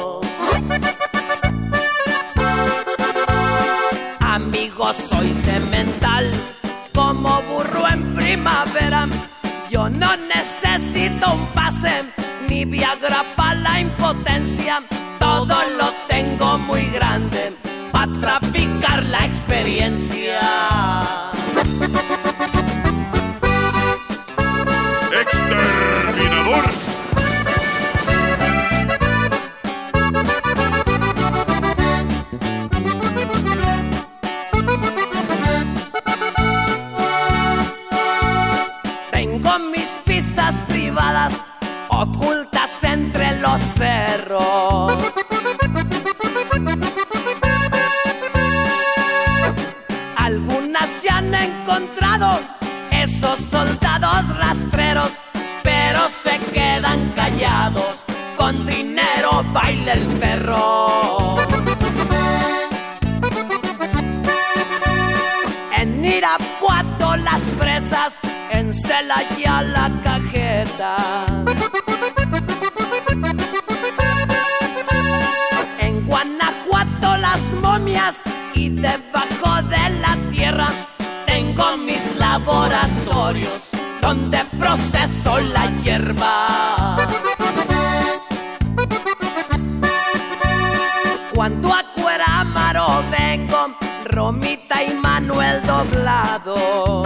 [4.19, 6.29] Amigos, soy cemental
[6.93, 9.07] como burro en primavera.
[9.71, 12.03] Yo no necesito un pase
[12.49, 14.83] ni Viagra para la impotencia.
[50.17, 52.41] Algunas se han encontrado
[52.91, 55.13] esos soldados rastreros,
[55.63, 58.05] pero se quedan callados.
[58.37, 61.37] Con dinero baila el perro.
[65.79, 68.15] En Irapuato las fresas,
[68.51, 71.27] en Celaya la cajeta.
[85.35, 86.97] La hierba.
[91.35, 97.03] Cuando a Cuerámaro vengo, Romita y Manuel doblado.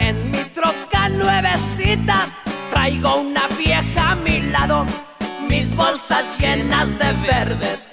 [0.00, 2.28] En mi troca nuevecita
[2.70, 4.84] traigo una vieja a mi lado,
[5.48, 7.85] mis bolsas llenas de verdes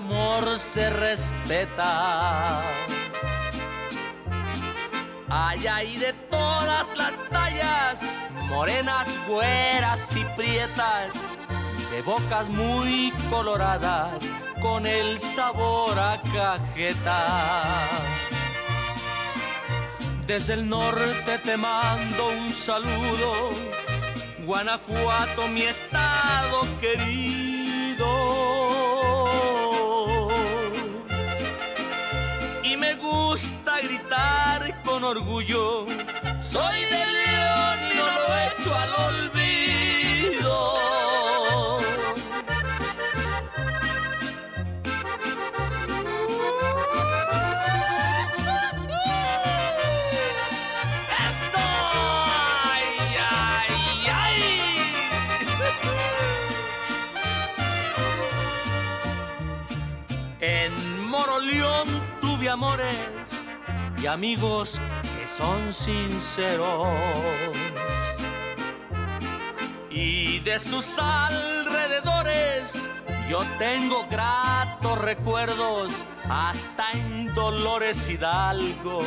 [0.00, 2.62] amor se respeta.
[5.28, 8.00] Hay ahí de todas las tallas,
[8.48, 11.12] morenas, güeras y prietas,
[11.90, 14.24] de bocas muy coloradas,
[14.62, 17.86] con el sabor a cajeta.
[20.26, 23.50] Desde el norte te mando un saludo,
[24.46, 28.79] Guanajuato, mi estado querido.
[33.82, 35.84] Gritar con orgullo,
[36.40, 40.54] soy de León y no lo echo al olvido.
[51.26, 51.64] ¡Eso!
[52.72, 52.86] ¡Ay,
[53.30, 53.72] ay,
[54.12, 54.40] ay!
[60.40, 60.72] En
[62.20, 63.39] tuve amores
[64.02, 64.80] y amigos
[65.18, 66.88] que son sinceros.
[69.90, 72.88] Y de sus alrededores
[73.28, 75.92] yo tengo gratos recuerdos,
[76.28, 79.00] hasta en Dolores Hidalgo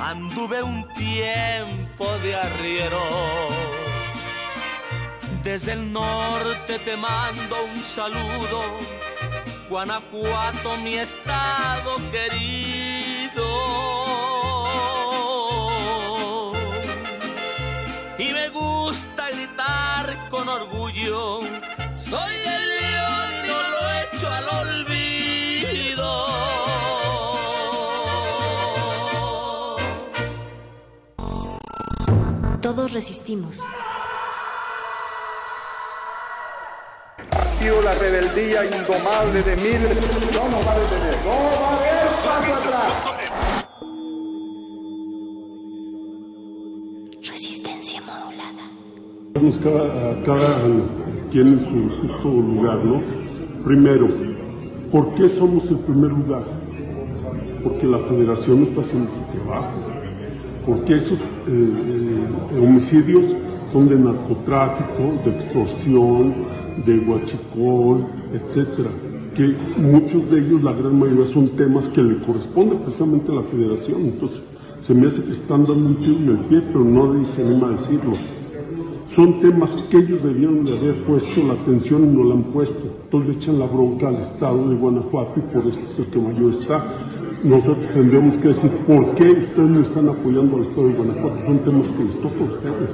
[0.00, 3.00] anduve un tiempo de arriero.
[5.42, 8.62] Desde el norte te mando un saludo,
[9.68, 14.03] Guanajuato, mi estado querido.
[18.26, 21.40] Y me gusta gritar con orgullo,
[21.98, 26.10] soy el león y no lo echo al olvido.
[32.62, 33.60] Todos resistimos.
[37.30, 39.98] Ha sido la rebeldía indomable de miles.
[40.32, 41.16] No nos va a detener.
[41.26, 43.23] No va a haber paso atrás.
[49.34, 50.62] Cada, cada
[51.32, 53.02] quien en su justo lugar, ¿no?
[53.64, 54.06] Primero,
[54.92, 56.44] ¿por qué somos el primer lugar?
[57.64, 59.72] Porque la federación no está haciendo su trabajo.
[60.64, 63.24] Porque esos eh, eh, homicidios
[63.72, 66.34] son de narcotráfico, de extorsión,
[66.86, 68.90] de huachicol, etcétera.
[69.34, 73.42] Que muchos de ellos, la gran mayoría, son temas que le corresponden precisamente a la
[73.42, 74.02] federación.
[74.02, 74.40] Entonces,
[74.78, 77.66] se me hace que están dando un tiro en el pie, pero no se anima
[77.66, 78.12] a decirlo.
[79.06, 82.82] Son temas que ellos debieron de haber puesto la atención y no la han puesto.
[83.04, 86.18] Entonces le echan la bronca al Estado de Guanajuato y por eso es el que
[86.18, 86.84] mayor está.
[87.44, 91.44] Nosotros tendremos que decir por qué ustedes no están apoyando al Estado de Guanajuato.
[91.44, 92.90] Son temas que les toca a ustedes.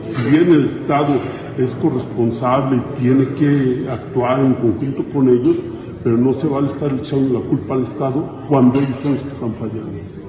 [0.00, 1.14] Si bien el Estado
[1.58, 5.58] es corresponsable y tiene que actuar en conjunto con ellos,
[6.02, 9.28] pero no se vale estar echando la culpa al Estado cuando ellos son los que
[9.28, 10.25] están fallando.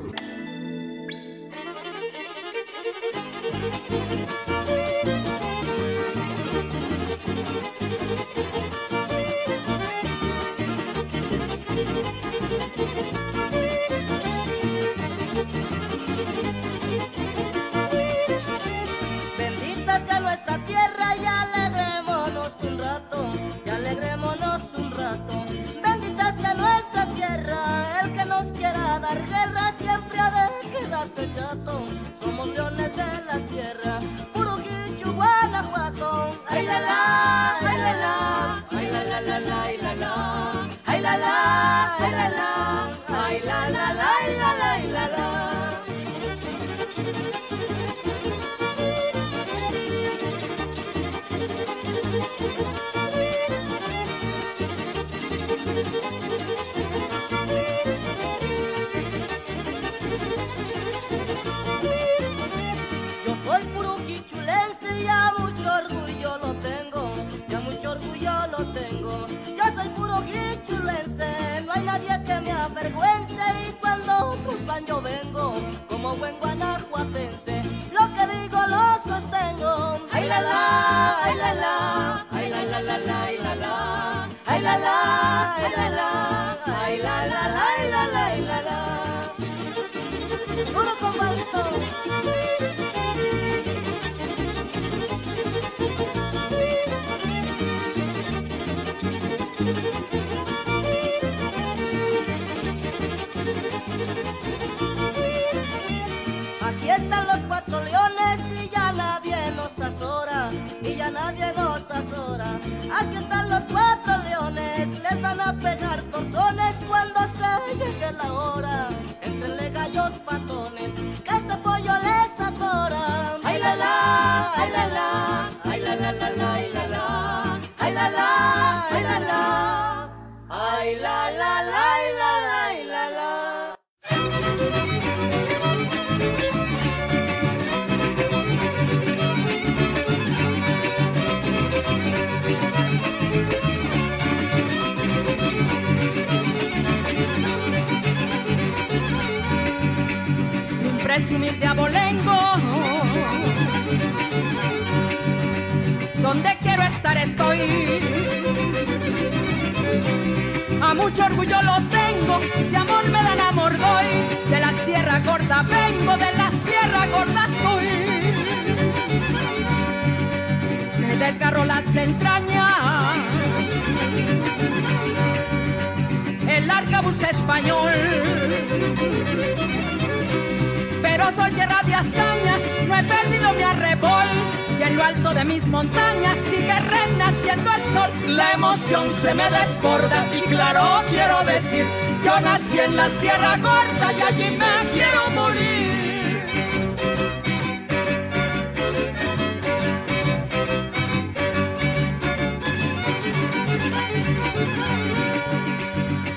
[188.58, 191.86] Emoción se me desborda y claro quiero decir,
[192.26, 196.44] yo nací en la Sierra Gorda y allí me quiero morir.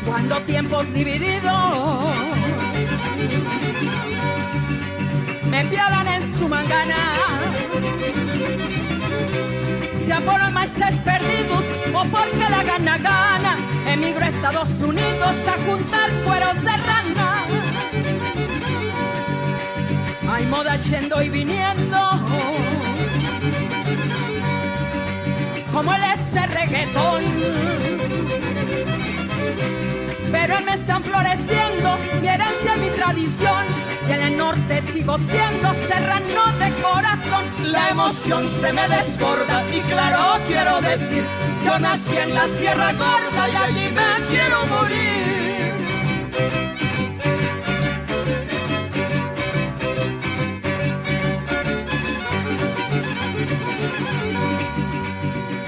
[0.04, 2.14] Cuando tiempos divididos
[5.50, 7.20] me pierdan en su mangana.
[10.26, 11.64] Por los maíces perdidos
[12.08, 13.56] porque la gana gana,
[13.86, 17.44] emigro a Estados Unidos a juntar cueros de rana.
[20.32, 21.98] Hay moda yendo y viniendo,
[25.72, 27.24] como el ese reggaetón.
[30.32, 33.64] Pero él me están floreciendo mi herencia mi tradición
[34.08, 37.44] y en el norte sigo siendo serrano de corazón.
[37.72, 41.24] La emoción se me desborda y claro quiero decir,
[41.64, 45.20] yo nací en la Sierra Gorda y allí me quiero morir.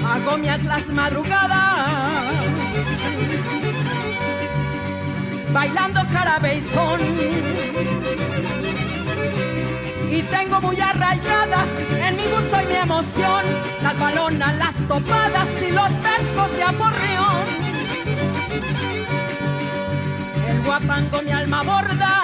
[0.05, 2.13] Agomias las madrugadas
[5.53, 6.99] bailando jarabe y son.
[10.13, 11.67] Y tengo muy arraigadas
[11.99, 13.43] en mi gusto y mi emoción
[13.81, 17.47] las balonas, las topadas y los versos de aporreón.
[20.49, 22.23] El guapango mi alma borda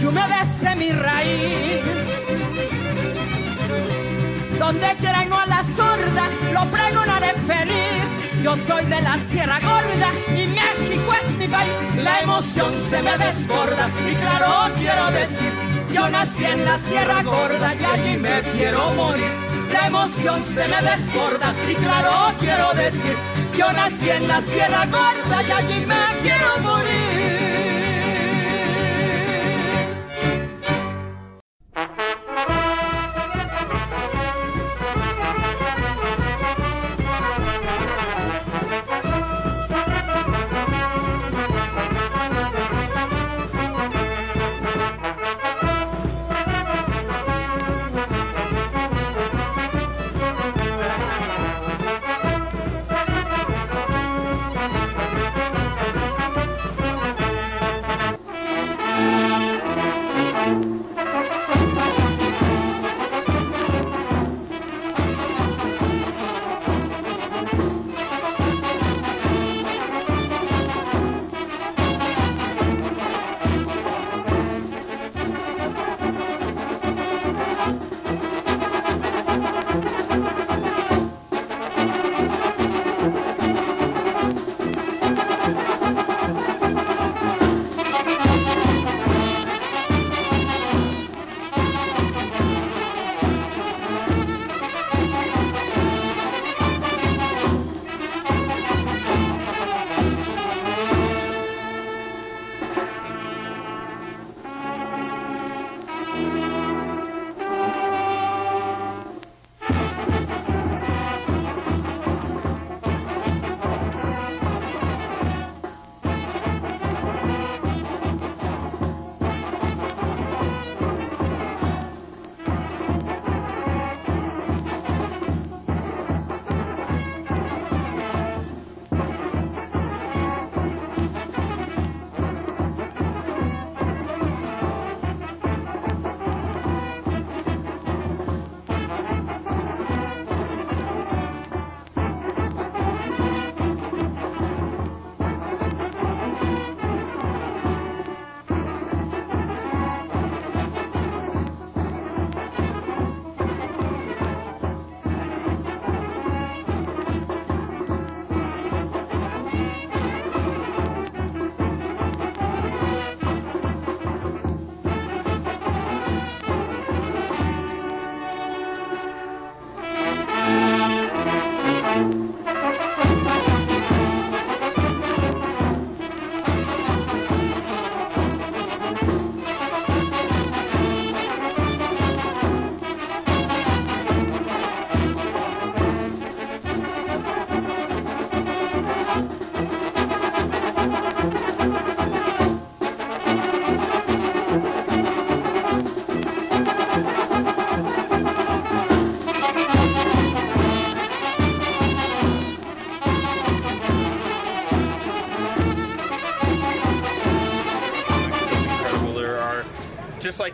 [0.00, 1.82] y humedece mi raíz.
[4.58, 8.42] Donde quiera y no a la sorda, lo pregonaré feliz.
[8.42, 14.14] Yo soy de la Sierra Gorda y México es La emoción se me desborda y
[14.16, 15.52] claro quiero decir,
[15.92, 19.30] yo nací en la Sierra Gorda y allí me quiero morir.
[19.72, 23.16] La emoción se me desborda y claro quiero decir,
[23.56, 27.45] yo nací en la Sierra Gorda y allí me quiero morir.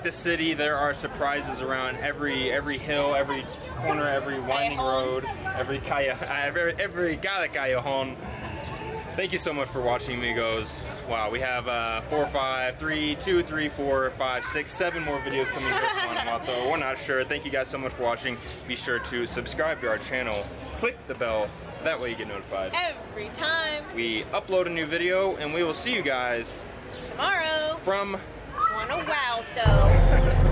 [0.02, 5.24] Like the city, there are surprises around every every hill, every corner, every winding road,
[5.54, 8.16] every calle, every, every cada callejon.
[9.14, 10.80] Thank you so much for watching, amigos.
[11.08, 15.46] Wow, we have uh, four, five, three, two, three, four, five, six, seven more videos
[15.46, 16.70] coming here from Guanajuato.
[16.70, 17.24] We're not sure.
[17.24, 18.38] Thank you guys so much for watching.
[18.66, 20.44] Be sure to subscribe to our channel.
[20.80, 21.48] Click the bell.
[21.84, 22.72] That way you get notified.
[22.74, 23.84] Every time.
[23.94, 26.50] We upload a new video, and we will see you guys
[27.10, 27.78] Tomorrow.
[27.84, 28.18] from
[28.72, 29.42] Guanajuato.
[29.54, 30.48] Tu